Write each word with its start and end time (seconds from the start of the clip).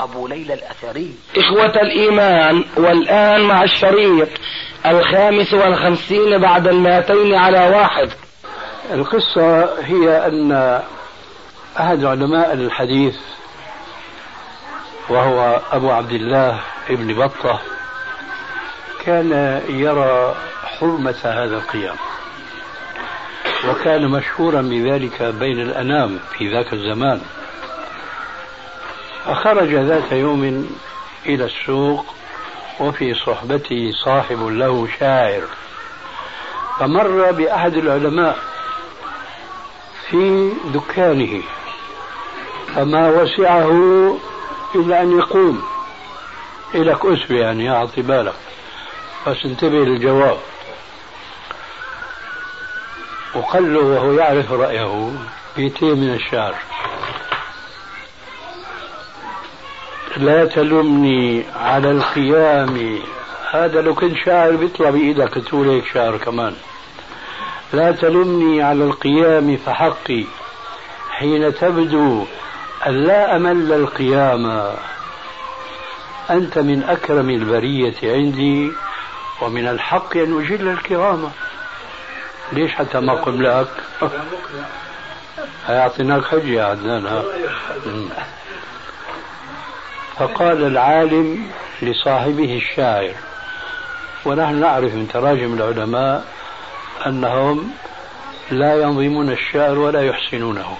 أبو 0.00 0.26
ليلى 0.26 0.54
الأثري. 0.54 1.14
إخوة 1.36 1.82
الإيمان 1.82 2.64
والآن 2.76 3.42
مع 3.42 3.62
الشريط 3.62 4.28
الخامس 4.86 5.54
والخمسين 5.54 6.38
بعد 6.38 6.68
المائتين 6.68 7.34
على 7.34 7.68
واحد. 7.68 8.08
القصة 8.92 9.78
هي 9.84 10.26
أن 10.26 10.80
أحد 11.80 12.04
علماء 12.04 12.52
الحديث 12.52 13.16
وهو 15.08 15.60
أبو 15.72 15.90
عبد 15.90 16.12
الله 16.12 16.60
ابن 16.90 17.14
بطة 17.14 17.60
كان 19.04 19.62
يرى 19.68 20.34
حرمة 20.64 21.16
هذا 21.24 21.56
القيام 21.56 21.96
وكان 23.68 24.08
مشهورا 24.08 24.62
بذلك 24.62 25.22
بين 25.22 25.60
الأنام 25.60 26.18
في 26.38 26.52
ذاك 26.52 26.72
الزمان. 26.72 27.20
فخرج 29.26 29.74
ذات 29.74 30.12
يوم 30.12 30.70
إلى 31.26 31.44
السوق 31.44 32.06
وفي 32.80 33.14
صحبته 33.14 33.92
صاحب 34.04 34.46
له 34.46 34.88
شاعر. 35.00 35.42
فمر 36.78 37.30
بأحد 37.30 37.74
العلماء 37.74 38.38
في 40.10 40.52
دكانه 40.74 41.42
فما 42.74 43.08
وسعه 43.08 43.70
إلا 44.74 45.02
أن 45.02 45.18
يقوم 45.18 45.62
إلك 46.74 47.04
أسبة 47.04 47.36
يعني 47.36 47.70
أعطي 47.70 48.02
بالك. 48.02 48.34
بس 49.26 49.36
انتبه 49.44 49.84
للجواب. 49.84 50.38
وقال 53.34 53.74
له 53.74 53.80
وهو 53.80 54.12
يعرف 54.12 54.52
رأيه 54.52 55.10
بيتين 55.56 55.96
من 55.96 56.14
الشعر. 56.14 56.54
لا 60.16 60.44
تلمني 60.44 61.44
على 61.56 61.90
القيام 61.90 62.98
هذا 63.50 63.80
لو 63.80 63.94
كنت 63.94 64.16
شاعر 64.24 64.56
بيطلع 64.56 64.90
بإيدك 64.90 65.34
تقول 65.34 65.68
هيك 65.68 65.84
شعر 65.94 66.16
كمان. 66.16 66.54
لا 67.72 67.92
تلمني 67.92 68.62
على 68.62 68.84
القيام 68.84 69.56
فحقي. 69.56 70.24
حين 71.10 71.54
تبدو 71.54 72.24
أن 72.86 72.92
لا 72.92 73.36
أمل 73.36 73.72
القيام. 73.72 74.72
أنت 76.30 76.58
من 76.58 76.82
أكرم 76.82 77.30
البرية 77.30 77.94
عندي 78.02 78.72
ومن 79.42 79.68
الحق 79.68 80.16
أن 80.16 80.40
أجل 80.40 80.68
الكرامة 80.68 81.30
ليش 82.52 82.72
حتى 82.72 83.00
ما 83.00 83.12
قم 83.14 83.42
لك 83.42 83.68
هيعطيناك 85.66 86.24
حجة 86.24 86.46
يا 86.46 86.64
عدنان 86.64 87.06
ها؟ 87.06 87.22
فقال 90.18 90.64
العالم 90.66 91.50
لصاحبه 91.82 92.56
الشاعر 92.56 93.14
ونحن 94.24 94.60
نعرف 94.60 94.94
من 94.94 95.08
تراجم 95.08 95.54
العلماء 95.54 96.24
أنهم 97.06 97.70
لا 98.50 98.82
ينظمون 98.82 99.30
الشعر 99.30 99.78
ولا 99.78 100.02
يحسنونه 100.02 100.76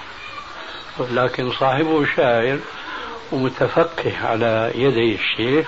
لكن 1.11 1.53
صاحبه 1.53 2.07
شاعر 2.17 2.59
ومتفقه 3.33 4.13
على 4.25 4.73
يدي 4.75 5.15
الشيخ 5.15 5.67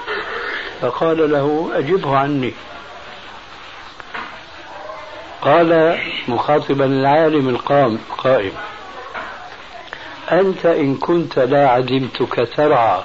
فقال 0.80 1.30
له 1.30 1.70
أجبه 1.74 2.16
عني. 2.16 2.52
قال 5.42 5.98
مخاطبا 6.28 6.84
العالم 6.84 7.48
القائم 7.48 7.98
قائم 8.18 8.52
أنت 10.32 10.66
إن 10.66 10.94
كنت 10.94 11.38
لا 11.38 11.68
عدمتك 11.68 12.48
ترعى 12.56 13.02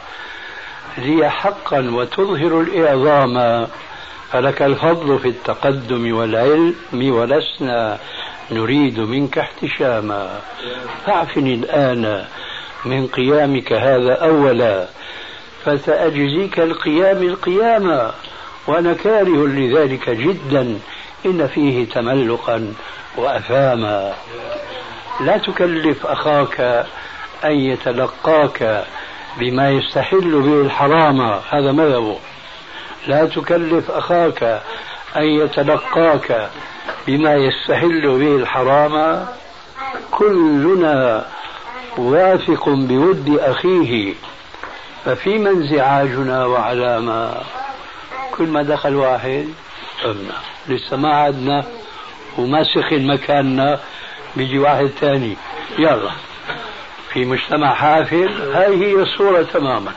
لي 0.97 1.29
حقا 1.29 1.79
وتظهر 1.79 2.61
الإعظام. 2.61 3.67
فلك 4.31 4.61
الفضل 4.61 5.19
في 5.19 5.27
التقدم 5.27 6.15
والعلم 6.15 6.75
ولسنا 6.93 7.97
نريد 8.51 8.99
منك 8.99 9.37
احتشاما. 9.37 10.39
فاعفني 11.05 11.53
الآن 11.53 12.25
من 12.85 13.07
قيامك 13.07 13.73
هذا 13.73 14.13
أولا 14.13 14.87
فسأجزيك 15.65 16.59
القيام 16.59 17.23
القيامة 17.23 18.11
وأنا 18.67 18.93
كاره 18.93 19.47
لذلك 19.47 20.09
جدا 20.09 20.79
إن 21.25 21.47
فيه 21.47 21.85
تملقا 21.85 22.73
وأثاما 23.17 24.13
لا 25.21 25.37
تكلف 25.37 26.05
أخاك 26.05 26.85
أن 27.45 27.51
يتلقاك 27.51 28.85
بما 29.37 29.69
يستحل 29.69 30.41
به 30.41 30.61
الحرام 30.61 31.21
هذا 31.49 31.71
مذهبه 31.71 32.17
لا 33.07 33.25
تكلف 33.25 33.91
أخاك 33.91 34.61
أن 35.15 35.23
يتلقاك 35.23 36.49
بما 37.07 37.35
يستحل 37.35 38.01
به 38.01 38.35
الحرام. 38.35 39.25
كلنا 40.11 41.25
واثق 41.97 42.69
بود 42.69 43.39
أخيه 43.41 44.13
ففيما 45.05 45.49
انزعاجنا 45.49 46.45
وعلامة؟ 46.45 47.33
كل 48.37 48.47
ما 48.47 48.63
دخل 48.63 48.95
واحد 48.95 49.47
أمنا 50.05 50.37
لسه 50.67 50.97
ما 50.97 51.15
عدنا 51.15 51.65
وما 52.37 52.63
سخن 52.63 53.07
مكاننا 53.07 53.79
بيجي 54.35 54.59
واحد 54.59 54.87
ثاني 54.87 55.37
يلا. 55.79 56.11
في 57.13 57.25
مجتمع 57.25 57.73
حافل 57.73 58.51
هاي 58.53 58.77
هي 58.77 58.93
الصورة 58.93 59.43
تماما. 59.43 59.91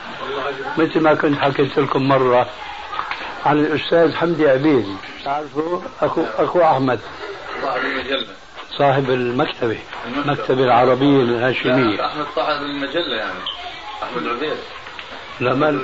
مثل 0.77 0.99
ما 0.99 1.13
كنت 1.13 1.39
حكيت 1.39 1.79
لكم 1.79 2.07
مرة 2.07 2.47
عن 3.45 3.59
الأستاذ 3.59 4.15
حمدي 4.15 4.49
عبيد. 4.49 4.97
تعرفه؟ 5.25 5.81
أخو, 6.01 6.23
أخو 6.37 6.61
أحمد. 6.61 6.99
صاحب 7.61 7.79
المجلة 7.85 8.27
صاحب 8.77 9.09
المكتبة 9.09 9.77
المكتبة 10.15 10.63
العربية 10.63 11.21
الهاشمية. 11.21 12.05
أحمد 12.05 12.25
صاحب 12.35 12.61
المجلة 12.61 13.15
يعني. 13.15 13.39
أحمد 14.03 14.27
عبيد 14.27 14.57
لا 15.39 15.53
ما 15.53 15.79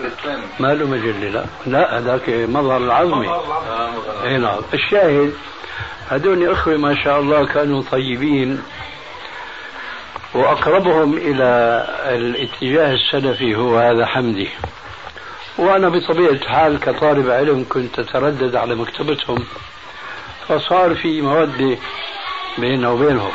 ما 0.60 0.74
له 0.74 0.88
مجلة 0.88 1.30
لا. 1.30 1.46
لا 1.66 1.98
هذاك 1.98 2.30
مظهر 2.30 2.78
العظمي. 2.78 3.30
إي 4.24 4.38
نعم. 4.38 4.60
الشاهد 4.74 5.34
هذول 6.10 6.52
اخوه 6.52 6.78
ما 6.78 7.04
شاء 7.04 7.20
الله 7.20 7.46
كانوا 7.46 7.84
طيبين. 7.92 8.64
وأقربهم 10.34 11.18
إلى 11.18 11.44
الاتجاه 12.06 12.94
السلفي 12.94 13.56
هو 13.56 13.78
هذا 13.78 14.06
حمدي. 14.06 14.50
وأنا 15.58 15.90
بطبيعة 15.90 16.30
الحال 16.32 16.80
كطالب 16.80 17.30
علم 17.30 17.66
كنت 17.70 18.00
أتردد 18.00 18.56
على 18.56 18.76
مكتبتهم 18.76 19.46
فصار 20.48 20.96
في 20.96 21.22
موده 21.22 21.78
بيننا 22.58 22.90
وبينهم. 22.90 23.32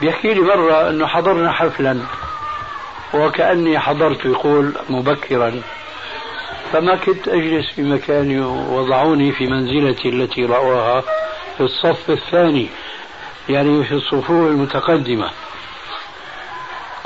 بيحكي 0.00 0.34
لي 0.34 0.40
مرة 0.40 0.90
أنه 0.90 1.06
حضرنا 1.06 1.52
حفلا 1.52 1.98
وكأني 3.14 3.78
حضرت 3.78 4.24
يقول 4.24 4.72
مبكرا. 4.88 5.62
فما 6.72 6.96
كنت 6.96 7.28
أجلس 7.28 7.66
في 7.76 7.82
مكاني 7.82 8.40
وضعوني 8.40 9.32
في 9.32 9.46
منزلتي 9.46 10.08
التي 10.08 10.44
رأوها 10.44 11.00
في 11.56 11.60
الصف 11.60 12.10
الثاني 12.10 12.68
يعني 13.48 13.84
في 13.84 13.94
الصفوف 13.94 14.30
المتقدمة. 14.30 15.30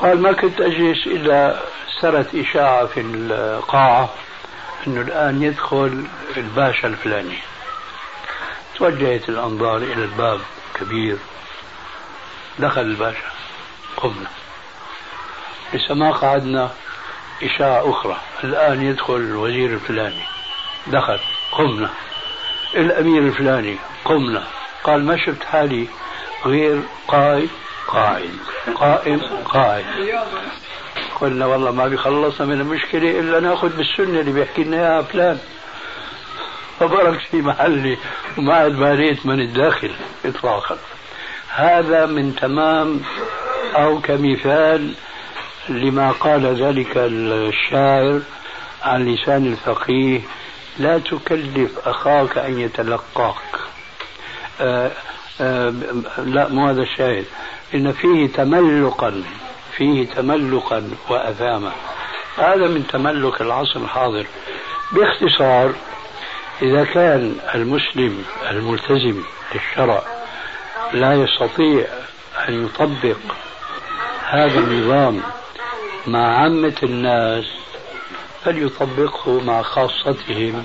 قال 0.03 0.23
ما 0.23 0.33
كنت 0.33 0.61
أجلس 0.61 1.07
إلا 1.07 1.61
سرت 2.01 2.35
إشاعة 2.35 2.87
في 2.87 3.01
القاعة 3.01 4.11
أنه 4.87 5.01
الآن 5.01 5.43
يدخل 5.43 6.07
الباشا 6.37 6.89
الفلاني. 6.89 7.39
توجهت 8.75 9.29
الأنظار 9.29 9.77
إلى 9.77 10.05
الباب 10.05 10.41
كبير. 10.75 11.17
دخل 12.59 12.81
الباشا. 12.81 13.31
قمنا. 13.97 14.31
لسه 15.75 15.95
ما 15.95 16.11
قعدنا 16.11 16.71
إشاعة 17.43 17.91
أخرى. 17.91 18.21
الآن 18.45 18.83
يدخل 18.83 19.17
الوزير 19.17 19.71
الفلاني. 19.71 20.23
دخل. 20.87 21.19
قمنا. 21.53 21.91
الأمير 22.75 23.23
الفلاني. 23.23 23.77
قمنا. 24.05 24.45
قال 24.85 25.05
ما 25.05 25.17
شفت 25.17 25.45
حالي 25.45 25.89
غير 26.47 26.83
قاعد 27.09 27.49
قائم 27.89 28.39
قاعد 29.45 29.85
قلنا 31.21 31.47
والله 31.47 31.71
ما 31.71 31.87
بيخلصنا 31.89 32.47
من 32.47 32.61
المشكلة 32.61 33.21
إلا 33.21 33.41
نأخذ 33.41 33.77
بالسنة 33.77 34.21
اللي 34.21 34.33
بيحكي 34.33 34.65
لنا 34.65 34.77
إياها 34.77 35.03
فلان. 35.03 35.39
فبرك 36.81 37.21
في 37.31 37.37
محلي 37.37 37.99
وما 38.39 38.55
عاد 38.55 38.73
باليت 38.73 39.27
من 39.27 39.41
الداخل 39.41 39.91
إطلاقا. 40.25 40.79
هذا 41.49 42.07
من 42.07 42.37
تمام 42.37 43.01
أو 43.75 44.01
كمثال 44.01 44.95
لما 45.69 46.11
قال 46.11 46.47
ذلك 46.63 46.93
الشاعر 46.97 48.21
عن 48.83 49.15
لسان 49.15 49.47
الفقيه 49.47 50.21
لا 50.79 50.99
تكلف 50.99 51.89
أخاك 51.89 52.39
أن 52.39 52.61
يتلقاك. 52.61 53.35
آآ 54.61 54.91
آآ 55.41 55.71
لا 56.19 56.49
مو 56.49 56.69
هذا 56.69 56.83
الشاهد 56.83 57.25
إن 57.75 57.93
فيه 57.93 58.27
تملقا 58.27 59.23
فيه 59.77 60.09
تملقا 60.09 60.91
وأثاما. 61.09 61.73
هذا 62.39 62.69
من 62.69 62.87
تملك 62.87 63.41
العصر 63.41 63.81
الحاضر. 63.81 64.27
باختصار 64.93 65.73
إذا 66.63 66.85
كان 66.85 67.37
المسلم 67.55 68.25
الملتزم 68.51 69.23
للشرع 69.55 70.03
لا 70.93 71.15
يستطيع 71.15 71.87
أن 72.49 72.65
يطبق 72.65 73.17
هذا 74.29 74.59
النظام 74.59 75.23
مع 76.07 76.39
عامة 76.39 76.75
الناس 76.83 77.45
فليطبقه 78.45 79.41
مع 79.41 79.63
خاصتهم 79.63 80.65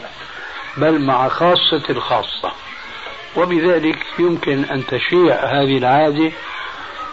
بل 0.78 1.02
مع 1.02 1.28
خاصة 1.28 1.84
الخاصة. 1.90 2.52
وبذلك 3.36 4.06
يمكن 4.20 4.64
أن 4.64 4.86
تشيع 4.86 5.36
هذه 5.46 5.78
العادة 5.78 6.32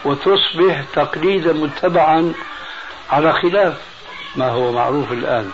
وتصبح 0.05 0.83
تقليدا 0.93 1.53
متبعا 1.53 2.33
على 3.11 3.33
خلاف 3.33 3.77
ما 4.35 4.49
هو 4.49 4.71
معروف 4.71 5.11
الآن. 5.11 5.51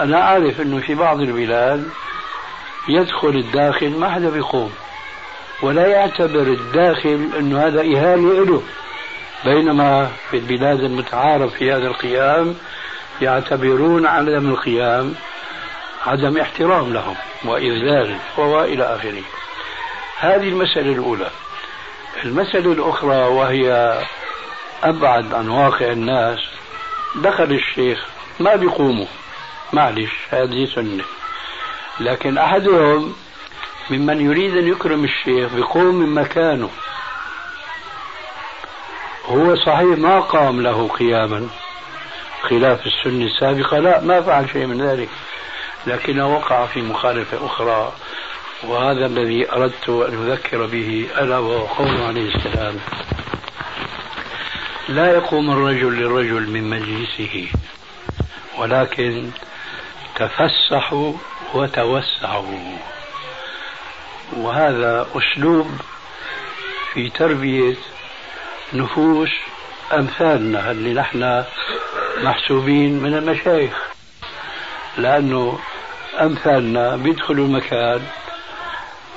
أنا 0.00 0.22
أعرف 0.22 0.60
أنه 0.60 0.80
في 0.80 0.94
بعض 0.94 1.20
البلاد 1.20 1.88
يدخل 2.88 3.28
الداخل 3.28 3.90
ما 3.90 4.10
حدا 4.10 4.30
بيقوم 4.30 4.72
ولا 5.62 5.86
يعتبر 5.86 6.42
الداخل 6.42 7.30
أنه 7.38 7.66
هذا 7.66 7.80
إهانة 7.80 8.44
له 8.44 8.62
بينما 9.44 10.10
في 10.30 10.36
البلاد 10.36 10.80
المتعارف 10.80 11.54
في 11.54 11.72
هذا 11.72 11.86
القيام 11.86 12.54
يعتبرون 13.20 14.06
عدم 14.06 14.50
القيام 14.50 15.14
عدم 16.06 16.38
احترام 16.38 16.92
لهم 16.92 17.16
وإذلال 17.44 18.16
وإلى 18.36 18.84
آخره 18.84 19.22
هذه 20.18 20.48
المسألة 20.48 20.92
الأولى. 20.92 21.30
المسألة 22.24 22.72
الأخرى 22.72 23.16
وهي 23.16 23.98
أبعد 24.82 25.34
عن 25.34 25.48
واقع 25.48 25.92
الناس 25.92 26.38
دخل 27.16 27.52
الشيخ 27.52 28.06
ما 28.40 28.56
بيقوموا. 28.56 29.06
معلش 29.72 30.12
هذه 30.30 30.64
سنة. 30.74 31.04
لكن 32.00 32.38
أحدهم 32.38 33.14
ممن 33.90 34.20
يريد 34.20 34.56
أن 34.56 34.68
يكرم 34.68 35.04
الشيخ 35.04 35.52
بيقوم 35.52 35.94
من 35.94 36.14
مكانه. 36.14 36.70
هو 39.26 39.56
صحيح 39.56 39.98
ما 39.98 40.20
قام 40.20 40.62
له 40.62 40.88
قياما 40.88 41.48
خلاف 42.42 42.86
السنة 42.86 43.24
السابقة 43.24 43.78
لا 43.78 44.00
ما 44.00 44.22
فعل 44.22 44.50
شيء 44.50 44.66
من 44.66 44.82
ذلك. 44.82 45.08
لكنه 45.86 46.34
وقع 46.36 46.66
في 46.66 46.82
مخالفة 46.82 47.46
أخرى. 47.46 47.92
وهذا 48.64 49.06
الذي 49.06 49.52
أردت 49.52 49.88
أن 49.88 50.30
أذكر 50.30 50.66
به 50.66 51.08
ألا 51.18 51.38
وهو 51.38 51.66
قوله 51.66 52.06
عليه 52.06 52.34
السلام. 52.34 52.76
لا 54.88 55.14
يقوم 55.14 55.50
الرجل 55.50 55.92
للرجل 55.96 56.50
من 56.50 56.70
مجلسه 56.70 57.48
ولكن 58.58 59.30
تفسحوا 60.16 61.12
وتوسعوا 61.54 62.76
وهذا 64.36 65.06
أسلوب 65.14 65.70
في 66.92 67.08
تربية 67.10 67.76
نفوس 68.72 69.30
أمثالنا 69.92 70.70
اللي 70.70 70.94
نحن 70.94 71.44
محسوبين 72.22 73.02
من 73.02 73.14
المشايخ 73.14 73.72
لأنه 74.98 75.58
أمثالنا 76.20 76.96
بيدخلوا 76.96 77.46
المكان 77.46 78.06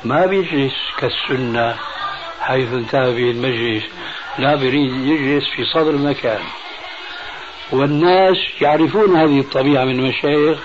ما 0.04 0.26
بيجلس 0.26 0.74
كالسنة 0.98 1.76
حيث 2.40 2.74
انتهى 2.74 3.12
به 3.14 3.32
المجلس. 3.32 3.84
لا 4.38 4.56
بيريد 4.56 4.94
يجلس 4.94 5.50
في 5.50 5.66
صدر 5.66 5.90
المكان. 5.90 6.42
والناس 7.72 8.38
يعرفون 8.62 9.16
هذه 9.16 9.40
الطبيعة 9.40 9.86
من 9.86 10.00
المشايخ 10.00 10.60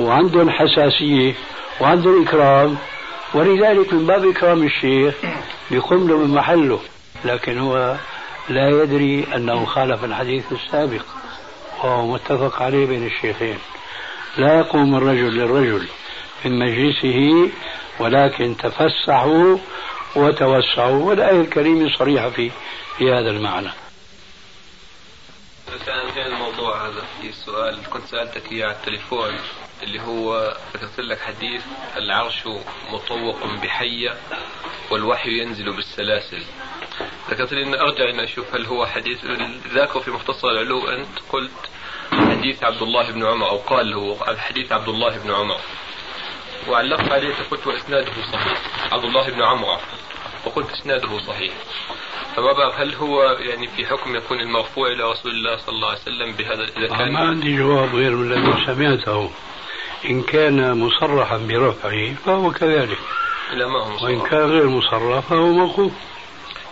وعندهم 0.00 0.50
حساسية 0.50 1.34
وعندهم 1.80 2.22
إكرام. 2.22 2.78
ولذلك 3.34 3.92
من 3.92 4.06
باب 4.06 4.28
إكرام 4.28 4.62
الشيخ 4.62 5.14
بيقوم 5.70 6.08
له 6.08 6.16
من 6.16 6.34
محله. 6.34 6.80
لكن 7.24 7.58
هو 7.58 7.96
لا 8.48 8.68
يدري 8.68 9.26
أنه 9.34 9.64
خالف 9.64 10.04
الحديث 10.04 10.44
السابق 10.52 11.02
وهو 11.84 12.12
متفق 12.12 12.62
عليه 12.62 12.86
بين 12.86 13.06
الشيخين. 13.06 13.58
لا 14.36 14.58
يقوم 14.58 14.94
الرجل 14.94 15.36
للرجل 15.36 15.86
من 16.44 16.58
مجلسه 16.58 17.50
ولكن 18.00 18.56
تفسحوا 18.56 19.58
وتوسعوا 20.16 21.08
والآية 21.08 21.40
الكريمة 21.40 21.96
صريحة 21.96 22.30
في 22.30 22.50
في 22.98 23.12
هذا 23.12 23.30
المعنى. 23.30 23.70
كان 26.14 26.26
الموضوع 26.26 26.86
هذا 26.86 27.02
في 27.20 27.32
سؤال 27.32 27.78
كنت 27.90 28.04
سألتك 28.04 28.52
إياه 28.52 28.66
على 28.66 28.76
التليفون 28.76 29.38
اللي 29.82 30.00
هو 30.00 30.56
ذكرت 30.74 31.00
لك 31.00 31.20
حديث 31.20 31.62
العرش 31.96 32.46
مطوق 32.92 33.46
بحية 33.62 34.16
والوحي 34.90 35.30
ينزل 35.30 35.76
بالسلاسل. 35.76 36.42
ذكرت 37.30 37.52
لي 37.52 37.62
اني 37.62 37.80
أرجع 37.80 38.10
اني 38.10 38.24
أشوف 38.24 38.54
هل 38.54 38.66
هو 38.66 38.86
حديث 38.86 39.24
ذاكر 39.74 40.00
في 40.00 40.10
مختصر 40.10 40.48
العلو 40.48 40.88
أنت 40.88 41.18
قلت 41.32 41.70
حديث 42.12 42.64
عبد 42.64 42.82
الله 42.82 43.10
بن 43.10 43.26
عمر 43.26 43.48
أو 43.48 43.56
قال 43.56 43.94
هو 43.94 44.16
حديث 44.36 44.72
عبد 44.72 44.88
الله 44.88 45.18
بن 45.18 45.30
عمر. 45.30 45.60
وعلقت 46.68 47.12
عليه 47.12 47.34
فقلت 47.34 47.66
وإسناده 47.66 48.12
صحيح. 48.32 48.58
عبد 48.92 49.04
الله 49.04 49.30
بن 49.30 49.42
عمرو. 49.42 49.76
وقلت 50.44 50.70
إسناده 50.70 51.18
صحيح. 51.18 51.52
فما 52.36 52.52
بعرف 52.52 52.80
هل 52.80 52.94
هو 52.94 53.22
يعني 53.22 53.68
في 53.68 53.86
حكم 53.86 54.16
يكون 54.16 54.40
المرفوع 54.40 54.88
إلى 54.88 55.10
رسول 55.10 55.32
الله 55.32 55.56
صلى 55.56 55.74
الله 55.74 55.88
عليه 55.88 56.00
وسلم 56.00 56.32
بهذا 56.32 56.64
اذا 56.64 56.86
كان 56.96 57.12
ما 57.12 57.20
عندي 57.20 57.56
جواب 57.56 57.94
غير 57.94 58.10
من 58.10 58.32
الذي 58.32 58.66
سمعته. 58.66 59.30
إن 60.04 60.22
كان 60.22 60.78
مصرحا 60.78 61.36
برفعه 61.38 62.14
فهو 62.14 62.50
كذلك. 62.50 62.98
لا 63.52 63.66
ما 63.66 63.84
هو 63.84 63.90
مصرح. 63.90 64.30
كان 64.30 64.50
غير 64.50 64.68
مصرح 64.68 65.20
فهو 65.20 65.46
موقوف. 65.46 65.92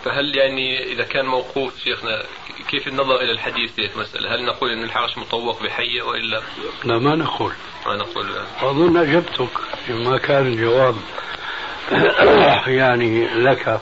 فهل 0.05 0.37
يعني 0.37 0.93
إذا 0.93 1.05
كان 1.05 1.27
موقوف 1.27 1.79
شيخنا 1.79 2.23
كيف 2.69 2.89
النظر 2.89 3.21
إلى 3.21 3.33
الحديث 3.33 3.73
في 3.75 3.95
المساله؟ 3.95 4.35
هل 4.35 4.45
نقول 4.45 4.71
إن 4.71 4.85
الحرش 4.85 5.19
مطوق 5.19 5.63
بحيه 5.63 6.03
والا 6.03 6.43
لا 6.85 6.99
ما 6.99 7.17
نقول. 7.17 7.53
ما 7.87 7.97
نقول؟ 7.97 8.27
أظن 8.61 8.97
أجبتك 8.97 9.49
ما 9.89 10.19
كان 10.19 10.47
الجواب 10.47 10.97
يعني 12.67 13.29
لك. 13.29 13.81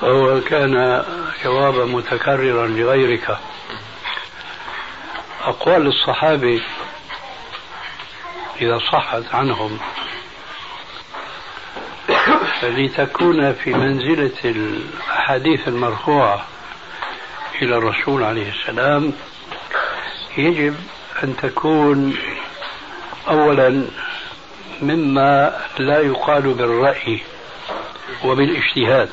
فهو 0.00 0.40
كان 0.40 1.04
جوابا 1.44 1.84
متكررا 1.84 2.66
لغيرك. 2.66 3.38
أقوال 5.42 5.86
الصحابة 5.86 6.60
إذا 8.60 8.78
صحت 8.78 9.34
عنهم. 9.34 9.78
لتكون 12.62 13.52
في 13.52 13.74
منزلة 13.74 14.30
الأحاديث 14.44 15.68
المرفوعة 15.68 16.46
إلى 17.62 17.76
الرسول 17.76 18.22
عليه 18.22 18.52
السلام 18.52 19.12
يجب 20.38 20.74
أن 21.22 21.36
تكون 21.36 22.16
أولا 23.28 23.84
مما 24.82 25.60
لا 25.78 26.00
يقال 26.00 26.42
بالرأي 26.54 27.20
وبالاجتهاد. 28.24 29.08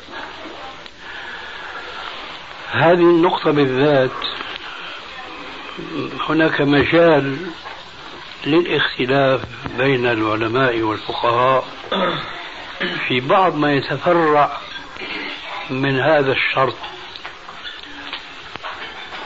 هذه 2.70 2.92
النقطة 2.92 3.50
بالذات 3.50 4.10
هناك 6.28 6.60
مجال 6.60 7.36
للاختلاف 8.46 9.40
بين 9.78 10.06
العلماء 10.06 10.80
والفقهاء. 10.80 11.64
في 13.08 13.20
بعض 13.20 13.54
ما 13.56 13.72
يتفرع 13.72 14.52
من 15.70 16.00
هذا 16.00 16.32
الشرط 16.32 16.76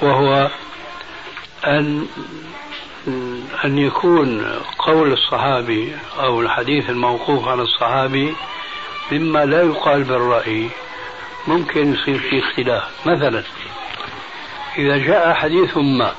وهو 0.02 0.50
أن 1.66 2.06
أن 3.64 3.78
يكون 3.78 4.60
قول 4.78 5.12
الصحابي 5.12 5.96
أو 6.18 6.40
الحديث 6.40 6.90
الموقوف 6.90 7.48
على 7.48 7.62
الصحابي 7.62 8.34
مما 9.12 9.44
لا 9.44 9.62
يقال 9.62 10.04
بالرأي 10.04 10.70
ممكن 11.46 11.94
يصير 11.94 12.18
في 12.18 12.38
اختلاف. 12.38 12.82
مثلا 13.06 13.42
إذا 14.78 14.98
جاء 14.98 15.34
حديث 15.34 15.76
ما 15.76 16.14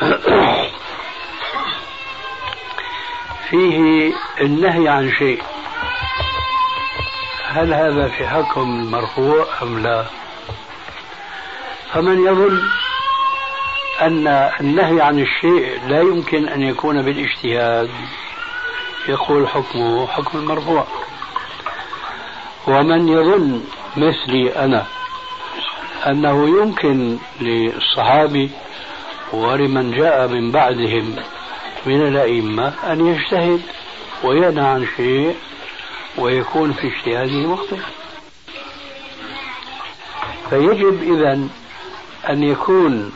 فيه 3.50 4.12
النهي 4.40 4.88
عن 4.88 5.12
شيء 5.12 5.42
هل 7.54 7.74
هذا 7.74 8.08
في 8.08 8.28
حكم 8.28 8.60
المرفوع 8.60 9.46
أم 9.62 9.82
لا؟ 9.82 10.04
فمن 11.92 12.26
يظن 12.26 12.62
أن 14.00 14.26
النهي 14.60 15.00
عن 15.00 15.18
الشيء 15.18 15.80
لا 15.88 16.00
يمكن 16.00 16.48
أن 16.48 16.62
يكون 16.62 17.02
بالاجتهاد 17.02 17.90
يقول 19.08 19.48
حكمه 19.48 20.06
حكم 20.06 20.38
المرفوع. 20.38 20.86
ومن 22.66 23.08
يظن 23.08 23.64
مثلي 23.96 24.64
أنا 24.64 24.86
أنه 26.06 26.60
يمكن 26.60 27.18
للصحابي 27.40 28.50
ولمن 29.32 29.90
جاء 29.90 30.28
من 30.28 30.50
بعدهم 30.50 31.16
من 31.86 32.06
الأئمة 32.08 32.74
أن 32.92 33.06
يجتهد 33.06 33.60
وينهى 34.24 34.66
عن 34.66 34.86
شيء 34.96 35.36
ويكون 36.18 36.72
في 36.72 36.86
اجتهاده 36.96 37.46
مخطئ 37.46 37.78
فيجب 40.50 41.02
إذا 41.02 41.48
أن 42.28 42.42
يكون 42.42 43.12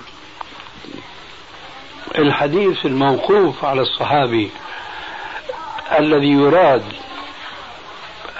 الحديث 2.18 2.86
الموقوف 2.86 3.64
على 3.64 3.80
الصحابي 3.80 4.50
الذي 5.98 6.30
يراد 6.32 6.82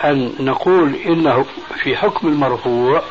أن 0.05 0.35
نقول 0.41 0.95
إنه 0.95 1.47
في 1.83 1.97
حكم 1.97 2.29
المرفوع 2.29 3.03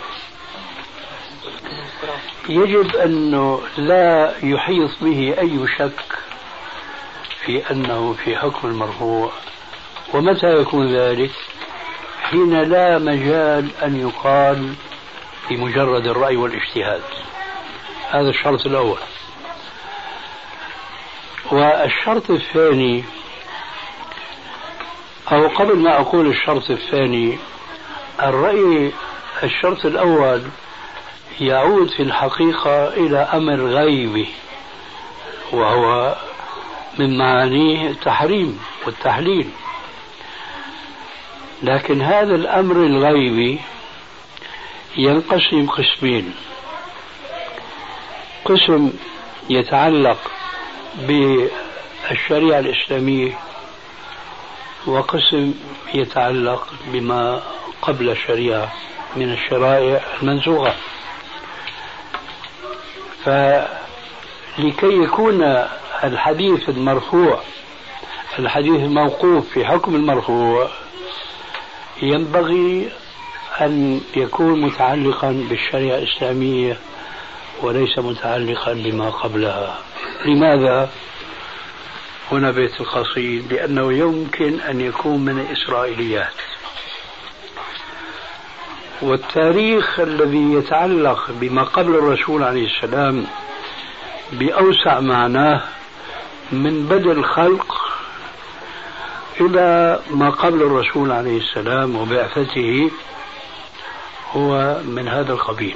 يجب 2.50 2.96
أنه 2.96 3.62
لا 3.78 4.34
يحيط 4.44 4.92
به 5.02 5.36
أي 5.40 5.68
شك 5.78 6.18
في 7.46 7.72
أنه 7.72 8.14
في 8.24 8.38
حكم 8.38 8.68
المرفوع. 8.68 9.32
ومتى 10.14 10.62
يكون 10.62 10.96
ذلك؟ 10.96 11.32
حين 12.22 12.62
لا 12.62 12.98
مجال 12.98 13.70
أن 13.84 14.00
يقال 14.00 14.74
بمجرد 15.50 16.08
الرأي 16.08 16.36
والاجتهاد. 16.36 17.02
هذا 18.10 18.30
الشرط 18.30 18.66
الأول. 18.66 18.98
والشرط 21.52 22.32
الثاني 22.32 23.04
أو 25.32 25.48
قبل 25.48 25.78
ما 25.78 26.00
أقول 26.02 26.28
الشرط 26.28 26.72
الثاني 26.72 27.38
الرأي 28.24 28.92
الشرط 29.44 29.86
الأول 29.86 30.44
يعود 31.40 31.90
في 31.90 32.04
الحقيقة 32.04 32.88
إلى 32.88 33.18
أمر 33.18 33.56
غيبي 33.56 34.28
وهو 35.52 36.16
من 37.00 37.18
معانيه 37.18 37.90
التحريم 37.90 38.60
والتحليل. 38.86 39.50
لكن 41.64 42.02
هذا 42.02 42.36
الأمر 42.36 42.76
الغيبي 42.76 43.60
ينقسم 44.98 45.68
قسمين. 45.68 46.36
قسم 48.46 48.94
يتعلق 49.50 50.18
بالشريعة 50.96 52.60
الإسلامية 52.60 53.40
وقسم 54.88 55.54
يتعلق 55.94 56.68
بما 56.88 57.42
قبل 57.82 58.10
الشريعة 58.10 58.74
من 59.16 59.34
الشرائع 59.34 60.02
المنسوخة. 60.22 60.74
فلكي 63.26 65.04
يكون 65.04 65.44
الحديث 66.04 66.70
المرفوع 66.70 67.40
الحديث 68.40 68.76
الموقوف 68.82 69.50
في 69.50 69.66
حكم 69.66 69.96
المرفوع 69.96 70.70
ينبغي 72.02 72.92
أن 73.62 74.02
يكون 74.16 74.62
متعلقا 74.62 75.46
بالشريعة 75.50 75.98
الإسلامية 75.98 76.78
وليس 77.62 78.00
متعلقا 78.00 78.74
بما 78.74 79.10
قبلها 79.10 79.78
لماذا؟ 80.26 80.90
هنا 82.32 82.52
بيت 82.52 82.82
القصيد 82.82 83.54
لأنه 83.54 83.94
يمكن 83.94 84.60
أن 84.60 84.82
يكون 84.82 85.26
من 85.26 85.40
الإسرائيليات 85.40 86.34
والتاريخ 89.02 90.00
الذي 90.00 90.54
يتعلق 90.54 91.32
بما 91.32 91.64
قبل 91.64 91.96
الرسول 91.96 92.44
عليه 92.44 92.66
السلام 92.66 93.26
بأوسع 94.32 95.00
معناه 95.00 95.62
من 96.52 96.86
بدء 96.86 97.12
الخلق 97.12 97.85
إلى 99.42 100.00
ما 100.10 100.30
قبل 100.30 100.62
الرسول 100.62 101.12
عليه 101.12 101.38
السلام 101.38 101.96
وبعثته 101.96 102.92
هو 104.34 104.80
من 104.86 105.08
هذا 105.08 105.34
القبيل. 105.34 105.76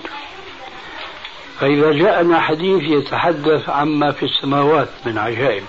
فإذا 1.60 1.92
جاءنا 1.92 2.40
حديث 2.40 2.84
يتحدث 2.84 3.70
عما 3.70 4.12
في 4.12 4.24
السماوات 4.24 4.90
من 5.06 5.18
عجائب 5.18 5.64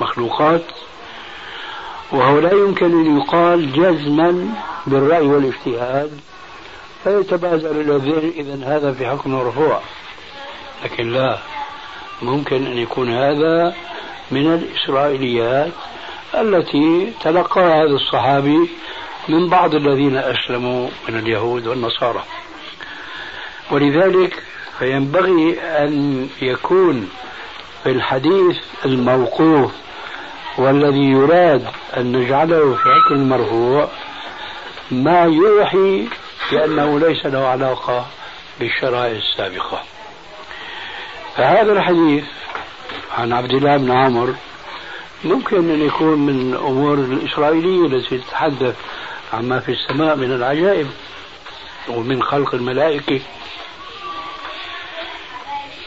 مخلوقات 0.00 0.62
وهو 2.12 2.38
لا 2.38 2.52
يمكن 2.52 2.86
أن 2.86 3.18
يقال 3.18 3.72
جزما 3.72 4.48
بالرأي 4.86 5.26
والاجتهاد 5.26 6.20
فيتبادر 7.04 7.70
إلى 7.70 7.96
الذهن 7.96 8.32
إذا 8.36 8.76
هذا 8.76 8.92
في 8.92 9.06
حكم 9.06 9.34
مرفوع 9.34 9.80
لكن 10.84 11.12
لا 11.12 11.38
ممكن 12.22 12.66
أن 12.66 12.78
يكون 12.78 13.12
هذا 13.12 13.74
من 14.30 14.54
الإسرائيليات 14.54 15.72
التي 16.40 17.12
تلقاها 17.22 17.84
هذا 17.84 17.94
الصحابي 17.94 18.70
من 19.28 19.48
بعض 19.48 19.74
الذين 19.74 20.16
أسلموا 20.16 20.88
من 21.08 21.18
اليهود 21.18 21.66
والنصارى. 21.66 22.24
ولذلك 23.70 24.42
فينبغي 24.78 25.60
أن 25.60 26.28
يكون 26.42 27.10
في 27.82 27.90
الحديث 27.90 28.56
الموقوف 28.84 29.72
والذي 30.58 31.10
يراد 31.10 31.66
أن 31.96 32.12
نجعله 32.12 32.74
في 32.74 32.82
حكم 32.82 33.14
المرفوع 33.14 33.88
ما 34.90 35.22
يوحي 35.24 36.08
بأنه 36.52 36.98
ليس 36.98 37.26
له 37.26 37.46
علاقة 37.46 38.06
بالشرائع 38.60 39.16
السابقة. 39.16 39.82
فهذا 41.36 41.72
الحديث 41.72 42.24
عن 43.18 43.32
عبد 43.32 43.50
الله 43.50 43.76
بن 43.76 43.90
عمرو 43.90 44.34
ممكن 45.24 45.70
أن 45.70 45.86
يكون 45.86 46.18
من 46.18 46.54
أمور 46.54 46.94
الإسرائيلية 46.94 47.86
التي 47.86 48.18
تتحدث 48.18 48.76
عما 49.32 49.60
في 49.60 49.72
السماء 49.72 50.16
من 50.16 50.32
العجائب 50.32 50.86
ومن 51.88 52.22
خلق 52.22 52.54
الملائكة. 52.54 53.20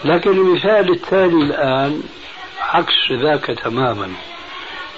لكن 0.06 0.32
المثال 0.32 0.92
الثاني 0.92 1.44
الآن 1.44 2.04
عكس 2.60 3.12
ذاك 3.12 3.46
تماما. 3.46 4.12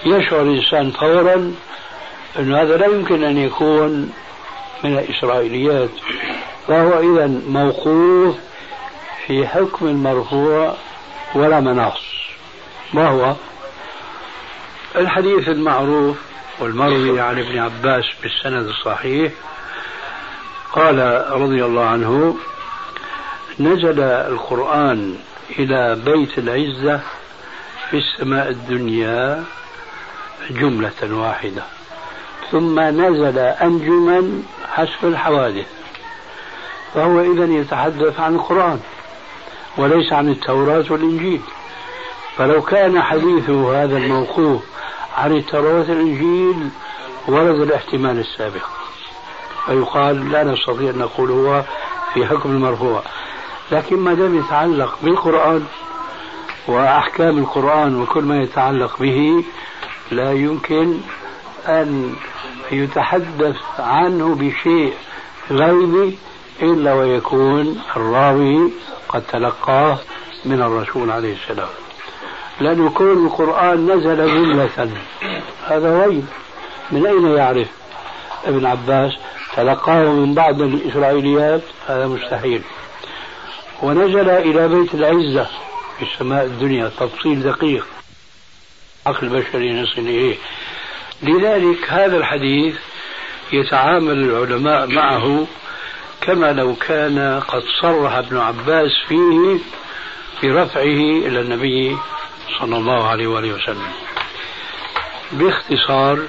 يشعر 0.05 0.41
الإنسان 0.41 0.91
فورا 0.91 1.53
أن 2.39 2.55
هذا 2.55 2.77
لا 2.77 2.85
يمكن 2.85 3.23
أن 3.23 3.37
يكون 3.37 4.11
من 4.83 4.97
الإسرائيليات. 4.97 5.89
فهو 6.67 6.99
إذا 6.99 7.41
موقوف 7.47 8.35
في 9.27 9.47
حكم 9.47 9.87
المرفوع 9.87 10.75
ولا 11.35 11.59
مناص. 11.59 12.01
ما 12.93 13.07
هو؟ 13.07 13.35
الحديث 14.95 15.49
المعروف 15.49 16.17
والمروي 16.59 17.21
عن 17.21 17.39
ابن 17.39 17.59
عباس 17.59 18.05
بالسند 18.23 18.67
الصحيح. 18.67 19.31
قال 20.71 21.25
رضي 21.31 21.65
الله 21.65 21.85
عنه 21.85 22.37
نزل 23.59 23.99
القرآن 24.01 25.15
إلى 25.59 25.95
بيت 26.05 26.37
العزة 26.37 27.01
في 27.89 27.97
السماء 27.97 28.49
الدنيا 28.49 29.43
جملة 30.49 30.91
واحدة 31.01 31.63
ثم 32.51 32.79
نزل 32.79 33.37
أنجما 33.37 34.43
حسب 34.73 35.03
الحوادث 35.03 35.67
فهو 36.93 37.21
إذا 37.21 37.45
يتحدث 37.45 38.19
عن 38.19 38.35
القرآن 38.35 38.79
وليس 39.77 40.13
عن 40.13 40.29
التوراة 40.29 40.85
والإنجيل. 40.89 41.41
فلو 42.39 42.61
كان 42.61 43.01
حديثه 43.01 43.83
هذا 43.83 43.97
الموقوف 43.97 44.61
عن 45.17 45.35
التوراة 45.35 45.89
والإنجيل 45.89 46.69
ورد 47.27 47.61
الاحتمال 47.61 48.19
السابق. 48.19 48.65
فيقال 49.65 50.31
لا 50.31 50.43
نستطيع 50.43 50.89
أن 50.89 50.97
نقول 50.97 51.31
هو 51.31 51.63
في 52.13 52.25
حكم 52.25 52.49
المرفوع. 52.49 53.01
لكن 53.71 53.95
ما 53.95 54.13
دام 54.13 54.39
يتعلق 54.39 54.97
بالقرآن 55.03 55.65
وأحكام 56.67 57.37
القرآن 57.37 58.01
وكل 58.01 58.23
ما 58.23 58.41
يتعلق 58.41 58.99
به 58.99 59.43
لا 60.11 60.31
يمكن 60.31 60.97
أن 61.67 62.15
يتحدث 62.71 63.57
عنه 63.79 64.35
بشيء 64.35 64.93
غيبي 65.51 66.17
إلا 66.61 66.93
ويكون 66.93 67.81
الراوي 67.97 68.71
قد 69.09 69.23
تلقاه 69.31 69.97
من 70.45 70.61
الرسول 70.61 71.11
عليه 71.11 71.33
السلام. 71.33 71.69
لأن 72.61 72.85
يكون 72.85 73.25
القرآن 73.25 73.91
نزل 73.91 74.27
جملة. 74.27 74.91
هذا 75.67 76.05
وين 76.05 76.27
من 76.91 77.05
أين 77.05 77.37
يعرف 77.37 77.67
ابن 78.45 78.65
عباس؟ 78.65 79.11
تلقاه 79.55 80.03
من 80.03 80.33
بعض 80.33 80.61
الإسرائيليات. 80.61 81.61
هذا 81.87 82.07
مستحيل. 82.07 82.61
ونزل 83.81 84.29
إلى 84.29 84.67
بيت 84.67 84.93
العزة 84.93 85.47
في 85.97 86.05
السماء 86.13 86.45
الدنيا. 86.45 86.91
تفصيل 86.99 87.43
دقيق. 87.43 87.85
عقل 89.05 89.27
البشري 89.27 89.67
يصل 89.67 90.01
إليه. 90.01 90.35
لذلك 91.23 91.89
هذا 91.89 92.17
الحديث 92.17 92.75
يتعامل 93.53 94.11
العلماء 94.11 94.87
معه 94.87 95.47
كما 96.21 96.53
لو 96.53 96.75
كان 96.75 97.41
قد 97.47 97.63
صرح 97.81 98.13
ابن 98.13 98.37
عباس 98.37 98.91
فيه 99.07 99.59
برفعه 100.43 100.83
إلى 101.27 101.41
النبي 101.41 101.97
صلى 102.59 102.77
الله 102.77 103.07
عليه 103.07 103.27
وآله 103.27 103.53
وسلم. 103.53 103.91
باختصار 105.31 106.27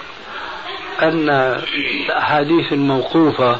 أن 1.02 1.28
الأحاديث 1.74 2.72
الموقوفة 2.72 3.58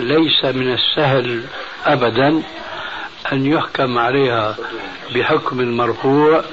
ليس 0.00 0.44
من 0.44 0.72
السهل 0.72 1.44
أبدا 1.84 2.42
أن 3.32 3.46
يحكم 3.46 3.98
عليها 3.98 4.56
بحكم 5.14 5.60
المرفوع 5.60 6.44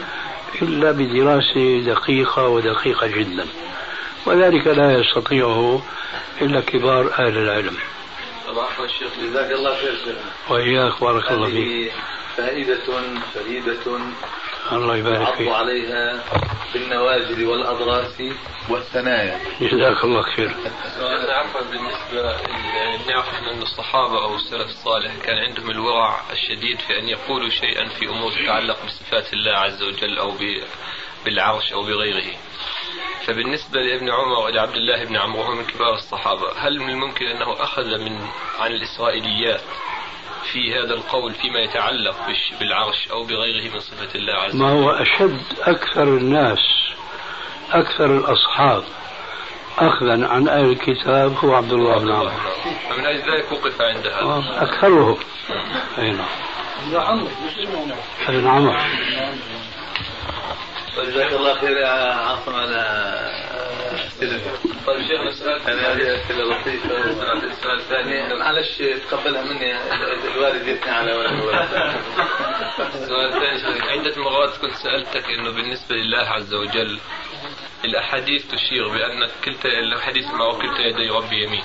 إلا 0.61 0.91
بدراسة 0.91 1.79
دقيقة 1.79 2.47
ودقيقة 2.47 3.07
جدا. 3.07 3.45
وذلك 4.25 4.67
لا 4.67 4.99
يستطيعه 4.99 5.81
إلا 6.41 6.61
كبار 6.61 7.13
أهل 7.19 7.37
العلم. 7.37 7.77
الشيخ 8.85 9.11
جزاك 9.23 9.51
الله 9.51 9.75
خير 9.75 10.15
وإياك 10.49 11.01
بارك 11.01 11.31
الله 11.31 11.49
فيك. 11.49 11.91
فائدة 12.37 12.87
فريدة 13.33 13.99
الله 14.71 14.95
يبارك 14.95 15.35
فيك. 15.35 15.47
عليها 15.47 16.23
بالنواجذ 16.73 17.45
والأضراس 17.45 18.23
والثنايا. 18.69 19.39
جزاك 19.61 20.03
الله 20.03 20.21
خير. 20.21 20.55
عفوا 21.29 21.61
بالنسبة 21.61 22.21
نعرف 23.07 23.33
أن 23.51 23.61
الصحابة 23.61 24.23
أو 24.23 24.35
السلف 24.35 24.69
الصالح 24.69 25.15
كان 25.25 25.37
عندهم 25.37 25.71
الورع 25.71 26.21
الشديد 26.31 26.79
في 26.79 26.99
أن 26.99 27.09
يقولوا 27.09 27.49
شيئا 27.49 27.89
في 27.89 28.05
أمور 28.09 28.31
تتعلق 28.31 28.85
بصفات 28.85 29.33
الله 29.33 29.51
عز 29.51 29.83
وجل 29.83 30.19
أو 30.19 30.33
بالعرش 31.25 31.73
أو 31.73 31.81
بغيره. 31.81 32.37
فبالنسبة 33.25 33.81
لابن 33.81 34.09
عمر 34.09 34.47
إلى 34.47 34.59
عبد 34.59 34.75
الله 34.75 35.05
بن 35.05 35.17
عمرو 35.17 35.41
وهو 35.41 35.55
من 35.55 35.65
كبار 35.65 35.93
الصحابة. 35.93 36.51
هل 36.57 36.79
من 36.79 36.89
الممكن 36.89 37.25
أنه 37.25 37.63
أخذ 37.63 37.97
من 37.97 38.27
عن 38.59 38.71
الإسرائيليات 38.71 39.61
في 40.43 40.73
هذا 40.73 40.93
القول 40.93 41.33
فيما 41.33 41.59
يتعلق 41.59 42.15
بالعرش 42.59 43.07
أو 43.11 43.23
بغيره 43.23 43.73
من 43.73 43.79
صفة 43.79 44.15
الله 44.15 44.33
عز 44.33 44.49
وجل 44.49 44.59
ما 44.59 44.69
هو 44.71 44.89
أشد 44.91 45.41
أكثر 45.61 46.03
الناس 46.03 46.59
أكثر 47.71 48.05
الأصحاب 48.17 48.83
أخذا 49.77 50.27
عن 50.27 50.47
أهل 50.47 50.65
الكتاب 50.65 51.37
هو 51.37 51.53
عبد 51.53 51.71
الله 51.71 51.99
بن 51.99 52.11
عمر 52.11 52.31
فمن 52.89 53.05
أجل 53.05 53.31
ذلك 53.31 53.51
وقف 53.51 53.81
عند 53.81 54.07
هذا. 54.07 54.21
آه، 54.21 54.63
أكثرهم. 54.63 55.17
أي 55.97 56.11
نعم. 56.11 57.27
ابن 58.27 58.47
عمر. 58.47 58.77
جزاك 60.97 61.33
الله 61.33 61.53
خير 61.59 61.77
يا 61.77 61.87
عاصم 62.13 62.55
على 62.55 62.79
طيب 64.87 65.01
شيخ 65.07 65.21
نسألك 65.21 65.61
هذه 65.61 66.15
أسئلة 66.15 66.43
لطيفة. 66.43 67.03
السؤال 67.51 67.79
الثاني 67.79 68.33
معلش 68.39 68.77
تقبلها 69.09 69.41
مني 69.43 69.77
الوالد 70.35 70.67
يثني 70.67 70.91
على 70.91 71.13
ولد 71.13 71.31
السؤال 72.95 73.25
الثاني 73.33 73.81
عدة 73.91 74.21
مرات 74.23 74.57
كنت 74.57 74.73
سألتك 74.73 75.25
أنه 75.29 75.49
بالنسبة 75.51 75.95
لله 75.95 76.17
عز 76.29 76.53
وجل 76.53 76.99
الأحاديث 77.85 78.47
تشير 78.51 78.87
بأن 78.87 79.27
كلتا 79.45 79.69
الحديث 79.79 80.25
مع 80.25 80.51
كلتا 80.51 80.81
يدي 80.81 81.09
ربي 81.09 81.43
يمين. 81.43 81.63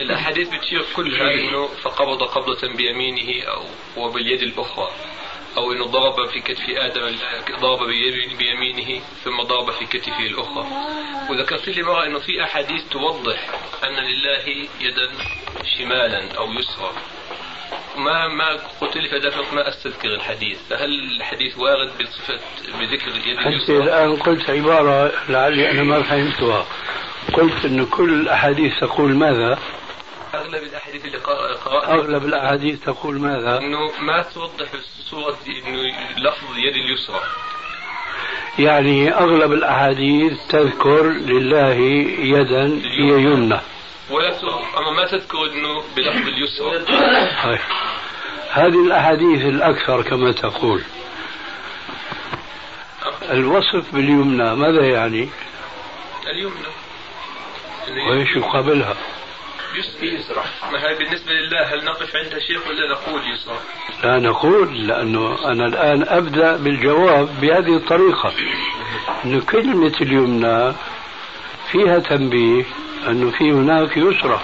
الأحاديث 0.00 0.48
بتشير 0.48 0.84
كلها 0.96 1.34
أنه 1.34 1.66
فقبض 1.66 2.22
قبضة 2.22 2.68
بيمينه 2.76 3.44
أو 3.48 3.64
وباليد 3.96 4.42
الأخرى. 4.42 4.90
أو 5.56 5.72
أنه 5.72 5.86
ضرب 5.86 6.28
في 6.28 6.40
كتف 6.40 6.62
آدم 6.68 7.16
ضرب 7.60 7.88
بيمينه 8.38 9.02
ثم 9.24 9.42
ضرب 9.42 9.70
في 9.70 9.86
كتفه 9.86 10.26
الأخرى 10.26 10.66
وذكرت 11.30 11.68
لي 11.68 11.82
مرة 11.82 12.06
أنه 12.06 12.18
في 12.18 12.44
أحاديث 12.44 12.88
توضح 12.90 13.50
أن 13.84 13.94
لله 13.94 14.68
يدا 14.80 15.08
شمالا 15.78 16.32
أو 16.38 16.52
يسرا 16.52 16.92
ما 17.96 18.28
ما 18.28 18.56
قلت 18.80 18.96
لي 18.96 19.08
فدفق 19.08 19.54
ما 19.54 19.68
أستذكر 19.68 20.14
الحديث 20.14 20.58
فهل 20.70 21.16
الحديث 21.16 21.58
وارد 21.58 21.90
بصفة 22.00 22.40
بذكر 22.80 23.08
اليد 23.08 23.38
اليسرى؟ 23.38 23.56
أنت 23.56 23.70
الآن 23.70 24.16
قلت 24.16 24.50
عبارة 24.50 25.12
لعلي 25.28 25.70
أنا 25.70 25.82
ما 25.82 26.02
فهمتها 26.02 26.66
قلت 27.32 27.64
أن 27.64 27.86
كل 27.86 28.12
الأحاديث 28.20 28.80
تقول 28.80 29.14
ماذا؟ 29.14 29.58
أغلب 30.40 30.62
الأحاديث 30.62 31.04
اللي 31.04 31.18
قراتها 31.18 31.94
أغلب 31.94 32.24
الأحاديث 32.24 32.84
تقول 32.84 33.20
ماذا؟ 33.20 33.58
إنه 33.58 33.90
ما 34.00 34.22
توضح 34.22 34.66
صوره 35.10 35.38
إنه 35.48 35.82
لفظ 36.18 36.50
اليد 36.50 36.74
اليسرى. 36.74 37.20
يعني 38.58 39.14
أغلب 39.14 39.52
الأحاديث 39.52 40.32
تذكر 40.48 41.02
لله 41.02 41.74
يدا 42.20 42.66
هي 42.84 43.22
يمنى. 43.22 43.60
ولا 44.10 44.28
أما 44.78 44.90
ما 44.90 45.06
تذكر 45.06 45.44
إنه 45.52 45.82
بلفظ 45.96 46.28
اليسرى. 46.28 46.84
طيب. 47.44 47.58
هذه 48.50 48.86
الأحاديث 48.86 49.42
الأكثر 49.42 50.02
كما 50.02 50.32
تقول. 50.32 50.82
الوصف 53.30 53.94
باليمنى 53.94 54.54
ماذا 54.54 54.86
يعني؟ 54.86 55.28
اليمنى. 56.26 56.68
وإيش 58.08 58.36
يقابلها؟ 58.36 58.96
يسرى 60.02 60.44
ما 60.72 60.88
هي 60.88 60.94
بالنسبة 60.94 61.32
لله 61.32 61.74
هل 61.74 61.84
نقف 61.84 62.16
عند 62.16 62.38
شيخ 62.38 62.66
ولا 62.66 62.92
نقول 62.92 63.20
يسرى 63.34 63.58
لا 64.04 64.18
نقول 64.18 64.86
لأنه 64.88 65.44
أنا 65.44 65.66
الآن 65.66 66.08
أبدأ 66.08 66.56
بالجواب 66.56 67.28
بهذه 67.40 67.76
الطريقة. 67.76 68.32
أن 69.24 69.40
كلمة 69.40 69.92
اليمنى 70.00 70.72
فيها 71.72 71.98
تنبيه 71.98 72.64
أنه 73.08 73.30
في 73.30 73.52
هناك 73.52 73.96
يسرى 73.96 74.40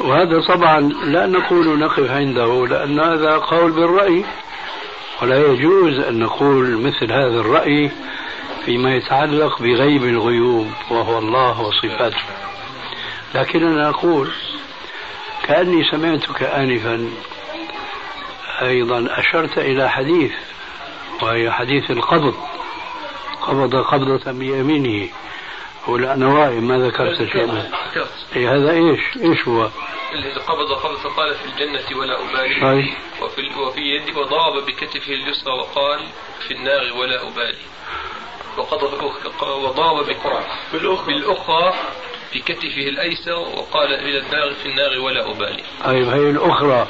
وهذا 0.00 0.40
طبعا 0.40 0.80
لا 1.04 1.26
نقول 1.26 1.78
نقف 1.78 2.10
عنده 2.10 2.66
لأن 2.66 3.00
هذا 3.00 3.38
قول 3.38 3.72
بالرأي. 3.72 4.24
ولا 5.22 5.46
يجوز 5.46 5.98
أن 5.98 6.18
نقول 6.18 6.78
مثل 6.82 7.12
هذا 7.12 7.40
الرأي 7.40 7.90
فيما 8.64 8.94
يتعلق 8.94 9.62
بغيب 9.62 10.04
الغيوب 10.04 10.70
وهو 10.90 11.18
الله 11.18 11.60
وصفاته. 11.60 12.37
لكننا 13.34 13.88
نقول 13.88 14.30
كأني 15.42 15.84
سمعتك 15.90 16.42
آنفا. 16.42 17.10
أيضا 18.62 19.06
أشرت 19.10 19.58
إلى 19.58 19.90
حديث 19.90 20.32
وهي 21.22 21.50
حديث 21.50 21.90
القبض. 21.90 22.34
قبض 23.40 23.76
قبضة 23.76 24.32
بيمينه. 24.32 25.08
ولا 25.88 26.14
أنا 26.14 26.50
ما 26.50 26.78
ذكرت 26.78 27.32
شيء 27.32 27.70
إيه 28.36 28.54
هذا 28.54 28.70
إيش؟ 28.70 29.00
إيش 29.16 29.48
هو؟ 29.48 29.68
اللي 30.12 30.34
قبض 30.34 30.72
قبضة 30.72 31.14
قال 31.16 31.34
في 31.34 31.44
الجنة 31.46 31.98
ولا 31.98 32.22
أبالي 32.22 32.90
وفي, 33.22 33.60
وفي 33.60 33.80
يده 33.80 34.20
وضرب 34.20 34.66
بكتفه 34.66 35.12
اليسرى 35.12 35.52
وقال 35.52 36.00
في 36.48 36.54
النار 36.54 36.92
ولا 36.96 37.28
أبالي 37.28 37.58
وضرب 39.54 40.02
بالأخرى 41.06 41.74
في 42.32 42.38
كتفه 42.38 42.88
الأيسر 42.88 43.38
وقال 43.38 43.94
إلى 43.94 44.18
النار 44.18 44.54
في 44.62 44.68
النار 44.68 44.98
ولا 44.98 45.30
أبالي. 45.30 45.62
طيب 45.84 46.08
هي 46.08 46.30
الأخرى. 46.30 46.86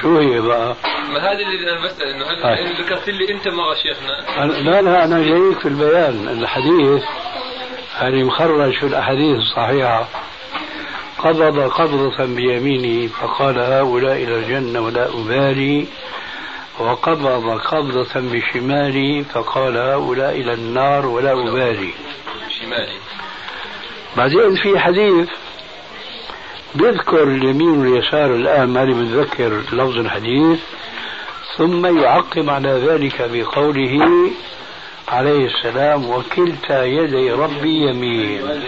شو 0.00 0.18
هي 0.18 0.40
بقى؟ 0.40 0.76
ما 1.08 1.18
هذا 1.20 1.38
اللي 1.38 1.72
أنا 1.72 1.84
بسال 1.84 2.06
إنه 2.06 2.24
هل 2.24 2.82
ذكرت 2.82 3.08
لي 3.08 3.34
أنت 3.34 3.48
مرة 3.48 3.74
شيخنا. 3.74 4.46
لا 4.46 4.82
لا 4.82 5.04
أنا 5.04 5.18
جايك 5.18 5.58
في 5.58 5.68
البيان. 5.68 6.28
الحديث 6.28 7.02
يعني 8.00 8.24
مخرج 8.24 8.78
في 8.78 8.86
الأحاديث 8.86 9.36
الصحيحة. 9.36 10.08
قبض 11.18 11.58
قبضة 11.58 12.24
بيمينه 12.24 13.08
فقال 13.08 13.58
هؤلاء 13.58 14.16
إلى 14.16 14.36
الجنة 14.36 14.80
ولا 14.80 15.08
أبالي. 15.08 15.86
وقبض 16.78 17.58
قبضة 17.58 18.14
بشمالي 18.14 19.24
فقال 19.24 19.76
هؤلاء 19.76 20.30
إلى 20.30 20.52
النار 20.52 21.06
ولا 21.06 21.32
أبالي. 21.32 21.90
شمالي. 22.60 22.96
بعدين 24.16 24.54
في 24.54 24.78
حديث 24.78 25.28
بيذكر 26.74 27.22
اليمين 27.22 27.70
واليسار 27.70 28.34
الآن 28.34 28.68
ماني 28.68 28.94
متذكر 28.94 29.58
لفظ 29.72 29.98
الحديث 29.98 30.58
ثم 31.56 31.98
يعقب 32.00 32.50
على 32.50 32.68
ذلك 32.70 33.30
بقوله 33.32 34.00
عليه 35.08 35.46
السلام 35.46 36.10
وكلتا 36.10 36.84
يدي 36.84 37.30
ربي 37.30 37.88
يمين. 37.88 38.62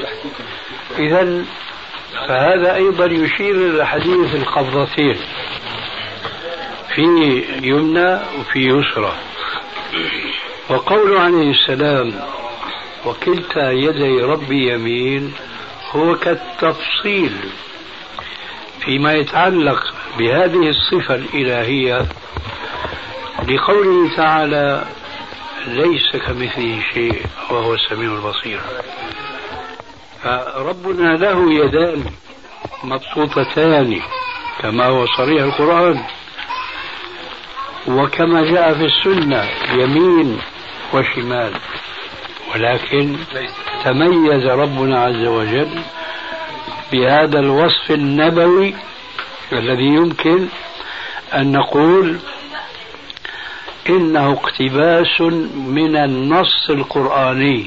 إذا 0.99 1.45
فهذا 2.29 2.75
أيضا 2.75 3.07
يشير 3.07 3.55
إلى 3.55 3.87
حديث 3.87 4.35
القبضتين 4.35 5.17
في 6.95 7.03
يمنى 7.63 8.21
وفي 8.41 8.59
يسرى 8.59 9.13
وقول 10.71 11.17
عليه 11.17 11.51
السلام 11.51 12.13
وكلتا 13.09 13.71
يدي 13.71 14.23
ربي 14.23 14.73
يمين 14.75 15.35
هو 15.90 16.16
كالتفصيل 16.16 17.33
فيما 18.81 19.12
يتعلق 19.12 19.94
بهذه 20.18 20.68
الصفة 20.68 21.14
الإلهية 21.14 22.07
لقوله 23.49 24.16
تعالى 24.16 24.85
ليس 25.66 26.16
كمثله 26.16 26.81
شيء 26.94 27.23
وهو 27.51 27.75
السميع 27.75 28.12
البصير 28.14 28.61
فربنا 30.23 31.16
له 31.16 31.53
يدان 31.53 32.05
مبسوطتان 32.85 34.01
كما 34.61 34.87
هو 34.87 35.07
صريح 35.07 35.42
القرآن 35.42 36.05
وكما 37.88 38.42
جاء 38.53 38.75
في 38.75 38.85
السنة 38.85 39.49
يمين 39.73 40.38
وشمال. 40.94 41.53
ولكن 42.55 43.17
تميز 43.85 44.47
ربنا 44.47 45.01
عز 45.01 45.27
وجل 45.27 45.81
بهذا 46.93 47.39
الوصف 47.39 47.91
النبوي 47.91 48.75
الذي 49.53 49.87
يمكن 49.87 50.49
أن 51.35 51.53
نقول 51.53 52.19
إنه 53.89 54.33
اقتباس 54.33 55.21
من 55.55 55.97
النص 55.97 56.71
القرآني 56.71 57.67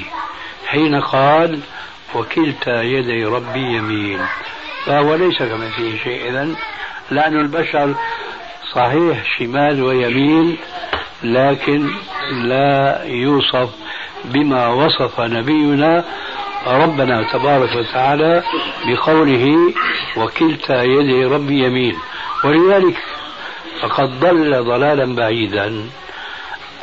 حين 0.67 1.01
قال 1.01 1.59
وكلتا 2.15 2.81
يدي 2.81 3.25
ربي 3.25 3.77
يمين. 3.77 4.19
فهو 4.85 5.15
ليس 5.15 5.37
كمثله 5.37 5.97
شيء. 6.03 6.29
إذن 6.29 6.55
لأن 7.11 7.39
البشر 7.39 7.95
صحيح 8.73 9.37
شمال 9.37 9.83
ويمين 9.83 10.57
لكن 11.23 11.89
لا 12.31 13.03
يوصف 13.03 13.69
بما 14.25 14.67
وصف 14.67 15.19
نبينا 15.21 16.05
ربنا 16.67 17.23
تبارك 17.33 17.75
وتعالى 17.75 18.43
بقوله 18.87 19.55
وكلتا 20.17 20.83
يدي 20.83 21.25
ربي 21.25 21.65
يمين. 21.65 21.97
ولذلك 22.43 22.97
فقد 23.81 24.19
ضل 24.19 24.63
ضلالا 24.63 25.15
بعيدا. 25.15 25.89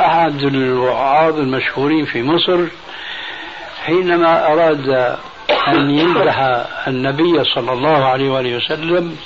أحد 0.00 0.42
الوعاظ 0.42 1.38
المشهورين 1.38 2.04
في 2.04 2.22
مصر 2.22 2.60
حينما 3.84 4.52
أراد 4.52 5.16
أن 5.68 5.90
يمدح 5.90 6.38
النبي 6.88 7.44
صلى 7.44 7.72
الله 7.72 8.04
عليه 8.04 8.30
وآله 8.30 8.56
وسلم 8.56 9.16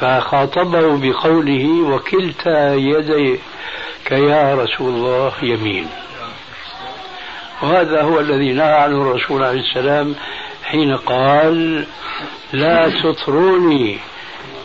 فخاطبه 0.00 0.96
بقوله 0.96 1.66
وكلتا 1.90 2.74
يديك 2.74 3.40
يا 4.10 4.54
رسول 4.54 4.94
الله 4.94 5.32
يمين. 5.42 5.86
وهذا 7.64 8.02
هو 8.02 8.20
الذي 8.20 8.52
نهى 8.52 8.72
عنه 8.72 9.02
الرسول 9.02 9.42
عليه 9.42 9.60
السلام 9.60 10.14
حين 10.64 10.96
قال 10.96 11.86
لا 12.52 12.90
تطروني 13.02 13.98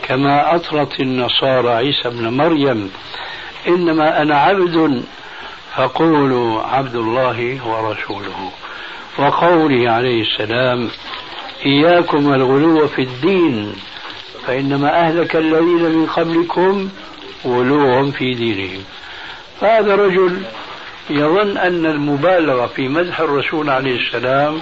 كما 0.02 0.54
أطرت 0.54 1.00
النصارى 1.00 1.68
عيسى 1.70 2.08
ابن 2.08 2.28
مريم 2.28 2.90
إنما 3.68 4.22
أنا 4.22 4.36
عبد 4.36 5.02
فقولوا 5.76 6.62
عبد 6.62 6.94
الله 6.94 7.68
ورسوله. 7.68 8.50
وقوله 9.18 9.90
عليه 9.90 10.22
السلام 10.22 10.88
إياكم 11.66 12.34
الغلو 12.34 12.88
في 12.88 13.02
الدين 13.02 13.74
فإنما 14.46 15.00
أهلك 15.00 15.36
الذين 15.36 15.82
من 15.82 16.06
قبلكم 16.06 16.88
غلوهم 17.46 18.10
في 18.10 18.34
دينهم. 18.34 18.84
فهذا 19.60 19.94
رجل 19.94 20.42
يظن 21.10 21.58
أن 21.58 21.86
المبالغة 21.86 22.66
في 22.66 22.88
مدح 22.88 23.20
الرسول 23.20 23.70
عليه 23.70 23.96
السلام 23.96 24.60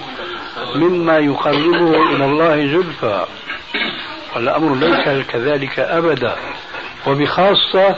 مما 0.75 1.17
يقربه 1.17 2.15
إلى 2.15 2.25
الله 2.25 2.55
زلفى. 2.55 3.25
والأمر 4.35 4.75
ليس 4.75 5.25
كذلك 5.27 5.79
أبدا. 5.79 6.35
وبخاصة 7.07 7.95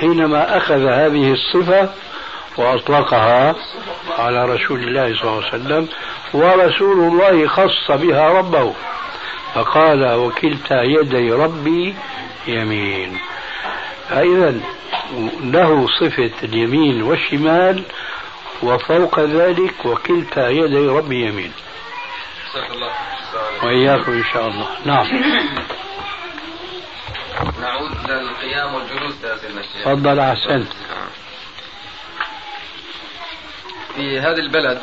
حينما 0.00 0.56
أخذ 0.56 0.86
هذه 0.86 1.32
الصفة 1.32 1.88
وأطلقها 2.56 3.54
على 4.18 4.44
رسول 4.44 4.82
الله 4.82 5.14
صلى 5.16 5.22
الله 5.22 5.44
عليه 5.44 5.48
وسلم 5.64 5.88
ورسول 6.32 7.12
الله 7.12 7.46
خص 7.46 7.90
بها 7.90 8.28
ربه. 8.28 8.74
فقال 9.54 10.14
وكلتا 10.14 10.82
يدي 10.82 11.32
ربي 11.32 11.94
يمين. 12.46 13.18
فإذا 14.08 14.54
له 15.40 15.86
صفة 16.00 16.30
اليمين 16.42 17.02
والشمال 17.02 17.84
وفوق 18.62 19.20
ذلك 19.20 19.84
وكلتا 19.86 20.48
يدي 20.48 20.86
ربي 20.88 21.26
يمين. 21.28 21.52
وإياكم 23.62 24.12
إن 24.12 24.24
شاء 24.32 24.48
الله. 24.48 24.68
نعم. 24.84 25.06
نعود 27.60 28.10
للقيام 28.10 28.74
والجلوس 28.74 29.14
تفضل 29.84 30.20
أحسنت 30.20 30.68
في 33.96 34.20
هذه 34.20 34.38
البلد 34.38 34.82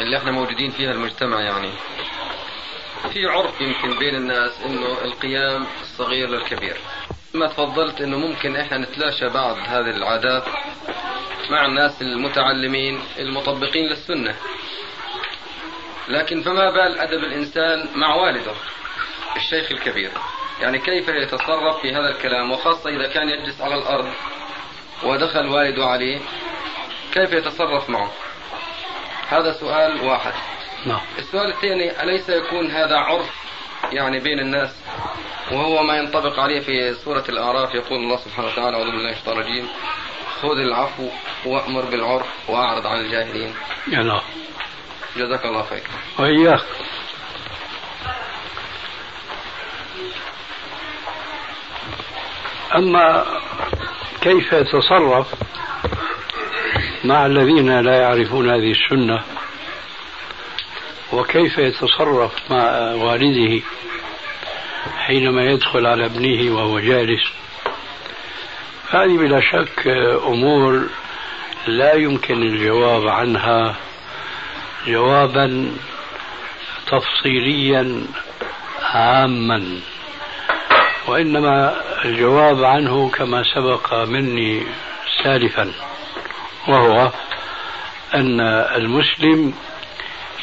اللي 0.00 0.16
إحنا 0.16 0.30
موجودين 0.30 0.70
فيها 0.70 0.90
المجتمع 0.90 1.40
يعني 1.40 1.70
في 3.12 3.26
عرف 3.26 3.60
يمكن 3.60 3.98
بين 3.98 4.14
الناس 4.14 4.60
إنه 4.66 5.04
القيام 5.04 5.66
الصغير 5.82 6.28
للكبير. 6.28 6.76
ما 7.34 7.46
تفضلت 7.46 8.00
إنه 8.00 8.18
ممكن 8.18 8.56
إحنا 8.56 8.78
نتلاشى 8.78 9.28
بعض 9.28 9.56
هذه 9.56 9.96
العادات 9.96 10.44
مع 11.50 11.66
الناس 11.66 12.02
المتعلمين 12.02 13.00
المطبقين 13.18 13.86
للسنة. 13.86 14.34
لكن 16.08 16.42
فما 16.42 16.70
بال 16.70 16.98
أدب 16.98 17.24
الإنسان 17.24 17.88
مع 17.94 18.14
والده 18.14 18.52
الشيخ 19.36 19.72
الكبير. 19.72 20.10
يعني 20.60 20.78
كيف 20.78 21.08
يتصرف 21.08 21.80
في 21.82 21.92
هذا 21.92 22.08
الكلام؟ 22.08 22.50
وخاصة 22.50 22.90
إذا 22.90 23.08
كان 23.08 23.28
يجلس 23.28 23.60
على 23.60 23.74
الأرض 23.74 24.12
ودخل 25.02 25.46
والده 25.46 25.86
عليه 25.86 26.20
كيف 27.12 27.32
يتصرف 27.32 27.90
معه؟ 27.90 28.12
هذا 29.28 29.52
سؤال 29.52 30.00
واحد. 30.00 30.32
نعم. 30.86 31.00
السؤال 31.18 31.52
الثاني 31.52 32.02
أليس 32.02 32.28
يكون 32.28 32.70
هذا 32.70 32.96
عرف 32.96 33.42
يعني 33.92 34.20
بين 34.20 34.40
الناس. 34.40 34.70
وهو 35.52 35.82
ما 35.82 35.96
ينطبق 35.96 36.38
عليه 36.38 36.60
في 36.60 36.94
سورة 36.94 37.24
الأعراف. 37.28 37.74
يقول 37.74 37.98
الله 37.98 38.16
سبحانه 38.16 38.48
وتعالى 38.48 38.76
أعوذ 38.76 38.86
بالله 38.86 39.02
من 39.02 39.12
الشيطان 39.12 39.38
الرجيم. 39.38 39.68
خذ 40.42 40.58
العفو 40.58 41.08
وأمر 41.46 41.84
بالعرف 41.84 42.50
وأعرض 42.50 42.86
عن 42.86 43.00
الجاهلين. 43.00 43.54
يا 43.88 44.02
نعم 44.02 44.22
جزاك 45.16 45.44
الله 45.44 45.62
خير. 45.62 45.82
وإياك. 46.18 46.64
أما 52.74 53.24
كيف 54.20 54.52
يتصرف 54.52 55.26
مع 57.04 57.26
الذين 57.26 57.80
لا 57.80 58.00
يعرفون 58.00 58.50
هذه 58.50 58.70
السنة؟ 58.70 59.22
وكيف 61.12 61.58
يتصرف 61.58 62.32
مع 62.50 62.92
والده 62.94 63.62
حينما 64.96 65.44
يدخل 65.44 65.86
على 65.86 66.06
ابنه 66.06 66.56
وهو 66.56 66.78
جالس؟ 66.78 67.22
هذه 68.90 69.18
بلا 69.18 69.40
شك 69.40 69.86
أمور 70.26 70.88
لا 71.66 71.94
يمكن 71.94 72.42
الجواب 72.42 73.08
عنها 73.08 73.76
جوابا 74.86 75.70
تفصيليا 76.86 78.06
عاما 78.82 79.80
وإنما 81.08 81.74
الجواب 82.04 82.64
عنه 82.64 83.10
كما 83.10 83.42
سبق 83.54 83.94
مني 83.94 84.62
سالفا 85.22 85.72
وهو 86.68 87.10
أن 88.14 88.40
المسلم 88.76 89.54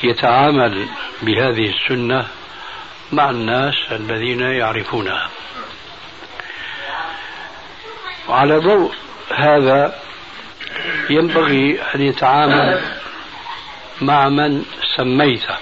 يتعامل 0.04 0.88
بهذه 1.22 1.70
السنة 1.70 2.28
مع 3.12 3.30
الناس 3.30 3.76
الذين 3.92 4.42
يعرفونها. 4.42 5.30
وعلى 8.28 8.58
ضوء 8.58 8.94
هذا 9.36 10.00
ينبغي 11.10 11.82
أن 11.96 12.02
يتعامل 12.02 12.82
مع 14.02 14.30
من 14.30 14.66
سميته. 14.98 15.56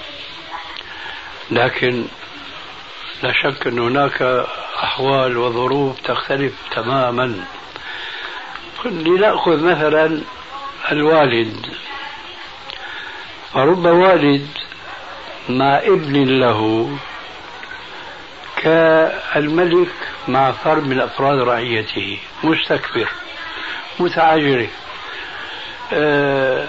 لكن 1.50 2.04
لا 3.22 3.32
شك 3.32 3.66
أن 3.66 3.78
هناك 3.78 4.22
أحوال 4.82 5.36
وظروف 5.36 6.00
تختلف 6.00 6.52
تماما. 6.70 7.44
لنأخذ 8.84 9.64
مثلا 9.64 10.20
الوالد. 10.92 11.66
فرب 13.52 13.84
والد 13.86 14.48
مع 15.48 15.78
ابن 15.78 16.38
له 16.40 16.90
كالملك 18.62 19.88
مع 20.28 20.52
فرد 20.52 20.86
من 20.86 21.00
أفراد 21.00 21.38
رعيته 21.38 22.18
مستكبر 22.44 23.08
متعجرف 24.00 24.70
آه 25.92 26.66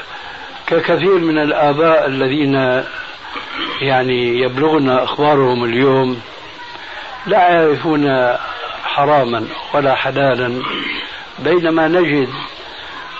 ككثير 0.67 1.17
من 1.17 1.37
الآباء 1.37 2.05
الذين 2.05 2.83
يعني 3.81 4.39
يبلغنا 4.39 5.03
أخبارهم 5.03 5.63
اليوم 5.65 6.21
لا 7.25 7.49
يعرفون 7.49 8.35
حراما 8.83 9.47
ولا 9.73 9.95
حلالا 9.95 10.63
بينما 11.39 11.87
نجد 11.87 12.29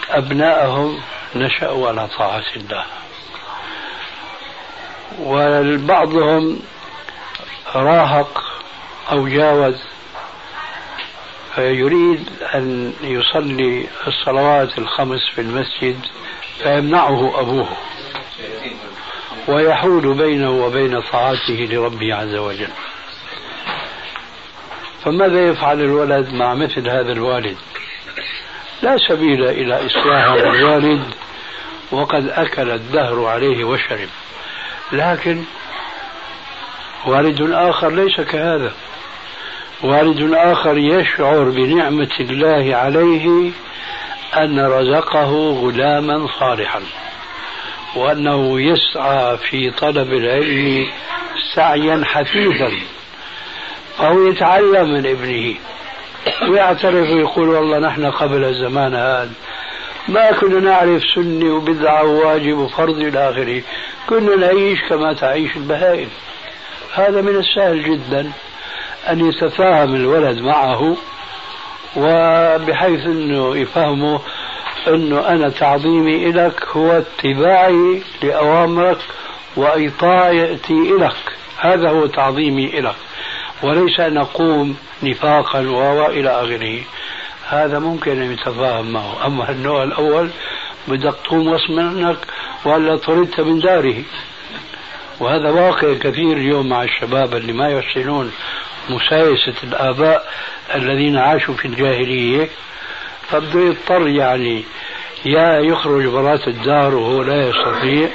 أبناءهم 0.10 1.00
نشأوا 1.36 1.88
على 1.88 2.08
طاعة 2.18 2.44
الله. 2.56 2.86
وبعضهم 5.20 6.60
راهق 7.76 8.44
أو 9.12 9.28
جاوز 9.28 9.76
فيريد 11.56 12.30
أن 12.56 12.94
يصلي 13.02 13.88
الصلوات 14.08 14.78
الخمس 14.78 15.30
في 15.36 15.42
المسجد 15.42 16.00
فيمنعه 16.64 17.40
أبوه 17.40 17.68
ويحول 19.48 20.14
بينه 20.14 20.52
وبين 20.66 21.02
طاعته 21.02 21.68
لربه 21.72 22.16
عز 22.16 22.36
وجل. 22.36 22.70
فماذا 25.04 25.46
يفعل 25.46 25.82
الولد 25.82 26.34
مع 26.34 26.54
مثل 26.54 26.90
هذا 26.90 27.12
الوالد؟ 27.12 27.58
لا 28.82 28.98
سبيل 29.10 29.44
إلى 29.44 29.86
إصلاح 29.86 30.26
الوالد 30.26 31.04
وقد 31.92 32.28
أكل 32.28 32.72
الدهر 32.72 33.26
عليه 33.26 33.64
وشرب. 33.64 34.10
لكن 34.92 35.44
والد 37.06 37.52
آخر 37.52 37.90
ليس 37.90 38.22
كهذا. 38.22 38.72
والد 39.84 40.34
آخر 40.34 40.78
يشعر 40.78 41.44
بنعمة 41.44 42.16
الله 42.20 42.76
عليه 42.76 43.52
أن 44.38 44.60
رزقه 44.60 45.52
غلاما 45.62 46.28
صالحا 46.40 46.82
وأنه 47.96 48.62
يسعى 48.62 49.38
في 49.38 49.72
طلب 49.72 50.14
العلم 50.14 50.88
سعيا 51.56 52.04
حثيثا 52.06 52.72
فهو 53.98 54.28
يتعلم 54.28 54.94
من 54.94 55.06
ابنه. 55.06 55.56
ويعترف 56.50 57.10
ويقول 57.10 57.50
والله 57.50 57.80
نحن 57.80 58.06
قبل 58.06 58.44
الزمان 58.44 58.96
هذا 58.96 59.32
ما 60.08 60.32
كنا 60.32 60.60
نعرف 60.60 61.04
سنة 61.16 61.56
وبدعة 61.56 62.04
وواجب 62.04 62.58
وفرض 62.58 62.98
إلى 62.98 63.30
آخره. 63.30 63.62
كنا 64.10 64.36
نعيش 64.36 64.80
كما 64.90 65.14
تعيش 65.14 65.58
البهائم. 65.58 66.10
هذا 66.94 67.22
من 67.22 67.36
السهل 67.36 67.84
جدا 67.84 68.32
أن 69.10 69.30
يتفاهم 69.30 69.96
الولد 69.96 70.38
معه 70.40 70.98
وبحيث 71.98 73.06
أنه 73.06 73.58
يفهمه 73.58 74.22
أنه 74.88 75.28
أنا 75.28 75.50
تعظيمي 75.50 76.32
لك 76.32 76.64
هو 76.72 76.92
اتباعي 76.92 78.02
لأوامرك 78.24 78.98
وإطاعتي 79.56 80.90
لك 81.00 81.16
هذا 81.58 81.90
هو 81.90 82.06
تعظيمي 82.06 82.68
لك 82.68 82.96
وليس 83.64 84.00
أن 84.00 84.18
أقوم 84.18 84.76
نفاقا 85.04 85.60
وإلى 85.60 86.30
آخره. 86.30 86.82
هذا 87.50 87.80
ممكن 87.80 88.22
أن 88.22 88.32
يتفاهم 88.32 88.92
معه. 88.92 89.26
أما 89.26 89.52
النوع 89.52 89.84
الأول 89.84 90.30
بدك 90.88 91.16
تقوم 91.24 91.50
غصب 91.50 91.72
منك 91.72 92.18
ولا 92.66 92.98
طردت 92.98 93.40
من 93.40 93.60
داره 93.60 94.04
وهذا 95.20 95.50
واقع 95.50 95.94
كثير 95.94 96.38
اليوم 96.38 96.70
مع 96.70 96.84
الشباب 96.84 97.36
اللي 97.36 97.54
ما 97.54 97.70
يحسنون 97.70 98.32
مسايسة 98.90 99.54
الآباء 99.64 100.28
الذين 100.76 101.18
عاشوا 101.18 101.54
في 101.54 101.66
الجاهلية. 101.66 102.50
فبده 103.30 103.60
يضطر 103.60 104.08
يعني 104.08 104.64
يا 105.26 105.60
يخرج 105.60 106.06
برات 106.06 106.48
الدار 106.48 106.96
وهو 106.96 107.24
لا 107.24 107.50
يستطيع 107.50 108.10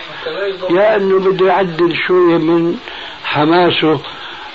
يا 0.71 0.97
إنه 0.97 1.19
بده 1.19 1.47
يعدل 1.47 1.97
شوية 2.07 2.39
من 2.39 2.79
حماسه 3.25 4.01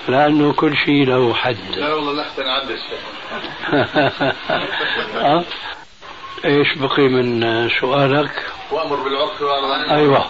لأنه 0.10 0.54
كل 0.54 0.78
شيء 0.78 1.06
له 1.06 1.34
حد. 1.34 1.58
لا 1.78 1.94
والله 1.94 2.12
الاحسن 2.12 2.44
عدل 2.44 2.80
أه؟ 5.16 5.44
إيش 6.46 6.78
بقي 6.78 7.08
من 7.08 7.70
سؤالك؟ 7.82 8.46
وأمر 8.72 8.96
بالعرف 8.96 9.42
عن 9.42 9.90
أيوه. 9.98 10.26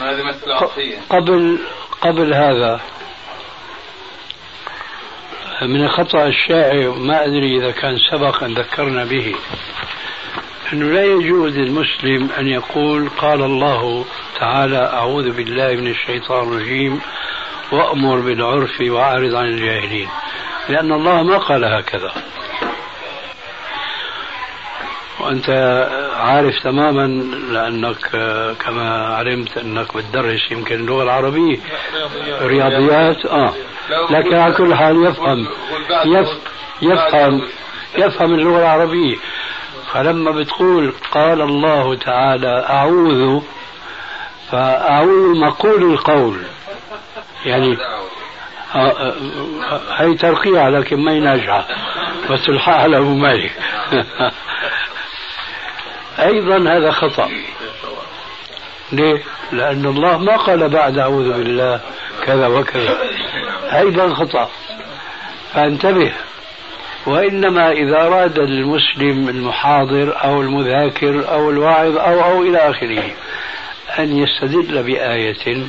هذه 0.00 0.22
مسألة 0.22 0.54
عرفية. 0.54 0.98
قبل 1.10 1.58
قبل 2.00 2.34
هذا 2.34 2.80
من 5.62 5.84
الخطأ 5.84 6.26
الشائع 6.26 6.94
ما 6.94 7.24
أدري 7.24 7.58
إذا 7.58 7.70
كان 7.70 7.96
سبق 8.10 8.44
أن 8.44 8.54
ذكرنا 8.54 9.04
به 9.04 9.34
أنه 10.72 10.86
لا 10.86 11.04
يجوز 11.04 11.56
للمسلم 11.56 12.30
أن 12.38 12.48
يقول 12.48 13.08
قال 13.08 13.42
الله 13.42 14.04
تعالى 14.40 14.90
أعوذ 14.92 15.30
بالله 15.30 15.72
من 15.72 15.86
الشيطان 15.86 16.48
الرجيم 16.48 17.00
وأمر 17.72 18.20
بالعرف 18.20 18.80
وأعرض 18.80 19.34
عن 19.34 19.44
الجاهلين 19.44 20.08
لأن 20.68 20.92
الله 20.92 21.22
ما 21.22 21.38
قال 21.38 21.64
هكذا. 21.64 22.12
وأنت 25.20 25.50
عارف 26.16 26.54
تماما 26.64 27.06
لأنك 27.52 28.10
كما 28.60 29.16
علمت 29.16 29.58
أنك 29.58 29.96
بتدرس 29.96 30.50
يمكن 30.50 30.74
اللغة 30.74 31.02
العربية. 31.02 31.58
رياضيات 32.42 33.26
آه. 33.26 33.54
لكن 34.10 34.34
على 34.34 34.54
كل 34.54 34.74
حال 34.74 35.04
يفهم 35.06 35.46
يفهم 36.82 37.42
يفهم 37.98 38.34
اللغة 38.34 38.58
العربية. 38.58 39.16
فلما 39.92 40.30
بتقول 40.30 40.94
قال 41.12 41.40
الله 41.40 41.94
تعالى 41.94 42.66
أعوذ 42.70 43.40
فأعوذ 44.52 45.38
مقول 45.38 45.92
القول. 45.92 46.42
يعني 47.44 47.78
آه، 48.74 48.78
آه، 48.78 49.14
هي 49.96 50.14
ترقية 50.14 50.68
لكن 50.68 50.96
ما 50.96 51.18
ناجحة. 51.18 51.66
بس 52.30 52.48
الحق 52.48 52.72
على 52.72 52.96
أبو 52.96 53.14
مالك. 53.14 53.52
أيضا 56.18 56.76
هذا 56.76 56.90
خطأ. 56.90 57.30
ليه؟ 58.92 59.22
لأن 59.52 59.86
الله 59.86 60.18
ما 60.18 60.36
قال 60.36 60.68
بعد 60.68 60.98
أعوذ 60.98 61.32
بالله 61.32 61.80
كذا 62.26 62.46
وكذا. 62.46 62.98
أيضا 63.72 64.14
خطأ. 64.14 64.50
فانتبه. 65.54 66.12
وإنما 67.06 67.70
إذا 67.70 68.06
أراد 68.06 68.38
المسلم 68.38 69.28
المحاضر 69.28 70.24
أو 70.24 70.40
المذاكر 70.40 71.32
أو 71.32 71.50
الواعظ 71.50 71.96
أو 71.96 72.24
أو 72.24 72.42
إلى 72.42 72.58
آخره 72.58 73.02
أن 73.98 74.16
يستدل 74.16 74.82
بآية 74.82 75.64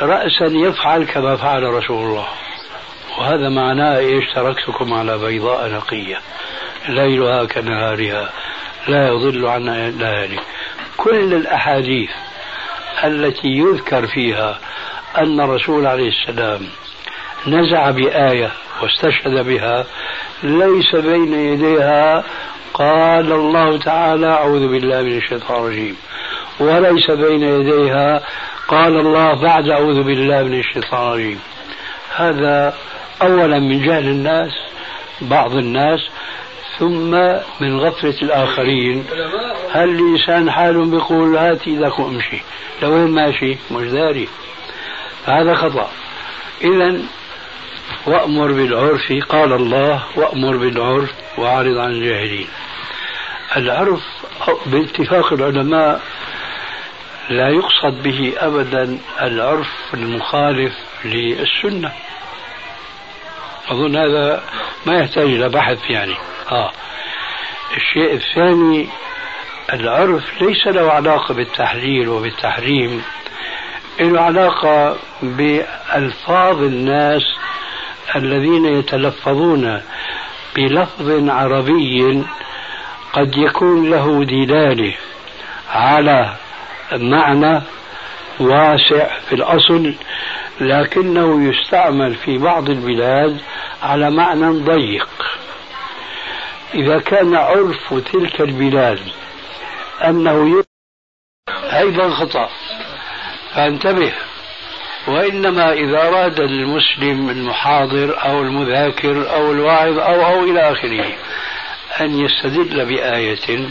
رأسا 0.00 0.46
يفعل 0.46 1.04
كما 1.04 1.36
فعل 1.36 1.62
رسول 1.62 2.04
الله. 2.04 2.26
وهذا 3.18 3.48
معناه 3.48 3.98
إيش؟ 3.98 4.24
تركتكم 4.34 4.94
على 4.94 5.18
بيضاء 5.18 5.68
نقية. 5.68 6.20
ليلها 6.88 7.44
كنهارها. 7.44 8.30
لا 8.88 9.08
يضل 9.08 9.46
عنها 9.46 9.88
إلا 9.88 10.22
هالك 10.22 10.42
كل 10.96 11.34
الأحاديث 11.34 12.10
التي 13.04 13.48
يذكر 13.48 14.06
فيها 14.06 14.58
أن 15.18 15.40
الرسول 15.40 15.86
عليه 15.86 16.08
السلام 16.08 16.60
نزع 17.46 17.90
بآية 17.90 18.50
واستشهد 18.82 19.46
بها 19.46 19.84
ليس 20.42 20.96
بين 20.96 21.32
يديها 21.32 22.24
قال 22.74 23.32
الله 23.32 23.78
تعالى 23.78 24.26
أعوذ 24.26 24.68
بالله 24.68 25.02
من 25.02 25.16
الشيطان 25.16 25.56
الرجيم. 25.56 25.96
وليس 26.60 27.10
بين 27.10 27.42
يديها 27.42 28.22
قال 28.68 28.96
الله 28.96 29.34
بعد 29.34 29.68
أعوذ 29.68 30.02
بالله 30.02 30.42
من 30.42 30.58
الشيطان 30.58 31.12
الرجيم. 31.12 31.40
هذا 32.16 32.74
أولا 33.22 33.58
من 33.58 33.82
جهل 33.82 34.04
الناس 34.04 34.52
بعض 35.20 35.56
الناس 35.56 36.00
ثم 36.78 37.10
من 37.60 37.80
غفلة 37.80 38.22
الآخرين. 38.22 39.04
هل 39.72 39.88
الإنسان 39.90 40.50
حال 40.50 40.90
بيقول 40.90 41.36
هات 41.36 41.66
إيدك 41.66 41.98
وامشي 41.98 42.42
لوين 42.82 43.10
ماشي؟ 43.10 43.56
مش 43.70 43.86
داري. 43.86 44.28
هذا 45.26 45.54
خطأ. 45.54 45.90
إذا 46.64 46.98
وأمر 48.06 48.52
بالعرف 48.52 49.12
قال 49.28 49.52
الله 49.52 50.02
وأمر 50.16 50.56
بالعرف 50.56 51.10
وأعرض 51.38 51.78
عن 51.78 51.90
الجاهلين. 51.90 52.48
العرف 53.56 54.00
باتفاق 54.66 55.32
العلماء 55.32 56.00
لا 57.30 57.48
يقصد 57.48 58.02
به 58.02 58.32
أبدا 58.38 58.98
العرف 59.22 59.68
المخالف 59.94 60.72
للسنة 61.04 61.92
أظن 63.68 63.96
هذا 63.96 64.42
ما 64.86 64.98
يحتاج 64.98 65.24
إلى 65.24 65.48
بحث 65.48 65.90
يعني 65.90 66.14
آه. 66.52 66.72
الشيء 67.76 68.14
الثاني 68.14 68.88
العرف 69.72 70.42
ليس 70.42 70.66
له 70.66 70.92
علاقة 70.92 71.34
بالتحليل 71.34 72.08
وبالتحريم 72.08 73.02
له 74.00 74.18
علاقة 74.18 74.96
بألفاظ 75.22 76.62
الناس 76.62 77.22
الذين 78.16 78.64
يتلفظون 78.64 79.82
بلفظ 80.56 81.28
عربي 81.30 82.24
قد 83.12 83.36
يكون 83.36 83.90
له 83.90 84.24
دلاله 84.24 84.94
على 85.70 86.36
معنى 86.92 87.62
واسع 88.40 89.18
في 89.28 89.34
الأصل 89.34 89.94
لكنه 90.60 91.48
يستعمل 91.48 92.14
في 92.14 92.38
بعض 92.38 92.70
البلاد 92.70 93.40
على 93.82 94.10
معنى 94.10 94.48
ضيق. 94.48 95.08
إذا 96.74 96.98
كان 96.98 97.34
عرف 97.34 97.94
تلك 98.12 98.40
البلاد 98.40 99.00
أنه 100.04 100.64
أيضا 101.72 102.10
خطأ 102.10 102.48
فانتبه. 103.54 104.12
وإنما 105.08 105.72
إذا 105.72 106.08
أراد 106.08 106.40
المسلم 106.40 107.30
المحاضر 107.30 108.24
أو 108.24 108.42
المذاكر 108.42 109.34
أو 109.34 109.52
الواعظ 109.52 109.98
أو 109.98 110.26
أو 110.26 110.44
إلى 110.44 110.72
آخره 110.72 111.12
أن 112.00 112.18
يستدل 112.18 112.84
بآية 112.84 113.68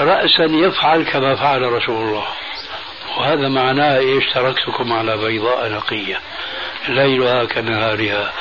رأسا 0.00 0.44
يفعل 0.44 1.02
كما 1.02 1.34
فعل 1.34 1.62
رسول 1.62 1.96
الله. 1.96 2.26
وهذا 3.18 3.48
معناه 3.48 3.98
إيش؟ 3.98 4.24
تركتكم 4.34 4.92
على 4.92 5.16
بيضاء 5.16 5.72
نقية. 5.72 6.20
ليلها 6.88 7.44
كنهارها. 7.44 8.32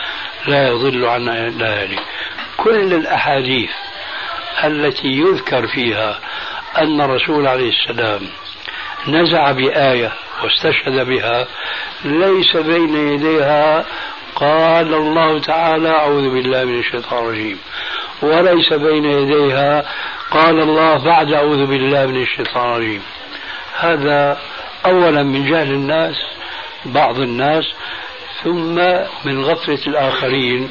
لا 0.48 0.68
يضل 0.68 1.06
عن 1.06 1.30
ليالي 1.30 2.00
كل 2.58 2.94
الأحاديث 2.94 3.72
التي 4.64 5.08
يذكر 5.08 5.68
فيها 5.68 6.20
أن 6.78 7.02
الرسول 7.02 7.48
عليه 7.48 7.70
السلام 7.70 8.22
نزع 9.08 9.52
بآية 9.52 10.12
واستشهد 10.44 11.08
بها 11.08 11.48
ليس 12.06 12.58
بين 12.58 13.14
يديها 13.14 13.86
قال 14.36 14.94
الله 14.94 15.40
تعالى 15.40 15.90
أعوذ 15.90 16.30
بالله 16.30 16.64
من 16.64 16.80
الشيطان 16.80 17.26
الرجيم. 17.26 17.60
وليس 18.22 18.74
بين 18.74 19.06
يديها 19.06 19.86
قال 20.32 20.60
الله 20.60 20.98
بعد 20.98 21.34
أعوذ 21.34 21.66
بالله 21.66 22.06
من 22.06 22.22
الشيطان 22.22 22.74
الرجيم. 22.74 23.02
هذا 23.80 24.40
أولا 24.86 25.24
من 25.24 25.46
جهل 25.46 25.72
الناس 25.72 26.16
بعض 26.86 27.20
الناس 27.20 27.64
ثم 28.44 28.76
من 29.26 29.44
غفلة 29.44 29.80
الآخرين. 29.88 30.70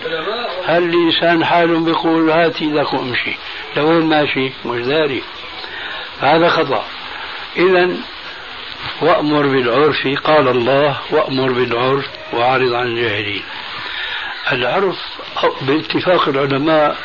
هل 0.67 1.09
لسان 1.09 1.45
حال 1.45 1.85
بيقول 1.85 2.31
هات 2.31 2.63
إيدك 2.63 2.95
وامشي 2.95 3.37
لوين 3.77 4.07
ماشي؟ 4.07 4.53
مش 4.65 4.87
داري. 4.87 5.23
هذا 6.21 6.49
خطأ. 6.49 6.85
إذا 7.57 7.91
وأمر 9.03 9.47
بالعرف 9.47 10.09
قال 10.25 10.49
الله 10.49 10.97
وأمر 11.11 11.53
بالعرف 11.53 12.05
وأعرض 12.33 12.73
عن 12.73 12.87
الجاهلين. 12.87 13.43
العرف 14.53 14.97
باتفاق 15.63 16.29
العلماء 16.29 16.97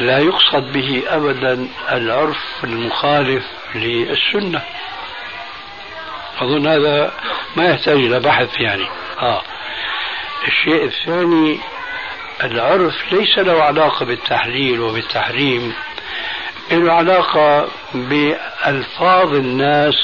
لا 0.00 0.18
يقصد 0.18 0.72
به 0.72 1.02
أبدا 1.08 1.68
العرف 1.92 2.64
المخالف 2.64 3.44
للسنة 3.74 4.62
أظن 6.40 6.66
هذا 6.66 7.12
ما 7.56 7.64
يحتاج 7.64 7.96
إلى 7.96 8.20
بحث 8.20 8.60
يعني 8.60 8.86
آه. 9.18 9.42
الشيء 10.48 10.84
الثاني 10.84 11.60
العرف 12.44 13.12
ليس 13.12 13.38
له 13.38 13.62
علاقة 13.62 14.04
بالتحليل 14.04 14.80
وبالتحريم 14.80 15.72
له 16.72 16.92
علاقة 16.92 17.68
بألفاظ 17.94 19.34
الناس 19.34 19.94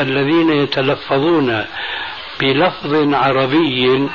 الذين 0.00 0.50
يتلفظون 0.50 1.66
بلفظ 2.40 3.14
عربي 3.14 4.08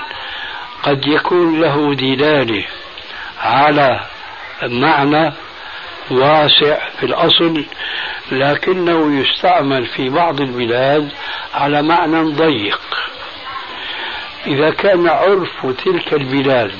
قد 0.83 1.07
يكون 1.07 1.61
له 1.61 1.93
دلاله 1.95 2.65
على 3.41 3.99
معنى 4.63 5.33
واسع 6.11 6.77
في 6.99 7.05
الأصل 7.05 7.65
لكنه 8.31 9.21
يستعمل 9.21 9.85
في 9.85 10.09
بعض 10.09 10.41
البلاد 10.41 11.09
على 11.53 11.81
معنى 11.81 12.33
ضيق. 12.33 12.81
إذا 14.47 14.69
كان 14.69 15.07
عرف 15.07 15.65
تلك 15.85 16.13
البلاد 16.13 16.71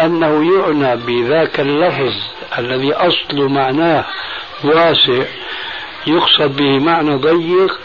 أنه 0.00 0.58
يعنى 0.58 0.96
بذاك 0.96 1.60
اللفظ 1.60 2.14
الذي 2.58 2.92
أصل 2.92 3.48
معناه 3.48 4.04
واسع 4.64 5.24
يقصد 6.06 6.56
به 6.56 6.78
معنى 6.78 7.14
ضيق 7.14 7.80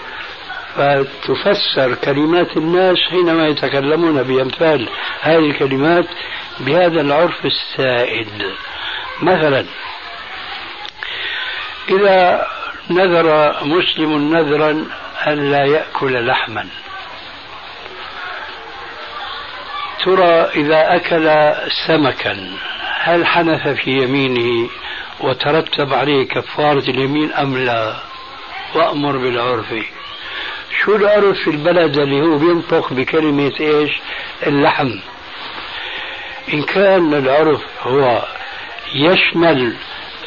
فتفسر 0.75 1.95
كلمات 2.03 2.57
الناس 2.57 2.97
حينما 3.09 3.47
يتكلمون 3.47 4.23
بأمثال 4.23 4.89
هذه 5.21 5.45
الكلمات 5.45 6.05
بهذا 6.59 7.01
العرف 7.01 7.45
السائد. 7.45 8.27
مثلا 9.21 9.65
إذا 11.89 12.47
نذر 12.89 13.55
مسلم 13.63 14.35
نذرا 14.35 14.85
ألا 15.27 15.65
يأكل 15.65 16.27
لحما 16.27 16.67
ترى 20.03 20.49
إذا 20.55 20.95
أكل 20.95 21.53
سمكا 21.87 22.51
هل 23.03 23.25
حنث 23.25 23.67
في 23.67 23.91
يمينه 24.03 24.69
وترتب 25.19 25.93
عليه 25.93 26.27
كفارة 26.27 26.89
اليمين 26.89 27.33
أم 27.33 27.57
لا؟ 27.57 27.95
وأمر 28.75 29.17
بالعرف. 29.17 29.73
شو 30.81 30.95
العرف 30.95 31.37
في 31.43 31.49
البلد 31.49 31.97
اللي 31.97 32.21
هو 32.21 32.37
بينطق 32.37 32.93
بكلمة 32.93 33.51
إيش؟ 33.59 33.91
اللحم. 34.47 34.91
إن 36.53 36.63
كان 36.63 37.13
العرف 37.13 37.61
هو 37.81 38.25
يشمل 38.93 39.75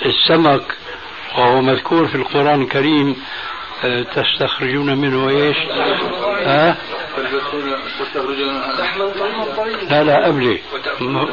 السمك 0.06 0.76
وهو 1.38 1.60
مذكور 1.62 2.08
في 2.08 2.14
القرآن 2.14 2.62
الكريم 2.62 3.16
آه، 3.84 4.02
تستخرجون 4.02 4.98
منه 4.98 5.28
إيش؟ 5.28 5.56
ها؟ 6.46 6.76
لا 9.90 10.04
لا 10.04 10.26
قبلي 10.26 10.60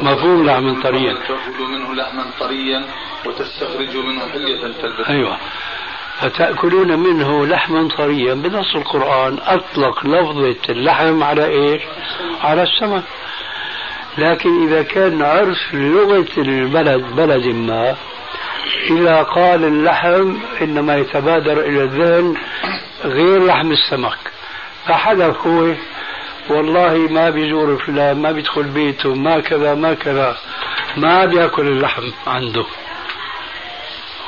مفهوم 0.02 0.46
لحم 0.46 0.82
طريا. 0.82 1.14
تأكلوا 1.14 1.68
منه 1.68 1.94
لحما 1.94 2.24
طريا 2.40 2.84
وتستخرجوا 3.26 4.02
منه 4.02 4.28
حلية 4.32 4.60
تلبسون. 4.60 5.04
أيوه. 5.04 5.38
فتأكلون 6.20 6.98
منه 6.98 7.46
لحما 7.46 7.88
طريا. 7.88 8.34
بنص 8.34 8.74
القرآن 8.74 9.38
أطلق 9.42 10.06
لفظة 10.06 10.56
اللحم 10.68 11.22
على 11.22 11.44
إيش؟ 11.44 11.82
على 12.40 12.62
السمك. 12.62 13.04
لكن 14.18 14.68
إذا 14.68 14.82
كان 14.82 15.22
عرف 15.22 15.74
لغة 15.74 16.28
البلد 16.38 17.02
بلد 17.16 17.46
ما 17.46 17.96
إذا 18.90 19.22
قال 19.22 19.64
اللحم 19.64 20.36
إنما 20.60 20.96
يتبادر 20.96 21.60
إلى 21.60 21.82
الذهن 21.82 22.34
غير 23.04 23.46
لحم 23.46 23.72
السمك. 23.72 24.18
فحدث 24.86 25.46
هو 25.46 25.74
والله 26.48 26.94
ما 26.96 27.30
بيزور 27.30 27.76
فلان 27.86 28.22
ما 28.22 28.32
بيدخل 28.32 28.62
بيته 28.62 29.14
ما 29.14 29.40
كذا 29.40 29.74
ما 29.74 29.94
كذا 29.94 30.36
ما 30.96 31.24
بيأكل 31.24 31.66
اللحم 31.66 32.10
عنده. 32.26 32.64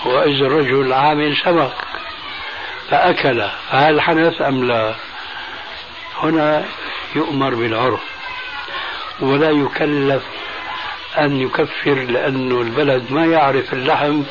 وإذا 0.06 0.46
الرجل 0.46 0.92
عامل 0.92 1.36
سمك 1.36 1.72
فأكل 2.90 3.44
فهل 3.70 4.00
حنث 4.00 4.42
أم 4.42 4.64
لا؟ 4.64 4.94
هنا 6.22 6.64
يؤمر 7.16 7.54
بالعرف. 7.54 8.17
ولا 9.20 9.50
يكلف 9.50 10.22
أن 11.18 11.40
يكفر 11.40 11.94
لأنه 11.94 12.60
البلد 12.60 13.12
ما 13.12 13.26
يعرف 13.26 13.72
اللحم 13.72 14.22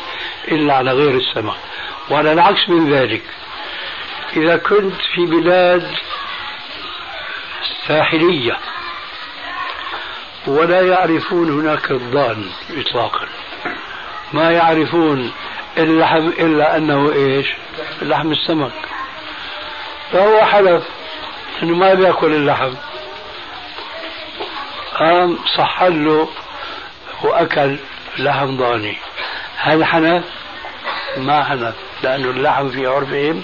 إلا 0.47 0.73
على 0.73 0.91
غير 0.91 1.15
السمك 1.15 1.58
وعلى 2.10 2.34
العكس 2.34 2.69
من 2.69 2.93
ذلك 2.93 3.23
إذا 4.36 4.58
كنت 4.58 5.02
في 5.15 5.26
بلاد 5.26 5.91
ساحلية 7.88 8.58
ولا 10.47 10.82
يعرفون 10.82 11.60
هناك 11.60 11.91
الضان 11.91 12.50
إطلاقا 12.78 13.28
ما 14.34 14.52
يعرفون 14.52 15.32
اللحم 15.77 16.27
إلا 16.27 16.77
أنه 16.77 17.13
إيش؟ 17.13 17.48
لحم 18.02 18.31
السمك. 18.31 18.71
فهو 20.12 20.46
حلف 20.46 20.83
أنه 21.63 21.75
ما 21.75 21.94
بيأكل 21.94 22.33
اللحم. 22.33 22.73
قام 25.00 25.37
صحن 25.58 26.06
له 26.06 26.27
وأكل 27.23 27.77
لحم 28.19 28.58
ضاني. 28.58 28.98
هل 29.58 29.85
حنث؟ 29.85 30.23
ما 31.17 31.43
حنث 31.43 31.75
لأنه 32.04 32.29
اللحم 32.29 32.69
في 32.69 32.87
عرفهم 32.87 33.43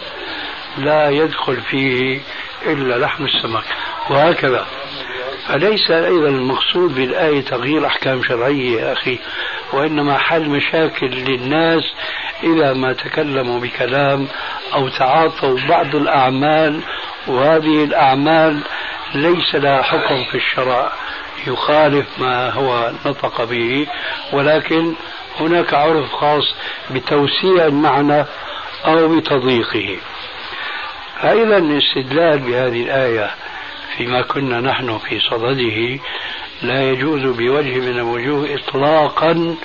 لا 0.78 1.10
يدخل 1.10 1.62
فيه 1.62 2.20
إلا 2.66 3.06
لحم 3.06 3.26
السمك 3.26 3.66
وهكذا. 4.10 4.66
فليس 5.48 5.92
أيضا 5.92 6.30
المقصود 6.30 6.96
بالآية 6.96 7.42
تغيير 7.42 7.88
أحكام 7.88 8.24
شرعية 8.24 8.82
يا 8.82 8.94
أخي 8.94 9.20
وإنما 9.74 10.18
حل 10.18 10.50
مشاكل 10.50 11.08
للناس 11.08 11.84
إذا 12.44 12.74
ما 12.74 12.94
تكلموا 12.94 13.60
بكلام 13.60 14.28
أو 14.74 14.90
تعاطوا 14.90 15.60
بعض 15.70 15.96
الأعمال 15.96 16.80
وهذه 17.28 17.84
الأعمال 17.84 18.60
ليس 19.16 19.56
لها 19.56 19.82
حكم 19.82 20.24
في 20.32 20.38
الشرع. 20.38 20.92
يخالف 21.48 22.06
ما 22.18 22.50
هو 22.50 22.92
نطق 23.06 23.44
به 23.44 23.88
ولكن 24.34 24.94
هناك 25.40 25.74
عرف 25.74 26.12
خاص 26.12 26.56
بتوسيع 26.92 27.66
المعنى 27.66 28.26
أو 28.86 29.16
بتضييقه. 29.16 29.98
فإذا 31.22 31.58
الاستدلال 31.58 32.40
بهذه 32.40 32.84
الآية 32.84 33.32
فيما 33.98 34.22
كنا 34.22 34.60
نحن 34.60 34.98
في 34.98 35.20
صدده 35.20 36.00
لا 36.62 36.92
يجوز 36.92 37.22
بوجه 37.22 37.80
من 37.80 38.00
الوجوه 38.00 38.56
إطلاقا 38.56 39.56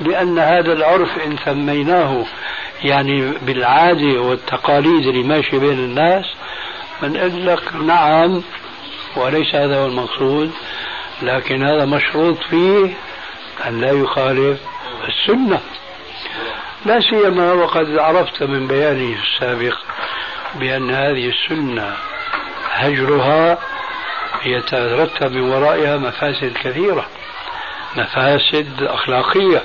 لأن 0.00 0.38
هذا 0.38 0.72
العرف 0.72 1.08
إن 1.26 1.36
سميناه 1.44 2.24
يعني 2.82 3.32
بالعادة 3.42 4.20
والتقاليد 4.20 5.06
اللي 5.06 5.22
ماشية 5.22 5.58
بين 5.58 5.78
الناس 5.78 6.24
بنقول 7.02 7.46
لك 7.46 7.74
نعم 7.74 8.42
وليس 9.16 9.54
هذا 9.54 9.76
هو 9.76 9.86
المقصود. 9.86 10.50
لكن 11.22 11.64
هذا 11.64 11.84
مشروط 11.84 12.38
فيه 12.50 12.94
أن 13.66 13.80
لا 13.80 13.92
يخالف 13.92 14.60
السنة. 15.08 15.60
لا 16.86 17.00
سيما 17.00 17.52
وقد 17.52 17.98
عرفت 17.98 18.42
من 18.42 18.66
بياني 18.66 19.16
السابق 19.22 19.76
بأن 20.54 20.90
هذه 20.90 21.28
السنة 21.28 21.96
هجرها 22.70 23.58
يترتب 24.46 25.32
من 25.32 25.40
ورائها 25.40 25.96
مفاسد 25.96 26.52
كثيرة 26.64 27.06
مفاسد 27.96 28.82
أخلاقية 28.82 29.62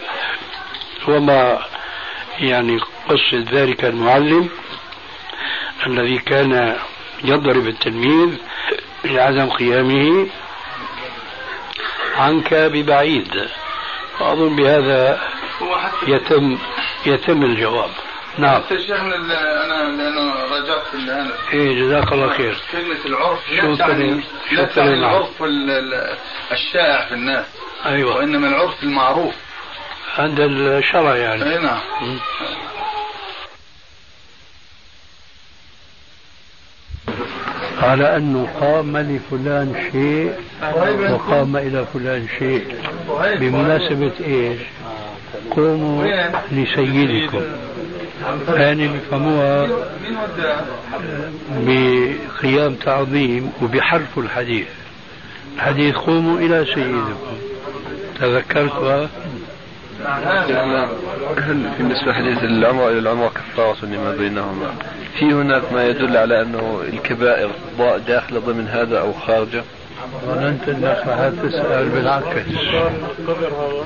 وما 1.07 1.59
يعني 2.39 2.79
قصة 3.09 3.45
ذلك 3.51 3.85
المعلم 3.85 4.49
الذي 5.87 6.17
كان 6.17 6.77
يضرب 7.23 7.67
التلميذ 7.67 8.37
لعدم 9.03 9.49
قيامه 9.49 10.27
عنك 12.17 12.53
ببعيد. 12.53 13.31
وأظن 14.19 14.55
بهذا 14.55 15.21
يتم 16.07 16.57
يتم 17.05 17.43
الجواب. 17.43 17.89
نعم. 18.37 18.61
شيخنا 18.69 19.15
أنا 19.65 19.83
لأنه 19.97 20.33
راجعت 20.33 20.93
الآن. 20.93 21.31
إيه 21.53 21.81
جزاك 21.81 22.11
الله 22.11 22.29
خير. 22.29 22.57
كلمة 22.71 23.05
العرف 23.05 23.39
شو 23.49 23.67
لا 23.67 23.75
تعني 23.75 24.23
لا 24.51 24.65
تعني؟ 24.65 24.93
العرف 24.93 25.43
ال- 25.43 25.69
ال- 25.71 26.17
الشائع 26.51 27.05
في 27.07 27.13
الناس. 27.13 27.45
أيوه. 27.85 28.15
وإنما 28.15 28.47
العرف 28.47 28.83
المعروف. 28.83 29.33
عند 30.17 30.39
الشرع 30.39 31.15
يعني. 31.15 31.43
أي 31.53 31.57
نعم. 31.59 31.79
على 37.81 38.17
أنه 38.17 38.47
قام 38.61 38.97
لفلان 38.97 39.73
شيء 39.91 40.33
وقام 41.11 41.57
إلى 41.57 41.85
فلان 41.93 42.27
شيء. 42.39 42.65
بمناسبة 43.39 44.11
إيش؟ 44.25 44.59
قوموا 45.51 46.05
لسيدكم. 46.51 47.41
يعني 48.47 48.87
بيفهموها 48.87 49.67
بقيام 51.57 52.75
تعظيم 52.75 53.51
وبحرف 53.61 54.17
الحديث. 54.17 54.67
الحديث 55.55 55.95
قوموا 55.95 56.39
إلى 56.39 56.65
سيدكم. 56.65 57.15
تذكرتها؟ 58.19 59.09
هل 61.37 61.69
بالنسبة 61.77 62.11
لحديث 62.11 62.43
العمرة 62.43 62.89
إلى 62.89 62.99
العمرة 62.99 63.27
كفارة 63.27 63.85
لما 63.85 64.15
بينهما. 64.15 64.73
في 65.19 65.25
هناك 65.25 65.73
ما 65.73 65.85
يدل 65.85 66.17
على 66.17 66.41
أنه 66.41 66.81
الكبائر 66.93 67.49
ضاء 67.77 67.99
داخلة 67.99 68.39
ضمن 68.39 68.67
هذا 68.67 68.99
أو 68.99 69.13
خارجة. 69.13 69.63
ظننت 70.25 70.69
أنك 70.69 71.03
راح 71.07 71.29
تسأل 71.43 71.89
بالعكس. 71.89 72.47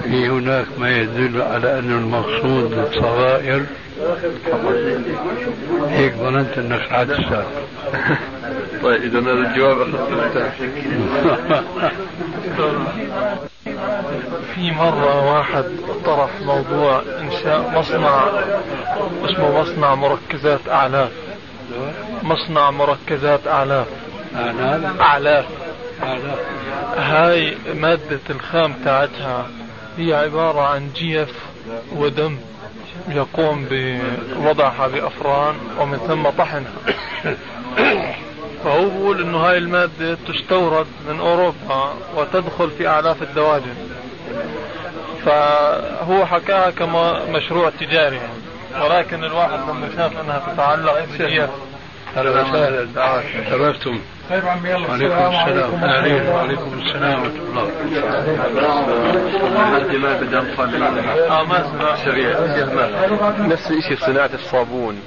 في 0.03 0.28
هناك 0.28 0.65
ما 0.78 0.97
يدل 0.97 1.41
على 1.41 1.80
أن 1.80 1.91
المقصود 1.91 2.69
بالصغائر 2.69 3.65
هيك 5.89 6.13
ظننت 6.13 6.57
أنك 6.57 6.91
راح 6.91 7.03
تسأل. 7.03 7.45
طيب 8.84 9.01
إذا 9.01 9.19
هذا 9.19 9.32
الجواب 9.32 9.82
أخذته 9.82 10.51
في 14.55 14.71
مرة 14.71 15.34
واحد 15.34 15.65
طرح 16.05 16.30
موضوع 16.41 17.01
إنشاء 17.19 17.71
مصنع 17.76 18.23
اسمه 19.26 19.59
مصنع 19.61 19.95
مركزات 19.95 20.69
أعلاف. 20.69 21.11
مصنع 22.23 22.71
مركزات 22.71 23.47
أعلاف. 23.47 23.88
أعلاف؟ 25.01 25.45
أعناب 26.03 26.38
هاي 26.97 27.57
مادة 27.73 28.19
الخام 28.30 28.73
تاعتها 28.86 29.47
هي 29.97 30.13
عبارة 30.13 30.61
عن 30.61 30.89
جيف 30.95 31.30
ودم 31.95 32.38
يقوم 33.09 33.65
بوضعها 33.71 34.88
بأفران 34.88 35.55
ومن 35.80 35.97
ثم 35.97 36.30
طحنها. 36.30 36.71
فهو 38.66 38.89
بيقول 38.89 39.22
انه 39.22 39.38
هاي 39.38 39.57
المادة 39.57 40.18
تستورد 40.28 40.88
من 41.09 41.20
أوروبا 41.20 41.93
وتدخل 42.16 42.72
في 42.72 42.88
أعلاف 42.88 43.22
الدواجن. 43.22 43.76
فهو 45.26 46.26
حكاها 46.26 46.70
كما 46.70 47.26
مشروع 47.30 47.70
تجاري. 47.70 48.16
يعني. 48.16 48.86
ولكن 48.86 49.24
الواحد 49.24 49.59
لما 49.70 49.89
شاف 49.95 50.20
أنها 50.20 50.53
تتعلق 50.53 51.05
بجيف 51.13 51.49
أهلا 52.18 52.30
وسهلا 52.41 52.88
شرفتم 53.49 53.99
طيب 54.30 54.45
عمي 54.45 54.70
يلا 54.70 54.88
وعليكم 54.88 55.16
السلام. 55.16 55.74
أهلا 55.84 56.34
وعليكم 56.34 56.82
السلام 56.82 57.22
ورحمة 57.22 57.39
الله. 57.49 57.72
الدماء 59.78 60.24
بدأ 60.24 60.39
آه 61.30 61.43
ما 61.43 61.63
سمع 61.72 61.95
شريعة 62.05 62.39
نفس 63.39 63.72
الشيء 63.72 63.97
صناعة 63.97 64.30
الصابون. 64.34 65.01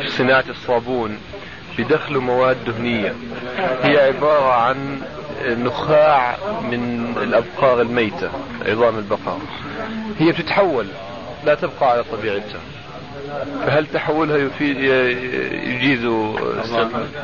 في 0.00 0.08
صناعة 0.08 0.44
الصابون. 0.48 1.18
بدخلوا 1.78 2.22
مواد 2.22 2.56
دهنية 2.64 3.14
هي 3.82 3.98
عبارة 3.98 4.52
عن 4.52 5.00
نخاع 5.44 6.36
من 6.62 7.12
الأبقار 7.22 7.80
الميتة 7.80 8.30
عظام 8.66 8.98
البقر 8.98 9.38
هي 10.18 10.32
بتتحول 10.32 10.86
لا 11.44 11.54
تبقى 11.54 11.90
على 11.90 12.04
طبيعتها. 12.04 12.60
فهل 13.66 13.86
تحولها 13.86 14.36
يفيد 14.36 14.76
يجيز 15.64 16.04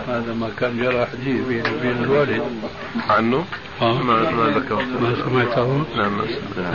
هذا 0.09 0.35
ما 0.41 0.51
كان 0.61 0.79
جرى 0.79 1.07
حديث 1.07 1.47
بين 1.47 1.63
وبين 1.75 2.05
الوالد. 2.05 2.43
عنه؟ 3.09 3.45
آه. 3.83 3.93
ما 4.03 4.31
ما 4.31 4.51
ذكرت 4.51 4.87
ما 5.01 5.15
سمعته. 5.25 5.85
نعم. 5.97 6.21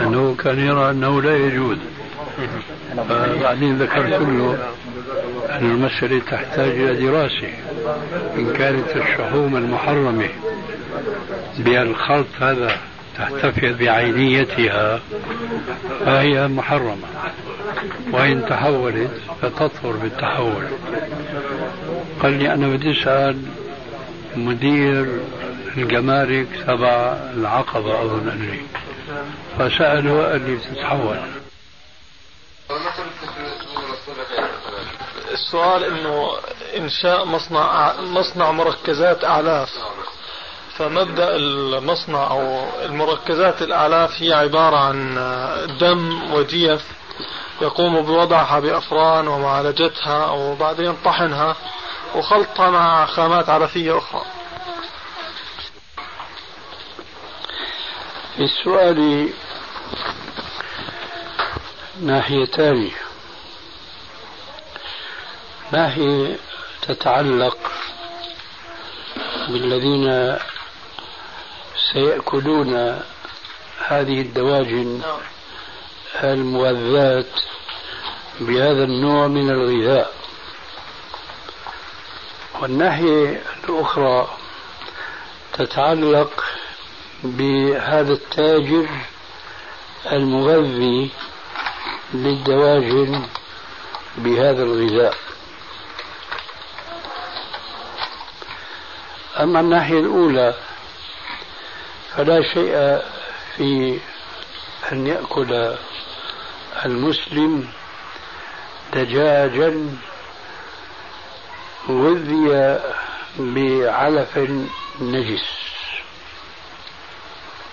أنه 0.00 0.34
كان 0.34 0.58
يرى 0.58 0.90
أنه 0.90 1.22
لا 1.22 1.36
يجوز. 1.36 1.78
بعدين 3.42 3.78
ذكرت 3.78 4.20
له 4.20 4.58
أن 5.52 5.70
المسألة 5.70 6.18
تحتاج 6.18 6.70
إلى 6.70 7.06
دراسة 7.06 7.52
إن 8.36 8.52
كانت 8.52 8.96
الشحوم 8.96 9.56
المحرمة 9.56 10.28
بالخلط 11.58 12.26
هذا 12.40 12.76
تحتفظ 13.18 13.64
بعينيتها 13.64 15.00
فهي 16.06 16.48
محرمة. 16.48 17.08
وإن 18.12 18.46
تحولت 18.46 19.10
فتطهر 19.42 19.92
بالتحول. 19.92 20.64
قال 22.22 22.32
لي 22.32 22.54
أنا 22.54 22.68
بدي 22.68 23.02
أسأل 23.02 23.42
مدير 24.36 25.06
الجمارك 25.76 26.46
تبع 26.66 27.16
العقبة 27.36 28.02
أظن 28.02 28.28
أني. 28.28 28.60
فسأله 29.58 30.22
قال 30.22 30.50
لي 30.50 30.56
بتتحول. 30.56 31.16
السؤال 35.46 35.84
إنه 35.84 36.30
إنشاء 36.76 37.24
مصنع 37.24 37.92
مصنع 38.00 38.50
مركزات 38.50 39.24
أعلاف. 39.24 39.70
فمبدأ 40.78 41.36
المصنع 41.36 42.30
أو 42.30 42.66
المركزات 42.84 43.62
الأعلاف 43.62 44.22
هي 44.22 44.32
عبارة 44.32 44.76
عن 44.76 45.14
دم 45.80 46.32
وجيف 46.32 46.82
يقوم 47.60 48.02
بوضعها 48.02 48.60
بأفران 48.60 49.28
ومعالجتها 49.28 50.30
وبعدين 50.30 50.96
طحنها 51.04 51.56
وخلطها 52.14 52.70
مع 52.70 53.06
خامات 53.06 53.48
علفيه 53.48 53.98
أخرى. 53.98 54.22
في 58.36 58.42
السؤال 58.42 59.28
ناحيتان. 62.00 62.90
ناحية 65.72 66.36
تتعلق 66.82 67.58
بالذين 69.48 70.36
سيأكلون 71.92 73.00
هذه 73.86 74.20
الدواجن 74.20 75.02
المغذاة 76.24 77.24
بهذا 78.40 78.84
النوع 78.84 79.26
من 79.26 79.50
الغذاء؟ 79.50 80.12
والناحية 82.60 83.42
الأخرى 83.64 84.36
تتعلق 85.52 86.44
بهذا 87.24 88.12
التاجر 88.12 88.88
المغذي 90.12 91.10
للدواجن 92.14 93.26
بهذا 94.18 94.62
الغذاء. 94.62 95.31
أما 99.42 99.60
الناحية 99.60 99.98
الأولى 100.00 100.54
فلا 102.16 102.42
شيء 102.42 103.02
في 103.56 103.98
أن 104.92 105.06
يأكل 105.06 105.76
المسلم 106.84 107.68
دجاجا 108.92 109.98
غذي 111.88 112.78
بعلف 113.38 114.38
نجس 115.00 115.44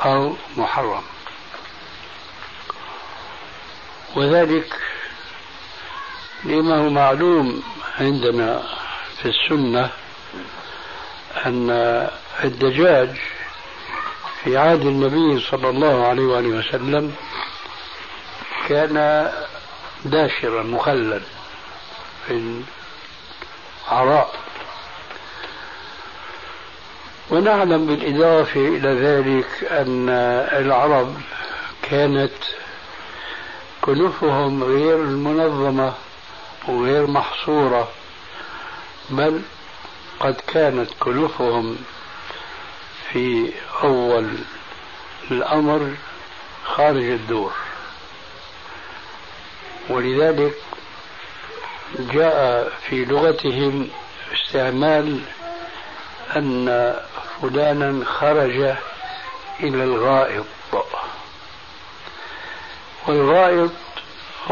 أو 0.05 0.35
محرم. 0.57 1.03
وذلك 4.15 4.75
لما 6.43 6.77
هو 6.77 6.89
معلوم 6.89 7.63
عندنا 7.99 8.63
في 9.21 9.29
السنة 9.29 9.89
أن 11.45 11.69
الدجاج 12.43 13.09
في 14.43 14.57
عهد 14.57 14.81
النبي 14.81 15.39
صلى 15.39 15.69
الله 15.69 16.07
عليه 16.07 16.23
وآله 16.23 16.49
وسلم 16.49 17.15
كان 18.67 19.29
داشرا 20.05 20.63
مخلل 20.63 21.21
في 22.27 22.61
العراء. 23.87 24.33
ونعلم 27.31 27.85
بالإضافة 27.85 28.59
إلى 28.67 28.89
ذلك 28.93 29.71
أن 29.71 30.09
العرب 30.65 31.15
كانت 31.81 32.33
كنوفهم 33.81 34.63
غير 34.63 34.97
منظمة 34.97 35.93
وغير 36.67 37.07
محصورة 37.07 37.87
بل 39.09 39.41
قد 40.19 40.41
كانت 40.47 40.89
كنوفهم 40.99 41.77
في 43.11 43.53
أول 43.83 44.29
الأمر 45.31 45.95
خارج 46.63 47.03
الدور. 47.03 47.53
ولذلك 49.89 50.53
جاء 51.99 52.71
في 52.89 53.05
لغتهم 53.05 53.89
استعمال 54.33 55.19
أن 56.35 56.95
فلانا 57.41 58.05
خرج 58.05 58.75
إلى 59.59 59.83
الغائط. 59.83 60.45
والغائط 63.07 63.71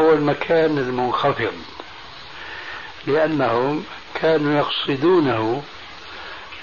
هو 0.00 0.12
المكان 0.12 0.78
المنخفض 0.78 1.52
لأنهم 3.06 3.84
كانوا 4.22 4.58
يقصدونه 4.58 5.62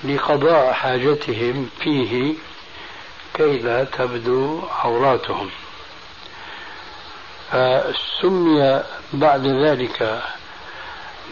لقضاء 0.03 0.73
حاجتهم 0.73 1.69
فيه 1.79 2.33
كي 3.33 3.57
لا 3.57 3.83
تبدو 3.83 4.61
عوراتهم. 4.83 5.49
فسمي 7.51 8.83
بعد 9.13 9.47
ذلك 9.47 10.23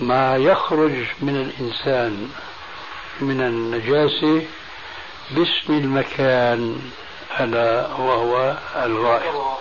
ما 0.02 0.38
يخرج 0.38 1.06
من 1.22 1.36
الإنسان 1.36 2.30
من 3.22 3.42
النجاسة 3.42 4.46
باسم 5.32 5.74
المكان 5.74 6.80
ألا 7.40 7.88
وهو 7.88 8.58
الغائط. 8.76 9.58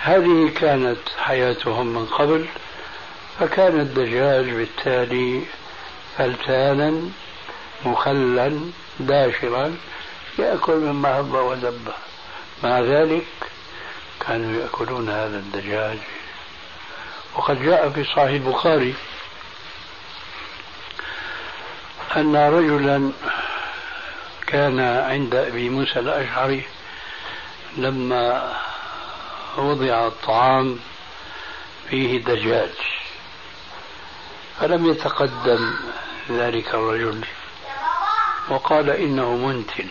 هذه 0.00 0.50
كانت 0.60 0.98
حياتهم 1.18 1.86
من 1.86 2.06
قبل. 2.06 2.46
فكان 3.40 3.80
الدجاج 3.80 4.50
بالتالي 4.50 5.42
فلتانا 6.18 7.10
مخلا 7.84 8.60
داشرا 9.00 9.76
يأكل 10.38 10.72
مما 10.72 11.20
هب 11.20 11.34
ودب 11.34 11.88
مع 12.64 12.80
ذلك 12.80 13.26
كانوا 14.26 14.62
يأكلون 14.62 15.08
هذا 15.08 15.38
الدجاج. 15.38 15.98
وقد 17.36 17.62
جاء 17.62 17.90
في 17.90 18.04
صحيح 18.04 18.30
البخاري 18.30 18.94
أن 22.16 22.36
رجلا 22.36 23.12
كان 24.46 24.80
عند 24.80 25.34
أبي 25.34 25.68
موسى 25.68 25.98
الأشعري 25.98 26.62
لما 27.76 28.52
وضع 29.56 30.06
الطعام 30.06 30.78
فيه 31.90 32.18
دجاج. 32.24 32.74
فلم 34.60 34.86
يتقدم 34.86 35.74
ذلك 36.30 36.74
الرجل؟ 36.74 37.24
وقال 38.48 38.90
إنه 38.90 39.36
منتن. 39.36 39.88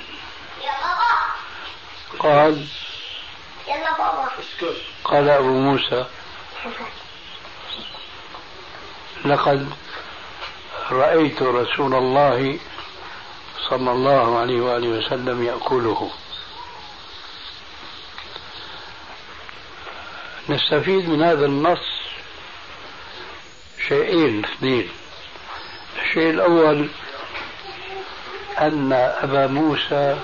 قال 2.20 2.68
قال 5.03 5.30
أبو 5.30 5.53
موسى 5.53 6.05
لقد 9.26 9.70
رأيت 10.91 11.41
رسول 11.41 11.95
الله 11.95 12.59
صلى 13.70 13.91
الله 13.91 14.39
عليه 14.39 14.61
وآله 14.61 14.88
وسلم 14.88 15.43
يأكله. 15.43 16.11
نستفيد 20.49 21.09
من 21.09 21.24
هذا 21.24 21.45
النص 21.45 21.94
شيئين 23.88 24.45
اثنين. 24.45 24.89
الشيء 26.01 26.29
الأول 26.29 26.89
أن 28.61 28.93
أبا 28.93 29.47
موسى 29.47 30.17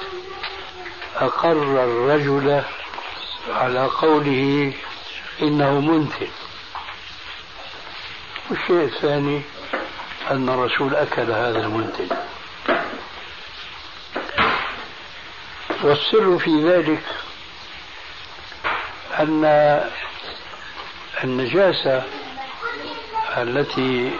أقر 1.16 1.84
الرجل 1.84 2.62
على 3.49 3.86
قوله 3.86 4.74
إنه 5.41 5.80
منتن. 5.80 6.28
والشيء 8.49 8.84
الثاني 8.84 9.41
أن 10.32 10.49
الرسول 10.49 10.95
أكل 10.95 11.32
هذا 11.32 11.59
المنتن. 11.59 12.07
والسر 15.84 16.38
في 16.38 16.70
ذلك 16.70 17.03
أن 19.20 19.45
النجاسة 21.24 22.03
التي 23.38 24.12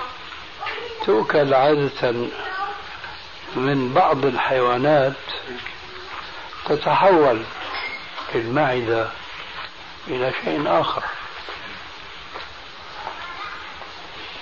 تؤكل 1.06 1.54
عادة 1.54 2.12
من 3.56 3.94
بعض 3.94 4.26
الحيوانات 4.26 5.14
تتحول 6.66 7.42
في 8.32 8.38
المعدة 8.38 9.08
إلى 10.08 10.34
شيء 10.44 10.64
آخر. 10.82 11.04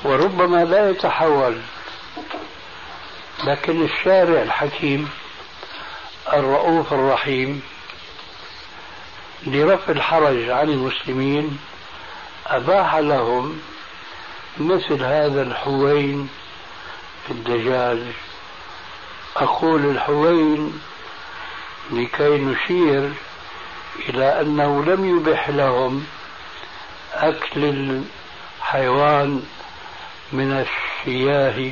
وربما 0.03 0.65
لا 0.65 0.89
يتحول 0.89 1.61
لكن 3.43 3.85
الشارع 3.85 4.41
الحكيم 4.41 5.09
الرؤوف 6.33 6.93
الرحيم 6.93 7.61
لرفع 9.47 9.91
الحرج 9.91 10.49
عن 10.49 10.69
المسلمين 10.69 11.59
أباح 12.47 12.95
لهم 12.95 13.61
مثل 14.59 15.03
هذا 15.03 15.41
الحوين 15.41 16.29
الدجاج. 17.31 17.99
أقول 19.37 19.85
الحوين 19.85 20.79
لكي 21.91 22.37
نشير 22.37 23.11
إلى 24.09 24.41
أنه 24.41 24.83
لم 24.83 25.17
يبح 25.17 25.49
لهم 25.49 26.05
أكل 27.13 27.63
الحيوان 28.61 29.43
من 30.33 30.65
الشياه 30.65 31.71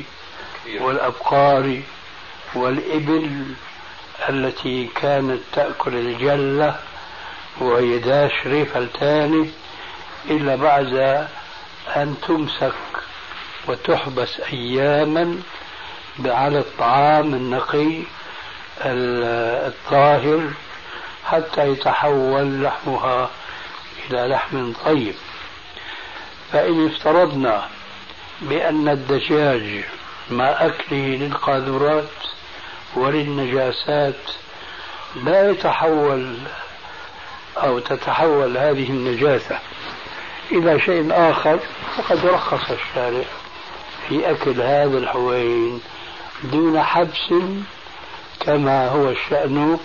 والأبقار 0.80 1.80
والإبل 2.54 3.44
التي 4.28 4.86
كانت 4.86 5.40
تأكل 5.52 5.94
الجلة 5.94 6.78
وهي 7.60 7.98
داشرة 7.98 8.64
فلتانة 8.64 9.46
إلا 10.30 10.56
بعد 10.56 11.28
أن 11.96 12.14
تمسك 12.28 12.72
وتحبس 13.68 14.40
أياما 14.40 15.40
على 16.24 16.58
الطعام 16.58 17.34
النقي 17.34 18.02
الطاهر 19.66 20.50
حتى 21.24 21.68
يتحول 21.68 22.62
لحمها 22.62 23.30
إلى 24.10 24.26
لحم 24.28 24.72
طيب. 24.72 25.14
فإن 26.52 26.86
افترضنا 26.86 27.68
بأن 28.40 28.88
الدجاج 28.88 29.84
مع 30.30 30.44
أكله 30.44 31.16
للقاذورات 31.16 32.08
وللنجاسات 32.96 34.14
لا 35.24 35.50
يتحول 35.50 36.36
أو 37.56 37.78
تتحول 37.78 38.56
هذه 38.58 38.90
النجاسة 38.90 39.58
إلى 40.52 40.80
شيء 40.80 41.08
آخر 41.12 41.58
فقد 41.96 42.26
رخص 42.26 42.70
الشارع 42.70 43.24
في 44.08 44.30
أكل 44.30 44.60
هذا 44.60 44.98
الحوين 44.98 45.80
دون 46.42 46.82
حبس 46.82 47.32
كما 48.40 48.88
هو 48.88 49.10
الشأن 49.10 49.78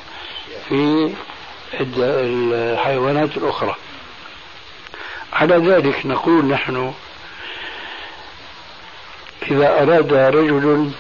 في 0.70 1.14
الحيوانات 1.74 3.38
الأخرى. 3.38 3.76
على 5.34 5.56
ذلك 5.56 6.06
نقول 6.06 6.46
نحن 6.46 6.94
إذا 9.52 9.84
أراد 9.84 10.14
رجل 10.14 10.92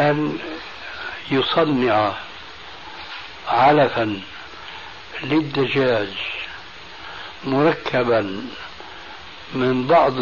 أن 0.00 0.38
يصنع 1.30 2.12
علفا 3.48 4.20
للدجاج 5.22 6.08
مركبا 7.44 8.42
من 9.54 9.86
بعض 9.86 10.12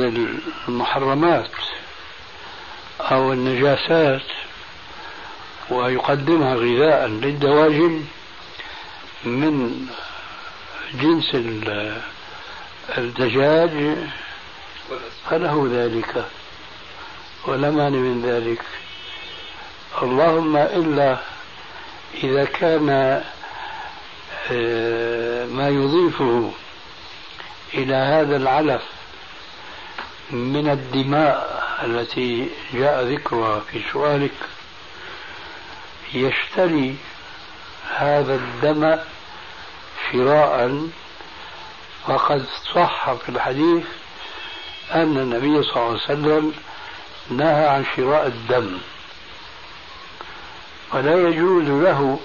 المحرمات 0.69 1.51
أو 3.01 3.33
النجاسات 3.33 4.23
ويقدمها 5.71 6.55
غذاء 6.55 7.07
للدواجن 7.07 8.05
من 9.25 9.87
جنس 10.95 11.35
الدجاج 12.99 13.97
فله 15.31 15.69
ذلك 15.73 16.25
ولا 17.47 17.71
مانع 17.71 17.99
من 17.99 18.23
ذلك. 18.23 18.63
اللهم 20.03 20.57
إلا 20.57 21.19
إذا 22.25 22.45
كان 22.45 22.91
آه، 24.51 25.47
ما 25.47 25.69
يضيفه 25.69 26.53
إلى 27.75 27.95
هذا 27.95 28.37
العلف 28.37 28.83
من 30.31 30.69
الدماء 30.69 31.65
التي 31.85 32.51
جاء 32.73 33.05
ذكرها 33.05 33.61
في 33.61 33.83
سؤالك 33.93 34.35
يشتري 36.15 36.97
هذا 37.97 38.35
الدم 38.35 38.99
شراء 40.13 40.89
وقد 42.09 42.47
صح 42.75 43.13
في 43.13 43.29
الحديث 43.29 43.85
أن 44.95 45.17
النبي 45.19 45.63
صلى 45.63 45.77
الله 45.77 45.87
عليه 45.87 46.03
وسلم 46.03 46.53
نهى 47.31 47.69
عن 47.69 47.85
شراء 47.97 48.27
الدم. 48.27 48.79
ولا 50.95 51.29
يجوز 51.29 51.65
له 51.69 52.21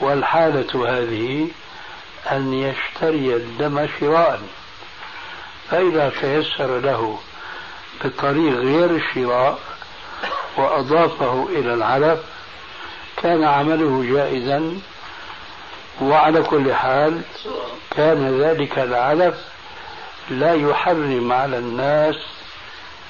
والحالة 0.00 0.88
هذه 0.88 1.48
أن 2.30 2.54
يشتري 2.54 3.36
الدم 3.36 3.88
شراء. 4.00 4.40
فإذا 5.70 6.12
تيسر 6.20 6.78
له 6.78 7.18
بطريق 8.04 8.54
غير 8.54 8.90
الشراء 8.90 9.58
وأضافه 10.56 11.48
إلى 11.48 11.74
العلف 11.74 12.20
كان 13.22 13.44
عمله 13.44 14.04
جائزا 14.14 14.80
وعلى 16.00 16.42
كل 16.42 16.74
حال 16.74 17.20
كان 17.90 18.40
ذلك 18.40 18.78
العلف 18.78 19.34
لا 20.30 20.54
يحرم 20.54 21.32
على 21.32 21.58
الناس 21.58 22.16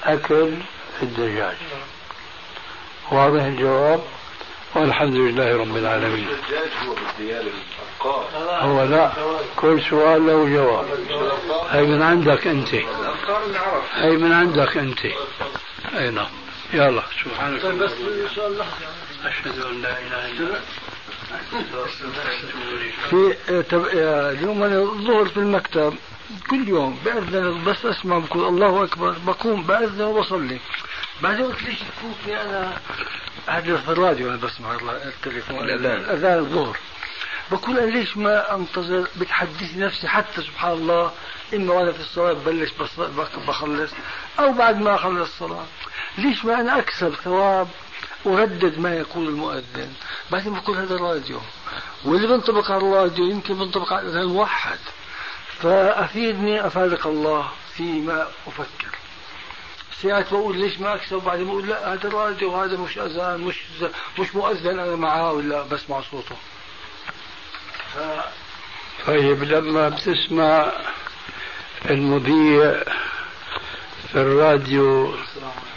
أكل 0.03 0.53
الدجاج. 1.01 1.55
واضح 3.11 3.43
الجواب؟ 3.43 4.01
والحمد 4.75 5.15
لله 5.15 5.57
رب 5.57 5.77
العالمين. 5.77 6.27
هو 8.01 8.23
هو 8.59 8.83
لا 8.83 9.11
كل 9.55 9.81
سؤال 9.89 10.27
له 10.27 10.49
جواب. 10.49 10.85
هي 11.69 11.81
من 11.81 12.01
عندك 12.01 12.47
أنت؟ 12.47 12.75
هي 13.93 14.17
من 14.17 14.31
عندك 14.31 14.77
أنت؟ 14.77 15.05
أي 15.97 16.09
نعم. 16.09 16.27
يلا 16.73 17.03
سبحانك. 17.23 17.61
طيب 17.61 17.77
بس 17.79 17.91
أشهد 19.25 19.59
أن 19.65 19.81
لا 19.81 19.99
إله 19.99 20.31
إلا 20.31 20.39
الله. 20.39 20.59
في 23.09 23.35
اليوم 24.31 24.63
أنا 24.63 24.77
الظهر 24.79 25.25
في 25.25 25.37
المكتب 25.37 25.93
كل 26.49 26.67
يوم 26.67 26.99
بأذن 27.05 27.63
بس 27.67 27.85
أسمع 27.85 28.17
بقول 28.17 28.47
الله 28.47 28.83
أكبر 28.83 29.15
بقوم 29.27 29.63
بأذن 29.63 30.01
وبصلي. 30.01 30.59
بعدين 31.21 31.45
قلت 31.45 31.63
ليش 31.63 31.79
تفوتني 31.79 32.41
أنا 32.41 32.77
هذا 33.47 33.77
في 33.77 33.89
الراديو 33.89 34.29
أنا 34.29 34.37
بسمع 34.37 34.77
التليفون. 35.05 35.59
الاذان 35.59 36.15
أذان 36.15 36.39
الظهر. 36.39 36.77
بقول 37.51 37.77
أنا 37.77 37.91
ليش 37.91 38.17
ما 38.17 38.55
أنتظر؟ 38.55 39.07
بتحدث 39.15 39.77
نفسي 39.77 40.07
حتى 40.07 40.41
سبحان 40.41 40.71
الله. 40.71 41.11
إما 41.53 41.73
وأنا 41.73 41.91
في 41.91 41.99
الصلاة 41.99 42.33
ببلش 42.33 42.69
بخلص 43.47 43.91
أو 44.39 44.51
بعد 44.51 44.81
ما 44.81 44.95
أخلص 44.95 45.29
الصلاة. 45.29 45.65
ليش 46.17 46.45
ما 46.45 46.61
أنا 46.61 46.79
أكسب 46.79 47.15
ثواب 47.23 47.67
أردد 48.25 48.79
ما 48.79 48.95
يقول 48.95 49.27
المؤذن؟ 49.27 49.93
بعدين 50.31 50.53
بقول 50.53 50.77
هذا 50.77 50.95
الراديو. 50.95 51.39
واللي 52.05 52.27
بنطبق 52.27 52.71
على 52.71 52.81
الراديو 52.81 53.25
يمكن 53.25 53.53
بنطبق 53.53 53.93
على 53.93 54.01
الأذان 54.01 54.25
موحد 54.25 54.79
فأفيدني 55.61 56.67
أفادك 56.67 57.05
الله 57.05 57.51
فيما 57.73 58.27
أفكر. 58.47 59.04
ساعات 60.01 60.33
بقول 60.33 60.57
ليش 60.57 60.79
ما 60.79 60.95
أكسب 60.95 61.15
وبعدين 61.15 61.45
بقول 61.45 61.67
لا 61.67 61.93
هذا 61.93 62.07
الراديو 62.07 62.55
هذا 62.55 62.77
مش 62.77 62.97
أذان 62.97 63.41
مش 63.41 63.55
مش 64.19 64.35
مؤذن 64.35 64.79
أنا 64.79 64.95
معاه 64.95 65.33
ولا 65.33 65.63
بسمع 65.63 66.01
صوته. 66.01 66.35
ف... 67.93 67.97
طيب 69.07 69.43
لما 69.43 69.89
بتسمع 69.89 70.71
المذيع 71.89 72.83
في 74.11 74.15
الراديو 74.15 75.13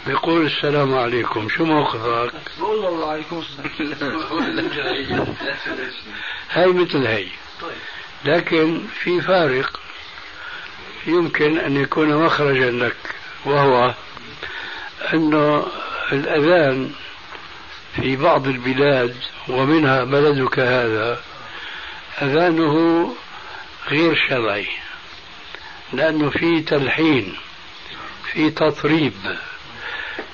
بيقول 0.07 0.45
السلام 0.45 0.97
عليكم 0.97 1.49
شو 1.49 1.65
موقفك؟ 1.65 2.33
بقول 2.59 2.77
والله 2.77 3.11
عليكم 3.11 3.43
السلام. 3.79 4.19
هاي 6.51 6.67
مثل 6.67 7.07
هي 7.07 7.27
لكن 8.25 8.87
في 9.03 9.21
فارق 9.21 9.79
يمكن 11.07 11.57
أن 11.57 11.77
يكون 11.77 12.25
مخرجا 12.25 12.71
لك 12.71 12.95
وهو 13.45 13.93
أنه 15.13 15.67
الأذان 16.11 16.91
في 17.95 18.15
بعض 18.15 18.47
البلاد 18.47 19.15
ومنها 19.47 20.03
بلدك 20.03 20.59
هذا 20.59 21.19
أذانه 22.21 22.75
غير 23.89 24.15
شرعي 24.29 24.67
لأنه 25.93 26.29
في 26.29 26.61
تلحين 26.61 27.35
في 28.31 28.49
تطريب. 28.49 29.13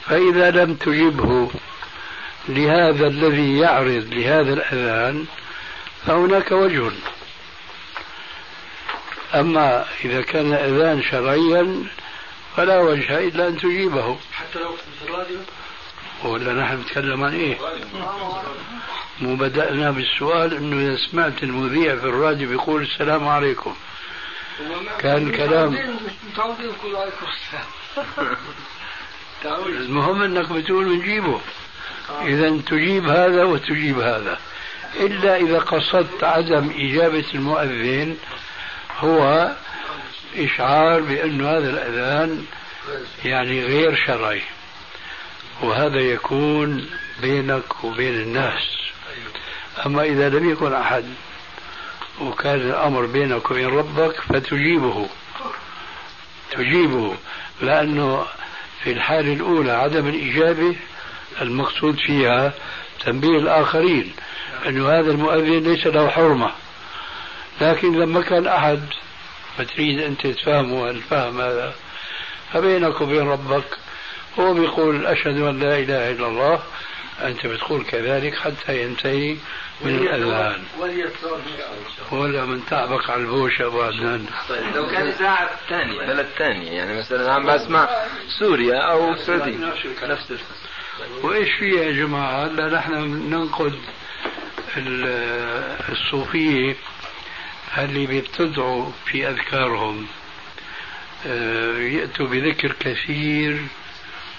فإذا 0.06 0.52
لم 0.52 0.74
تجبه 0.74 1.52
لهذا 2.50 3.08
الذي 3.08 3.58
يعرض 3.58 4.08
لهذا 4.12 4.54
الأذان 4.54 5.26
فهناك 6.06 6.52
وجه. 6.52 6.92
أما 9.36 9.86
إذا 10.06 10.22
كان 10.22 10.54
أذان 10.54 11.04
شرعيا 11.04 11.84
فلا 12.56 12.80
وجه 12.80 13.20
إلا 13.20 13.48
أن 13.48 13.58
تجيبه. 13.58 14.18
حتى 14.34 14.60
لو 14.60 14.76
في 14.76 15.10
الراديو 15.10 15.38
ولا 16.24 16.54
نحن 16.54 16.80
نتكلم 16.82 17.24
عن 17.24 17.34
إيه؟ 17.34 17.58
مو 19.22 19.36
بدأنا 19.36 19.92
بالسؤال 19.92 20.54
أنه 20.54 20.88
إذا 20.88 20.98
سمعت 21.12 21.44
المذيع 21.44 21.96
في 21.96 22.06
الراديو 22.06 22.50
بيقول 22.50 22.82
السلام 22.82 23.28
عليكم. 23.28 23.76
كان 25.00 25.32
كلام 25.32 25.78
المهم 29.68 30.22
إنك 30.22 30.52
بتقول 30.52 30.86
بنجيبه. 30.86 31.42
إذا 32.22 32.62
تجيب 32.62 33.08
هذا 33.08 33.44
وتجيب 33.44 34.00
هذا. 34.00 34.40
إلا 34.96 35.38
إذا 35.38 35.60
قصدت 35.60 36.24
عدم 36.24 36.70
إجابة 36.78 37.26
المؤذن 37.36 38.18
هو 39.00 39.52
إشعار 40.38 41.02
بأن 41.02 41.42
هذا 41.46 41.70
الأذان 41.70 42.46
يعني 43.26 43.64
غير 43.66 43.96
شرعي 44.08 44.42
وهذا 45.62 46.00
يكون 46.00 46.90
بينك 47.22 47.84
وبين 47.84 48.14
الناس. 48.14 48.62
أما 49.86 50.04
إذا 50.04 50.30
لم 50.30 50.50
يكن 50.50 50.74
أحد 50.74 51.06
وكان 52.22 52.56
الأمر 52.56 53.06
بينك 53.06 53.52
وبين 53.52 53.68
ربك 53.68 54.22
فتجيبه 54.22 55.10
تجيبه 56.52 57.16
لأنه 57.62 58.26
في 58.84 58.92
الحالة 58.92 59.34
الأولى 59.34 59.72
عدم 59.72 60.08
الإجابة 60.08 60.76
المقصود 61.42 61.98
فيها 62.08 62.54
تنبيه 63.06 63.38
الآخرين 63.38 64.14
أن 64.68 64.86
هذا 64.86 65.12
المؤذن 65.12 65.60
ليس 65.64 65.88
له 65.88 66.10
حرمة. 66.10 66.52
لكن 67.62 68.00
لما 68.00 68.22
كان 68.22 68.48
أحد 68.48 68.80
فتريد 69.58 70.00
أنت 70.00 70.28
تفهمه 70.28 70.90
الفهم 70.90 71.42
هذا. 71.42 71.74
فبينك 72.54 73.02
وبين 73.02 73.28
ربك 73.28 73.78
هو 74.40 74.54
بيقول 74.54 75.06
أشهد 75.06 75.38
أن 75.40 75.60
لا 75.60 75.80
إله 75.80 76.12
إلا 76.12 76.28
الله 76.28 76.60
أنت 77.22 77.46
بتقول 77.46 77.84
كذلك 77.84 78.36
حتى 78.36 78.84
ينتهي 78.84 79.36
من 79.82 79.96
الأذان 79.96 80.64
ولا 82.12 82.46
من 82.46 82.66
تعبك 82.66 83.10
على 83.10 83.22
البوش 83.22 83.62
أبو 83.62 83.82
عدنان 83.82 84.26
طيب 84.50 84.76
لو 84.76 84.88
كان 84.88 85.08
إذاعة 85.08 85.50
ثانية 85.70 86.06
بلد 86.08 86.26
ثانية 86.38 86.72
يعني 86.72 86.98
مثلا 86.98 87.34
عم 87.34 87.46
بسمع 87.46 87.90
سوريا 88.40 88.78
أو 88.80 89.14
السعودية 89.14 89.58
نفس 90.04 90.34
وإيش 91.24 91.50
فيها 91.60 91.84
يا 91.84 91.92
جماعة؟ 91.92 92.46
هلا 92.46 92.70
نحن 92.78 92.94
ننقد 93.30 93.74
الصوفية 95.90 96.76
اللي 97.84 98.06
بيبتدعوا 98.06 98.92
في 99.06 99.30
أذكارهم؟ 99.30 100.08
آه، 101.28 101.78
يأتوا 101.78 102.28
بذكر 102.28 102.72
كثير 102.80 103.62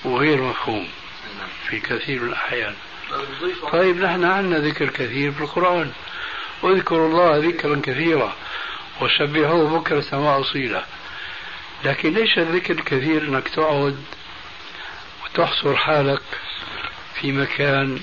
وغير 0.05 0.43
مفهوم 0.43 0.89
في 1.69 1.81
كثير 1.81 2.23
من 2.23 2.29
الأحيان. 2.29 2.75
طيب 3.73 3.97
نحن 3.97 4.25
عندنا 4.25 4.59
ذكر 4.59 4.87
كثير 4.87 5.33
في 5.33 5.41
القرآن. 5.41 5.93
واذكروا 6.63 7.09
الله 7.09 7.49
ذكرا 7.49 7.81
كثيرا 7.83 8.37
وسبحوه 9.01 9.79
بكرة 9.79 10.19
وأصيلا 10.19 10.85
لكن 11.85 12.15
ليس 12.15 12.39
الذكر 12.39 12.75
الكثير 12.75 13.23
إنك 13.23 13.49
تقعد 13.49 14.05
وتحصر 15.25 15.77
حالك 15.77 16.23
في 17.15 17.33
مكان 17.33 18.01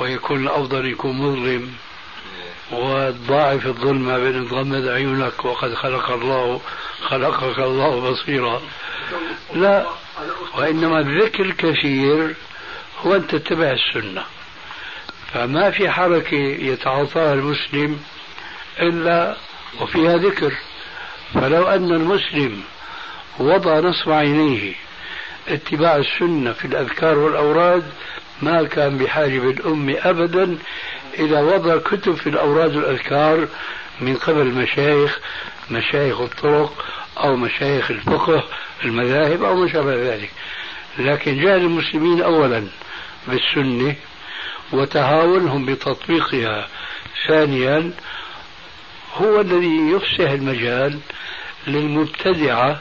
ويكون 0.00 0.42
الأفضل 0.42 0.86
يكون 0.86 1.16
مظلم؟ 1.16 1.72
وتضاعف 2.72 3.66
الظلمة 3.66 4.18
بين 4.18 4.48
تغمض 4.48 4.88
عيونك 4.88 5.44
وقد 5.44 5.74
خلق 5.74 6.10
الله 6.10 6.60
خلقك 7.08 7.58
الله 7.58 8.10
بصيرا. 8.10 8.60
لا 9.54 9.86
وإنما 10.58 11.00
الذكر 11.00 11.44
الكثير 11.44 12.34
هو 13.06 13.14
أن 13.14 13.26
تتبع 13.26 13.70
السنة. 13.70 14.24
فما 15.32 15.70
في 15.70 15.90
حركة 15.90 16.36
يتعاطاها 16.36 17.34
المسلم 17.34 18.00
إلا 18.80 19.36
وفيها 19.80 20.16
ذكر. 20.16 20.52
فلو 21.34 21.68
أن 21.68 21.92
المسلم 21.92 22.62
وضع 23.38 23.80
نصب 23.80 24.10
عينيه 24.10 24.74
اتباع 25.48 25.96
السنة 25.96 26.52
في 26.52 26.64
الأذكار 26.64 27.18
والأوراد 27.18 27.84
ما 28.42 28.62
كان 28.62 28.98
بحاجة 28.98 29.38
بالأم 29.38 29.96
أبدا 29.98 30.58
إلى 31.18 31.40
وضع 31.42 31.76
كتب 31.78 32.14
في 32.14 32.28
الأوراد 32.28 32.76
والأذكار 32.76 33.48
من 34.00 34.16
قبل 34.16 34.40
المشايخ 34.40 35.18
مشايخ 35.70 36.20
الطرق 36.20 36.84
أو 37.18 37.36
مشايخ 37.36 37.90
الفقه 37.90 38.44
المذاهب 38.84 39.42
أو 39.42 39.54
ما 39.56 39.72
شابه 39.72 39.94
ذلك. 39.94 40.30
لكن 40.98 41.36
جهل 41.36 41.60
المسلمين 41.60 42.22
أولا 42.22 42.64
بالسنة 43.28 43.94
وتهاونهم 44.72 45.66
بتطبيقها 45.66 46.68
ثانيا 47.28 47.92
هو 49.16 49.40
الذي 49.40 49.90
يفسح 49.90 50.30
المجال 50.30 50.98
للمبتدعة 51.66 52.80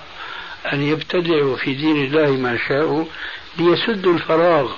أن 0.73 0.81
يبتدعوا 0.81 1.55
في 1.55 1.73
دين 1.73 2.05
الله 2.05 2.31
ما 2.31 2.57
شاءوا 2.67 3.05
ليسدوا 3.57 4.13
الفراغ 4.13 4.71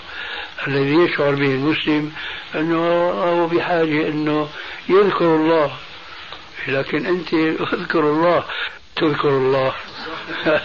الذي 0.67 0.93
يشعر 0.93 1.35
به 1.35 1.55
المسلم 1.55 2.11
أنه 2.55 3.09
هو 3.09 3.47
بحاجة 3.47 4.07
أنه 4.07 4.47
يذكر 4.89 5.35
الله. 5.35 5.71
لكن 6.67 7.05
أنت 7.05 7.33
اذكر 7.73 7.99
الله 7.99 8.43
تذكر 8.95 9.29
الله. 9.29 9.73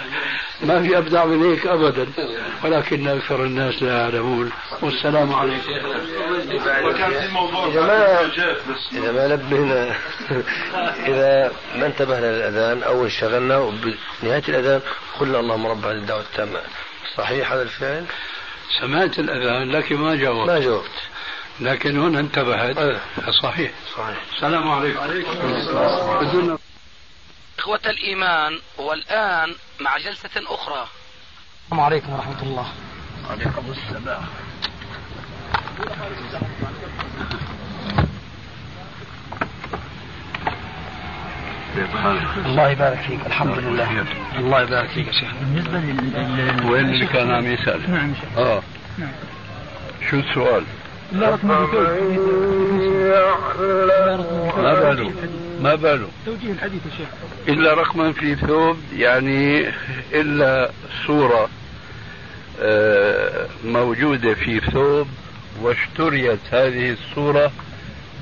ما 0.67 0.83
في 0.83 0.99
أبدع 0.99 1.25
من 1.25 1.43
هيك 1.43 1.67
أبدا. 1.67 2.07
ولكن 2.65 3.09
أكثر 3.09 3.45
الناس 3.45 3.83
لا 3.83 4.01
يعلمون. 4.01 4.51
والسلام 4.83 5.35
عليكم. 5.35 5.73
وكان 6.85 7.11
في 7.11 7.33
موضوع 7.33 7.67
إذا 7.67 7.81
ما 7.81 8.21
إذا 8.93 9.13
ما 9.13 9.29
نبهنا 9.29 9.95
إذا 11.11 11.53
ما 11.77 11.87
انتبهنا 11.87 12.27
للأذان 12.27 12.83
أو 12.83 13.05
انشغلنا 13.05 13.59
وبنهاية 13.59 14.43
الأذان 14.49 14.81
قلنا 15.21 15.41
اللهم 15.41 15.67
رب 15.67 15.85
هذه 15.85 15.97
الدعوة 15.97 16.21
التامة 16.21 16.61
صحيح 17.17 17.53
هذا 17.53 17.63
الفعل؟ 17.63 18.05
سمعت 18.81 19.19
الأذان 19.19 19.71
لكن 19.71 19.97
ما 19.97 20.15
جاوبت. 20.15 20.51
ما 20.51 20.59
جاوبت. 20.59 20.91
لكن 21.61 21.99
هنا 21.99 22.21
انتبهت. 22.21 22.79
أه. 22.79 23.01
صحيح. 23.43 23.73
صحيح. 23.97 24.23
السلام 24.35 24.71
عليكم. 24.71 25.01
عليكم 25.01 25.31
السلام. 25.31 26.59
إخوة 27.59 27.81
الإيمان 27.87 28.59
والآن 28.79 29.55
مع 29.81 29.99
جلسة 29.99 30.31
أخرى. 30.37 30.89
السلام 31.65 31.81
عليكم 31.81 32.13
ورحمة 32.13 32.43
الله. 32.43 32.73
وعليكم 33.29 33.73
السلام. 33.73 34.27
الله 42.47 42.71
يبارك 42.71 42.99
فيك 42.99 43.21
الحمد 43.27 43.59
لله. 43.59 44.05
الله 44.39 44.63
يبارك 44.63 44.89
فيك 44.89 45.07
يا 45.07 45.13
شيخ. 45.13 45.31
بالنسبة 45.41 45.79
لل 45.79 46.71
وين 46.71 46.85
اللي 46.85 47.07
كان 47.07 47.31
عم 47.31 47.47
يسأل؟ 47.47 47.91
نعم 47.91 48.13
آه. 48.37 48.63
نعم. 48.99 49.09
شو 50.11 50.17
السؤال؟ 50.17 50.63
لا 51.13 51.39
ما 51.43 51.67
باله 54.75 55.13
ما 55.61 55.75
باله 55.75 56.09
توجيه 56.27 56.53
الحديث 56.53 56.81
يا 56.87 56.91
شيخ. 56.99 57.09
إلا 57.49 57.75
رقما 57.75 58.13
في 58.13 58.35
ثوب 58.35 58.77
يعني 58.97 59.69
إلا 60.15 60.71
صورة 61.07 61.49
آه، 62.61 63.47
موجودة 63.65 64.35
في 64.35 64.61
ثوب 64.61 65.09
واشتريت 65.63 66.39
هذه 66.53 66.91
الصورة 66.93 67.53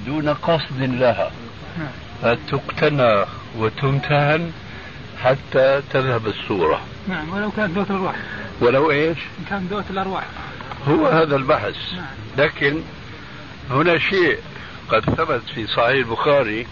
دون 0.07 0.29
قصد 0.29 0.81
لها. 0.81 1.31
نعم. 1.79 1.89
فتقتنى 2.23 3.25
وتمتهن 3.59 4.53
حتى 5.23 5.83
تذهب 5.91 6.27
الصورة 6.27 6.81
نعم 7.09 7.33
ولو 7.33 7.51
كانت 7.51 7.71
ذوات 7.71 7.91
الأرواح 7.91 8.15
ولو 8.61 8.91
إيش؟ 8.91 9.19
كان 9.51 9.67
ذوات 9.71 9.85
الأرواح. 9.91 10.25
هو 10.89 11.07
هذا 11.07 11.37
البحث. 11.37 11.77
نعم. 11.93 12.07
لكن 12.39 12.83
هنا 13.71 13.99
شيء 13.99 14.39
قد 14.89 15.05
ثبت 15.05 15.43
في 15.55 15.67
صحيح 15.67 16.07
البخاري 16.07 16.67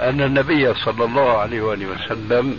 أن 0.00 0.20
النبي 0.20 0.74
صلى 0.74 1.04
الله 1.04 1.38
عليه 1.38 1.60
وآله 1.60 1.86
وسلم 1.86 2.58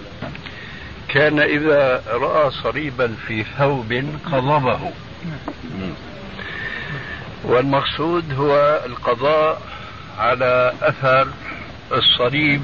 كان 1.07 1.39
إذا 1.39 2.03
رأى 2.07 2.51
صليبا 2.51 3.15
في 3.27 3.43
ثوب 3.57 4.03
قضبه. 4.31 4.91
والمقصود 7.43 8.33
هو 8.33 8.81
القضاء 8.85 9.61
على 10.17 10.73
أثر 10.81 11.27
الصليب 11.91 12.61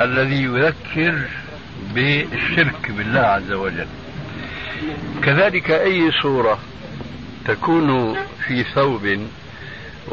الذي 0.00 0.42
يذكر 0.42 1.14
بالشرك 1.94 2.90
بالله 2.90 3.20
عز 3.20 3.52
وجل. 3.52 3.86
كذلك 5.22 5.70
أي 5.70 6.10
صورة 6.22 6.58
تكون 7.44 8.16
في 8.46 8.64
ثوب 8.64 9.18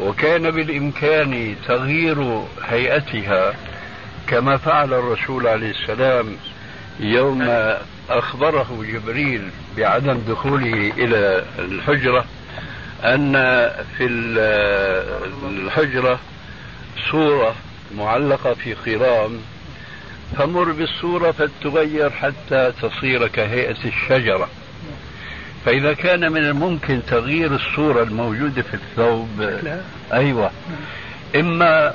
وكان 0.00 0.50
بالإمكان 0.50 1.56
تغيير 1.68 2.42
هيئتها 2.68 3.54
كما 4.26 4.56
فعل 4.56 4.92
الرسول 4.94 5.46
عليه 5.46 5.70
السلام 5.70 6.36
يوم 7.00 7.48
أخبره 8.10 8.84
جبريل 8.92 9.50
بعدم 9.76 10.18
دخوله 10.28 10.92
إلى 10.98 11.44
الحجرة 11.58 12.24
أن 13.04 13.32
في 13.98 14.06
الحجرة 15.46 16.18
صورة 17.10 17.54
معلقة 17.98 18.54
في 18.54 18.74
قرام 18.74 19.38
فمر 20.38 20.72
بالصورة 20.72 21.30
فتغير 21.30 22.10
حتى 22.10 22.72
تصير 22.82 23.28
كهيئة 23.28 23.76
الشجرة. 23.84 24.48
فإذا 25.64 25.92
كان 25.92 26.32
من 26.32 26.44
الممكن 26.44 27.00
تغيير 27.06 27.54
الصورة 27.54 28.02
الموجودة 28.02 28.62
في 28.62 28.74
الثوب 28.74 29.40
لا. 29.40 29.80
أيوة. 30.12 30.50
إما 31.36 31.94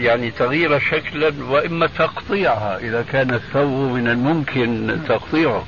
يعني 0.00 0.30
تغيير 0.30 0.78
شكلا 0.78 1.32
وإما 1.48 1.86
تقطيعها 1.86 2.78
إذا 2.78 3.04
كان 3.12 3.34
الثوب 3.34 3.92
من 3.92 4.08
الممكن 4.08 4.98
تقطيعه. 5.08 5.66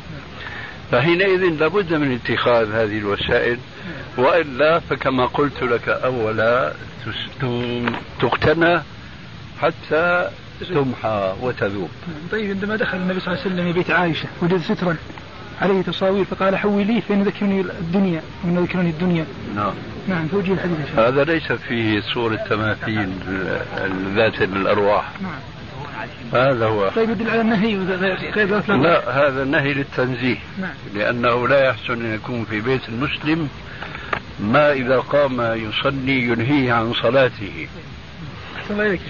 فحينئذ 0.92 1.40
لابد 1.40 1.94
من 1.94 2.14
اتخاذ 2.14 2.72
هذه 2.72 2.98
الوسائل. 2.98 3.58
وإلا 4.18 4.78
فكما 4.78 5.26
قلت 5.26 5.62
لك 5.62 5.88
أولا 5.88 6.72
تقتنى 8.20 8.82
حتى 9.62 10.30
تمحى 10.68 11.34
وتذوب. 11.40 11.90
طيب 12.32 12.50
عندما 12.50 12.76
دخل 12.76 12.98
النبي 12.98 13.20
صلى 13.20 13.34
الله 13.34 13.44
عليه 13.44 13.54
وسلم 13.54 13.72
بيت 13.72 13.90
عائشة 13.90 14.28
وجد 14.42 14.60
سترا 14.60 14.96
عليه 15.62 15.82
تصاوير 15.82 16.24
فقال 16.24 16.56
حولي 16.56 17.00
فإن 17.00 17.22
ذكرني 17.22 17.60
الدنيا 17.60 18.22
وإن 18.44 18.58
ذكرني 18.58 18.90
الدنيا. 18.90 19.26
نعم. 19.56 19.72
نعم 20.08 20.26
توجيه 20.26 20.52
الحديث. 20.52 20.98
هذا 20.98 21.24
ليس 21.24 21.52
فيه 21.52 22.00
صورة 22.00 22.36
تماثيل 22.36 23.12
ذات 24.14 24.42
الأرواح. 24.42 25.10
نعم. 25.22 25.32
هذا 26.32 26.66
هو. 26.66 26.88
طيب 26.88 27.10
يدل 27.10 27.30
على 27.30 27.40
النهي 27.40 27.76
غير 28.30 28.62
لا 28.68 29.28
هذا 29.28 29.42
النهي 29.42 29.74
للتنزيه. 29.74 30.36
نعم. 30.60 30.70
لأنه 30.94 31.48
لا 31.48 31.68
يحسن 31.68 31.92
أن 31.92 32.14
يكون 32.14 32.44
في 32.44 32.60
بيت 32.60 32.88
المسلم 32.88 33.48
ما 34.40 34.72
إذا 34.72 34.98
قام 34.98 35.40
يصلي 35.40 36.22
ينهيه 36.22 36.72
عن 36.72 36.92
صلاته. 37.02 37.68
أحسن 38.56 38.80
إليك 38.80 39.00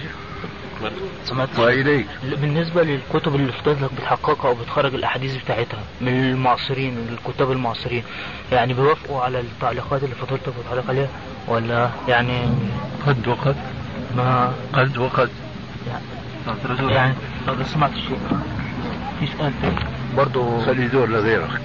سمعت. 1.23 1.59
وإليك. 1.59 2.07
بالنسبة 2.23 2.83
للكتب 2.83 3.35
اللي 3.35 3.53
حضرتك 3.53 3.93
بتحققها 3.97 4.49
أو 4.49 4.55
بتخرج 4.55 4.93
الأحاديث 4.93 5.43
بتاعتها 5.43 5.79
من 6.01 6.07
المعاصرين 6.07 6.93
من 6.93 7.17
الكتاب 7.17 7.51
المعاصرين 7.51 8.03
يعني 8.51 8.73
بيوافقوا 8.73 9.21
على 9.21 9.39
التعليقات 9.39 10.03
اللي 10.03 10.15
فضلتك 10.15 10.53
بتعلق 10.65 10.89
عليها 10.89 11.07
ولا 11.47 11.89
يعني 12.07 12.41
قد 13.07 13.27
وقد. 13.27 13.55
ما 14.17 14.53
قد 14.73 14.97
وقد. 14.97 15.29
يعني, 16.89 17.13
لو 17.47 17.55
سمعت 17.63 17.91
الشيء 17.91 18.19
في 19.19 19.27
سؤال 19.37 19.53
تاني 19.61 19.75
برضه 20.17 20.65
خلي 20.65 20.87
دور 20.87 21.09
لغيرك. 21.09 21.61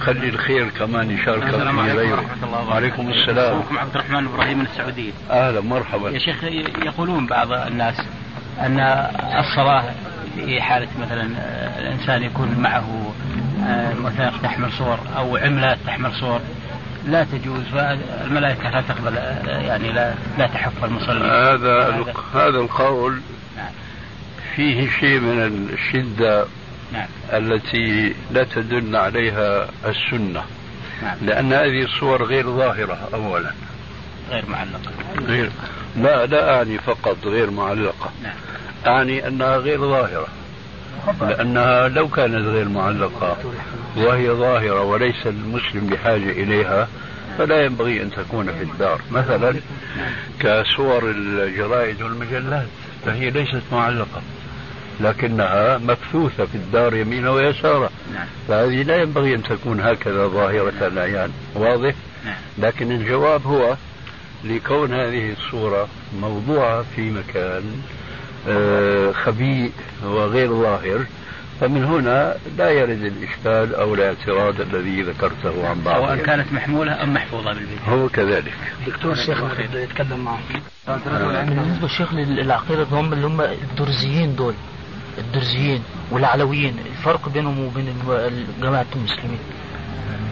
خلي 0.00 0.28
الخير 0.28 0.68
كمان 0.68 1.10
يشارك 1.10 1.50
في 1.50 1.92
غيره. 1.92 2.24
وعليكم 2.68 3.10
السلام. 3.10 3.58
أخوكم 3.58 3.78
عبد 3.78 3.94
الرحمن 3.94 4.26
إبراهيم 4.26 4.58
من 4.58 4.64
السعوديه 4.64 5.12
أهلا 5.30 5.60
مرحبا. 5.60 6.10
يا 6.10 6.18
شيخ 6.18 6.44
يقولون 6.84 7.26
بعض 7.26 7.52
الناس 7.52 8.00
أن 8.60 8.80
الصلاة 9.38 9.84
في 10.34 10.62
حالة 10.62 10.88
مثلا 11.00 11.30
الإنسان 11.78 12.22
يكون 12.22 12.54
معه 12.58 13.12
وثائق 14.04 14.42
تحمل 14.42 14.72
صور 14.72 14.98
أو 15.16 15.36
عملات 15.36 15.78
تحمل 15.86 16.12
صور 16.12 16.40
لا 17.06 17.24
تجوز 17.24 17.62
فالملائكة 17.72 18.70
لا 18.70 18.80
تقبل 18.80 19.14
يعني 19.46 19.92
لا 19.92 20.14
لا 20.38 20.46
تحف 20.46 20.84
المصلي. 20.84 21.24
هذا 21.24 22.04
هذا 22.34 22.58
القول 22.58 23.20
فيه 24.56 24.90
شيء 25.00 25.20
من 25.20 25.68
الشدة 25.72 26.46
نعم. 26.92 27.06
التي 27.32 28.14
لا 28.30 28.44
تدل 28.44 28.96
عليها 28.96 29.68
السنة. 29.86 30.42
نعم. 31.02 31.16
لأن 31.22 31.52
هذه 31.52 31.82
الصور 31.82 32.24
غير 32.24 32.50
ظاهرة 32.50 33.08
أولا. 33.14 33.52
غير 34.30 34.44
معلقة. 34.48 34.90
غير 35.26 35.50
لا 35.96 36.26
لا 36.26 36.56
أعني 36.56 36.78
فقط 36.78 37.16
غير 37.24 37.50
معلقة. 37.50 38.10
نعم. 38.22 38.34
أعني 38.86 39.28
أنها 39.28 39.56
غير 39.56 39.80
ظاهرة. 39.80 40.26
لأنها 41.20 41.88
لو 41.88 42.08
كانت 42.08 42.46
غير 42.46 42.68
معلقة 42.68 43.36
وهي 43.96 44.30
ظاهرة 44.30 44.82
وليس 44.82 45.26
المسلم 45.26 45.86
بحاجة 45.86 46.30
إليها 46.30 46.88
فلا 47.38 47.64
ينبغي 47.64 48.02
أن 48.02 48.10
تكون 48.10 48.46
في 48.52 48.62
الدار. 48.62 49.00
مثلا 49.10 49.54
كصور 50.40 51.10
الجرائد 51.10 52.02
والمجلات 52.02 52.66
فهي 53.04 53.30
ليست 53.30 53.62
معلقة. 53.72 54.22
لكنها 55.00 55.78
مبثوثة 55.78 56.44
في 56.44 56.54
الدار 56.54 56.94
يمينا 56.94 57.30
ويسارا 57.30 57.90
نعم. 58.14 58.26
فهذه 58.48 58.82
لا 58.82 58.96
ينبغي 58.96 59.34
أن 59.34 59.42
تكون 59.42 59.80
هكذا 59.80 60.26
ظاهرة 60.26 60.86
العيان 60.86 61.30
واضح؟ 61.54 61.94
نعم. 62.24 62.34
لكن 62.58 62.92
الجواب 62.92 63.46
هو 63.46 63.76
لكون 64.44 64.94
هذه 64.94 65.32
الصورة 65.32 65.88
موضوعة 66.20 66.84
في 66.96 67.10
مكان 67.10 67.62
آه 68.48 69.12
خبيء 69.12 69.72
وغير 70.04 70.48
ظاهر. 70.48 71.04
فمن 71.60 71.84
هنا 71.84 72.36
لا 72.58 72.70
يرد 72.70 73.02
الإشكال 73.02 73.74
أو 73.74 73.94
الاعتراض 73.94 74.60
الذي 74.60 75.02
ذكرته 75.02 75.68
عن 75.68 75.80
بعض. 75.80 76.00
سواء 76.02 76.16
كانت 76.16 76.52
محمولة 76.52 77.02
أم 77.02 77.14
محفوظة 77.14 77.52
بالبيت. 77.52 77.78
هو 77.88 78.08
كذلك. 78.08 78.54
دكتور 78.86 79.12
الشيخ 79.12 79.42
يتكلم 79.74 80.24
معه. 80.24 80.38
بالنسبة 81.44 81.86
الشيخ 81.86 82.14
للعقيدة 82.14 82.86
هم 82.90 83.12
اللي 83.12 83.26
هم 83.26 83.40
الدرزيين 83.40 84.36
دول. 84.36 84.54
الدرزيين 85.18 85.82
والعلويين 86.10 86.76
الفرق 86.86 87.28
بينهم 87.28 87.66
وبين 87.66 87.94
جماعة 88.62 88.86
المسلمين 88.96 89.38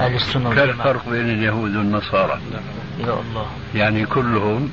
أهل 0.00 0.14
السنة 0.14 0.48
والجماعة. 0.48 0.70
الفرق 0.70 1.08
بين 1.08 1.30
اليهود 1.30 1.76
والنصارى. 1.76 2.40
يا 2.98 3.12
الله. 3.12 3.46
يعني 3.74 4.06
كلهم 4.06 4.70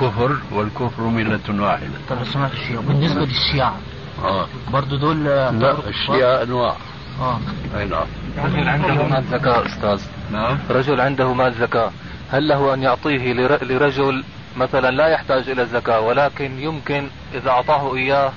كفر 0.00 0.36
والكفر 0.52 1.02
ملة 1.02 1.62
واحدة. 1.62 1.98
طب 2.10 2.24
سمعت 2.24 2.52
الشيعة. 2.52 2.80
بالنسبة 2.80 3.20
للشيعة 3.20 3.76
آه. 4.24 4.46
برضه 4.72 4.98
دول 4.98 5.24
لا 5.24 5.76
الشيعة 5.88 6.42
أنواع. 6.42 6.76
آه. 7.20 7.38
أي 7.76 7.84
نعم. 7.84 8.06
رجل 8.44 8.68
عنده 8.68 9.06
مال 9.06 9.24
زكاة 9.30 9.66
أستاذ. 9.66 10.00
نعم. 10.32 10.58
رجل 10.70 11.00
عنده 11.00 11.34
مال 11.34 11.54
زكاة. 11.54 11.90
هل 12.30 12.48
له 12.48 12.74
أن 12.74 12.82
يعطيه 12.82 13.32
لرجل 13.62 14.24
مثلا 14.56 14.90
لا 14.90 15.06
يحتاج 15.06 15.50
إلى 15.50 15.62
الزكاة 15.62 16.00
ولكن 16.00 16.58
يمكن 16.58 17.08
إذا 17.34 17.50
أعطاه 17.50 17.96
إياه 17.96 18.32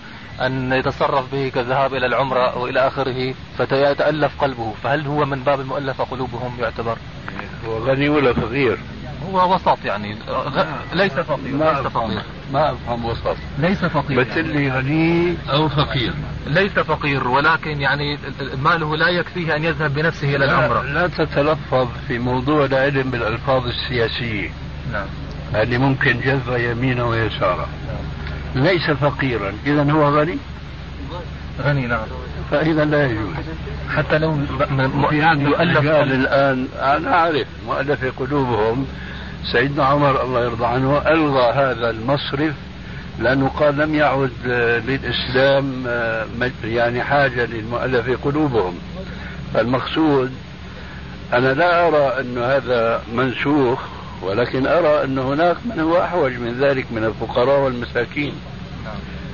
أن 0.45 0.73
يتصرف 0.73 1.31
به 1.31 1.51
كالذهاب 1.55 1.93
إلى 1.93 2.05
العمرة 2.05 2.57
وإلى 2.57 2.87
آخره 2.87 3.33
فيتألف 3.57 4.41
قلبه. 4.41 4.73
فهل 4.83 5.07
هو 5.07 5.25
من 5.25 5.39
باب 5.39 5.59
المؤلفة 5.59 6.03
قلوبهم 6.03 6.57
يعتبر؟ 6.59 6.97
هو 7.67 7.77
غني 7.77 8.09
ولا 8.09 8.33
فقير؟ 8.33 8.77
هو 9.29 9.55
وسط 9.55 9.77
يعني. 9.85 10.15
ليس 10.93 11.13
فقير 11.13 11.55
ما 11.55 11.65
ليس 11.65 11.87
فقير. 11.87 12.21
ما 12.53 12.71
أفهم 12.71 13.05
وسط. 13.05 13.37
ليس 13.57 13.85
فقير 13.85 14.19
بس 14.19 14.37
اللي 14.37 14.71
غني 14.71 15.37
أو 15.51 15.69
فقير. 15.69 16.13
ليس 16.47 16.71
فقير 16.71 17.27
ولكن 17.27 17.81
يعني 17.81 18.17
ماله 18.57 18.97
لا 18.97 19.09
يكفيه 19.09 19.55
أن 19.55 19.63
يذهب 19.63 19.93
بنفسه 19.93 20.35
إلى 20.35 20.45
العمرة. 20.45 20.81
لا 20.81 21.07
تتلفظ 21.07 21.87
في 22.07 22.19
موضوع 22.19 22.65
العلم 22.65 23.11
بالألفاظ 23.11 23.67
السياسية. 23.67 24.49
نعم. 24.93 25.07
اللي 25.55 25.77
ممكن 25.77 26.19
جذب 26.19 26.57
يمينا 26.57 27.03
ويسارا 27.03 27.67
ليس 28.55 28.91
فقيرا. 28.91 29.53
إذا 29.65 29.91
هو 29.91 30.19
غني؟ 30.19 30.37
غني 31.61 31.87
نعم. 31.87 32.05
فإذا 32.51 32.85
لا 32.85 33.05
يجوز. 33.05 33.33
حتى 33.95 34.17
لو 34.17 34.37
في 35.09 35.23
عندنا 35.23 35.75
قال 35.75 36.13
الآن 36.13 36.67
أنا 36.79 37.13
أعرف 37.13 37.47
مؤلف 37.67 38.19
قلوبهم. 38.19 38.87
سيدنا 39.51 39.85
عمر 39.85 40.23
الله 40.23 40.43
يرضى 40.43 40.65
عنه 40.65 40.97
ألغى 40.97 41.51
هذا 41.51 41.89
المصرف 41.89 42.53
لأنه 43.19 43.47
قال 43.47 43.77
لم 43.77 43.95
يعد 43.95 44.31
للإسلام 44.87 45.85
يعني 46.63 47.03
حاجة 47.03 47.45
للمؤلف 47.45 48.25
قلوبهم. 48.25 48.79
المقصود 49.55 50.31
أنا 51.33 51.53
لا 51.53 51.87
أرى 51.87 52.21
أن 52.21 52.37
هذا 52.37 53.01
منسوخ. 53.15 53.79
ولكن 54.21 54.67
أرى 54.67 55.03
أن 55.03 55.19
هناك 55.19 55.57
من 55.65 55.79
هو 55.79 56.03
أحوج 56.03 56.31
من 56.33 56.59
ذلك 56.59 56.91
من 56.91 57.03
الفقراء 57.03 57.59
والمساكين. 57.59 58.33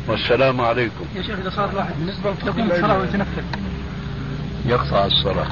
والسلام 0.07 0.61
عليكم. 0.61 1.05
يا 1.15 1.21
شيخ 1.21 1.39
إذا 1.39 1.49
صار 1.49 1.75
واحد 1.75 1.93
بالنسبة 1.99 2.31
لتقيم 2.31 2.71
الصلاة 2.71 2.97
ويتنفل. 2.97 3.43
يقطع 4.65 5.05
الصلاة 5.05 5.47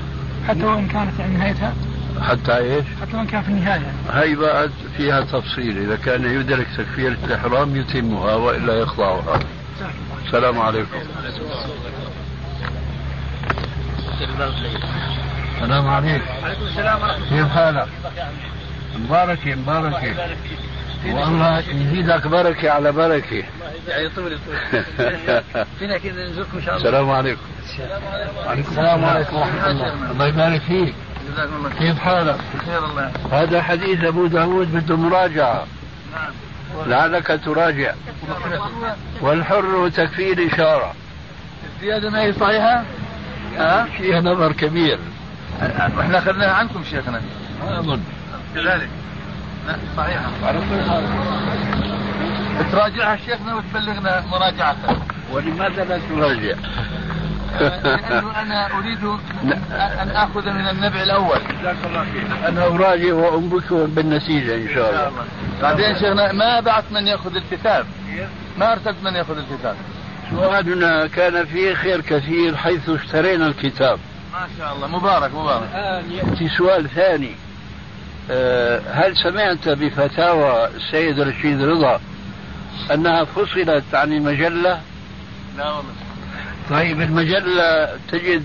حتى 0.48 0.64
وإن 0.64 0.88
كانت 0.88 1.20
يعني 1.20 1.38
نهايتها؟ 1.38 1.74
حتى 2.22 2.58
إيش؟ 2.58 2.86
حتى 3.02 3.18
وإن 3.18 3.28
كان 3.28 3.42
في 3.42 3.50
النهاية. 3.50 3.94
هي 4.12 4.36
بعد 4.36 4.72
فيها 4.98 5.22
تفصيل. 5.22 5.78
إذا 5.78 5.96
كان 5.96 6.40
يدرك 6.40 6.68
تكفيرة 6.78 7.18
الإحرام 7.24 7.76
يتمها 7.76 8.36
وإلا 8.36 8.74
يقطعها 8.74 9.40
السلام 10.26 10.60
عليكم. 10.60 10.98
السلام 15.56 15.88
عليكم. 15.88 16.26
وعليكم 16.44 16.66
السلام 16.66 17.02
ورحمة 17.02 17.16
الله. 17.16 17.30
كيف 17.30 17.48
حالك؟ 17.48 17.88
مباركة 18.96 19.56
مباركة 19.56 20.16
والله 21.06 21.60
يزيدك 21.60 22.28
بركة 22.28 22.70
على 22.70 22.92
بركة. 22.92 23.44
يعني 23.88 24.10
طول 24.10 24.40
فينا 25.80 25.98
كذا 25.98 26.28
نزوركم 26.30 26.58
إن 26.58 26.64
شاء 26.64 26.78
الله. 26.78 26.90
السلام 26.90 27.10
عليكم. 27.10 27.42
السلام 28.58 29.06
عليكم. 29.06 29.36
ورحمة 29.36 29.72
الله 29.72 30.12
الله 30.12 30.28
يبارك 30.28 30.62
فيك. 30.62 30.94
جزاكم 31.32 31.56
الله 31.56 31.70
كيف 31.70 32.00
حالك؟ 32.00 32.38
بخير 32.56 32.86
الله. 32.86 33.12
هذا 33.32 33.62
حديث 33.62 34.04
أبو 34.04 34.28
داود 34.28 34.74
بده 34.74 34.98
مراجعة. 34.98 35.66
لعلك 36.86 37.40
تراجع. 37.46 37.94
والحر 39.22 39.90
تكفي 39.90 40.34
الإشارة 40.34 40.94
الزيادة 41.76 42.10
ما 42.10 42.22
هي 42.22 42.34
صحيحة؟ 42.34 42.84
ها؟ 43.58 43.86
فيها 43.98 44.22
نظر 44.22 44.52
كبير. 44.52 45.00
وإحنا 45.98 46.18
أخذناها 46.18 46.54
عنكم 46.54 46.84
شيخنا. 46.84 47.22
أظن. 47.64 48.02
كذلك. 48.56 48.90
صحيحة 49.98 50.32
تراجعها 52.72 53.16
شيخنا 53.16 53.56
وتبلغنا 53.56 54.24
مراجعتها. 54.32 54.98
ولماذا 55.32 55.84
لا 55.84 56.00
تراجع؟ 56.10 56.56
لأنه 57.60 58.40
أنا 58.42 58.78
أريد 58.78 59.04
أن 59.72 60.10
آخذ 60.10 60.50
من 60.50 60.68
النبع 60.68 61.02
الأول. 61.02 61.40
جزاك 61.62 61.76
الله 61.86 62.06
خير. 62.14 62.48
أنا 62.48 62.66
أراجع 62.66 63.14
وأنبكر 63.14 63.86
بالنتيجة 63.86 64.56
إن 64.56 64.76
شاء 64.76 64.90
الله. 64.90 65.26
بعدين 65.62 65.96
شيخنا 65.96 66.32
ما 66.32 66.60
بعث 66.60 66.92
من 66.92 67.08
يأخذ 67.08 67.36
الكتاب؟ 67.36 67.86
ما 68.58 68.72
أرسلت 68.72 68.96
من 69.04 69.16
يأخذ 69.16 69.38
الكتاب؟ 69.38 69.76
سؤالنا 70.30 71.08
كان 71.08 71.46
فيه 71.46 71.74
خير 71.74 72.02
كثير 72.02 72.56
حيث 72.56 72.90
اشترينا 72.90 73.48
الكتاب. 73.48 74.00
ما 74.34 74.48
شاء 74.60 74.76
الله. 74.76 74.88
مبارك 74.88 75.36
مبارك. 75.36 75.70
الآن 75.74 76.12
يأتي 76.12 76.50
سؤال 76.58 76.90
ثاني. 76.90 77.36
هل 78.94 79.18
سمعت 79.24 79.70
بفتاوى 79.70 80.68
السيد 80.68 81.20
رشيد 81.20 81.62
رضا 81.62 82.02
أنها 82.94 83.24
فصلت 83.24 83.84
عن 83.94 84.14
المجلة؟ 84.14 84.82
لا 85.58 85.72
والله. 85.72 85.94
طيب 86.70 87.02
المجلة 87.02 87.90
تجد 88.12 88.44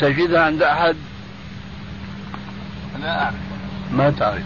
تجدها 0.00 0.42
عند 0.42 0.62
أحد؟ 0.62 0.96
لا 3.02 3.22
أعرف. 3.22 3.34
ما 3.92 4.10
تعرف. 4.10 4.42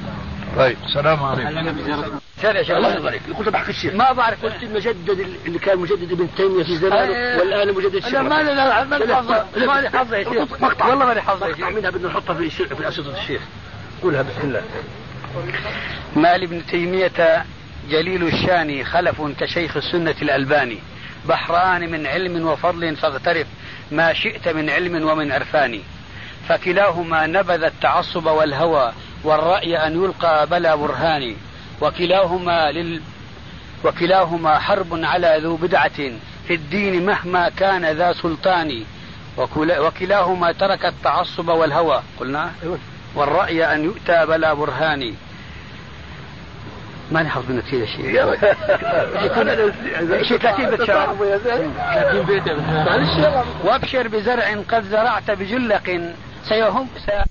طيب 0.57 0.76
السلام 0.86 1.22
عليكم. 1.22 2.18
ثاني 2.36 2.59
يا 2.59 2.62
شيخ 2.62 2.76
الله 2.76 2.92
يرضى 2.92 3.09
عليك 3.09 3.22
قلت 3.38 3.49
بحق 3.49 3.68
الشيخ. 3.68 3.94
ما 3.94 4.12
بعرف 4.12 4.44
قلت 4.44 4.62
المجدد 4.62 5.26
اللي 5.46 5.59
كان 5.59 5.78
مجدد 5.78 6.12
ابن 6.12 6.28
تيمية 6.36 6.64
في 6.64 6.76
زمانه 6.76 7.16
أيه. 7.16 7.38
والآن 7.38 7.74
مجدد 7.74 7.94
الشيخ. 7.94 8.14
لا 8.14 8.22
ما 8.22 8.42
لا 8.42 8.84
ما 8.84 8.96
لي 8.96 9.14
حظ 9.14 9.30
ما 9.57 9.80
لي 9.80 9.90
حظ 9.90 10.14
يا 10.14 10.24
شيخ. 10.24 10.62
والله 10.62 11.07
ما 11.07 11.14
لي 11.14 11.22
حظ 11.22 11.42
يا 11.42 11.55
شيخ. 11.55 11.68
منها 11.68 11.90
بدنا 11.90 12.09
نحطها 12.09 12.34
في 12.34 12.51
في 12.51 12.88
أسئلة 12.88 13.20
الشيخ. 13.20 13.42
قولها 14.03 14.22
بسم 14.22 14.40
الله. 14.42 14.62
ما 16.16 16.36
لابن 16.36 16.66
تيمية 16.66 17.44
جليل 17.90 18.26
الشان 18.26 18.84
خلف 18.84 19.22
كشيخ 19.40 19.76
السنة 19.76 20.14
الألباني. 20.22 20.78
بحران 21.28 21.90
من 21.90 22.07
علم 22.07 22.46
وفضل 22.46 22.96
فاغترف. 22.96 23.46
ما 23.92 24.12
شئت 24.12 24.49
من 24.49 24.70
علم 24.70 25.09
ومن 25.09 25.32
عرفان. 25.32 25.80
فكلاهما 26.49 27.26
نبذ 27.26 27.62
التعصب 27.62 28.26
والهوى 28.26 28.92
والرأي 29.24 29.86
أن 29.86 30.05
يلقى 30.05 30.46
بلا 30.46 30.74
برهان. 30.74 31.36
وكلاهما 31.80 32.72
لل 32.72 33.01
وكلاهما 33.84 34.59
حرب 34.59 35.05
على 35.05 35.40
ذو 35.42 35.57
بدعة 35.57 35.99
في 36.49 36.55
الدين 36.55 37.07
مهما 37.07 37.49
كان 37.49 37.86
ذا 37.86 38.12
سلطان. 38.12 38.84
وكلا 39.36 39.80
وكلاهما 39.80 40.53
ترك 40.53 40.84
التعصب 40.84 41.49
والهوى. 41.49 42.03
قلنا؟ 42.20 42.53
والرأي 43.14 43.74
أن 43.74 43.84
يؤتى 43.84 44.26
بلا 44.26 44.52
برهان. 44.52 45.14
ما 47.12 47.22
نحفظ 47.22 47.50
منه 47.50 47.61
كثير 47.61 47.86
شيء 47.86 48.12
شيء 50.22 50.38
30 50.38 50.70
بيت 50.70 50.84
شعر 50.84 51.16
30 51.16 52.22
بيت 52.22 52.42
وابشر 53.64 54.09
بزرع 54.09 54.54
قد 54.68 54.84
زرعت 54.84 55.30
بجلق. 55.30 56.12
سيهم 56.44 56.88
سي 57.06 57.22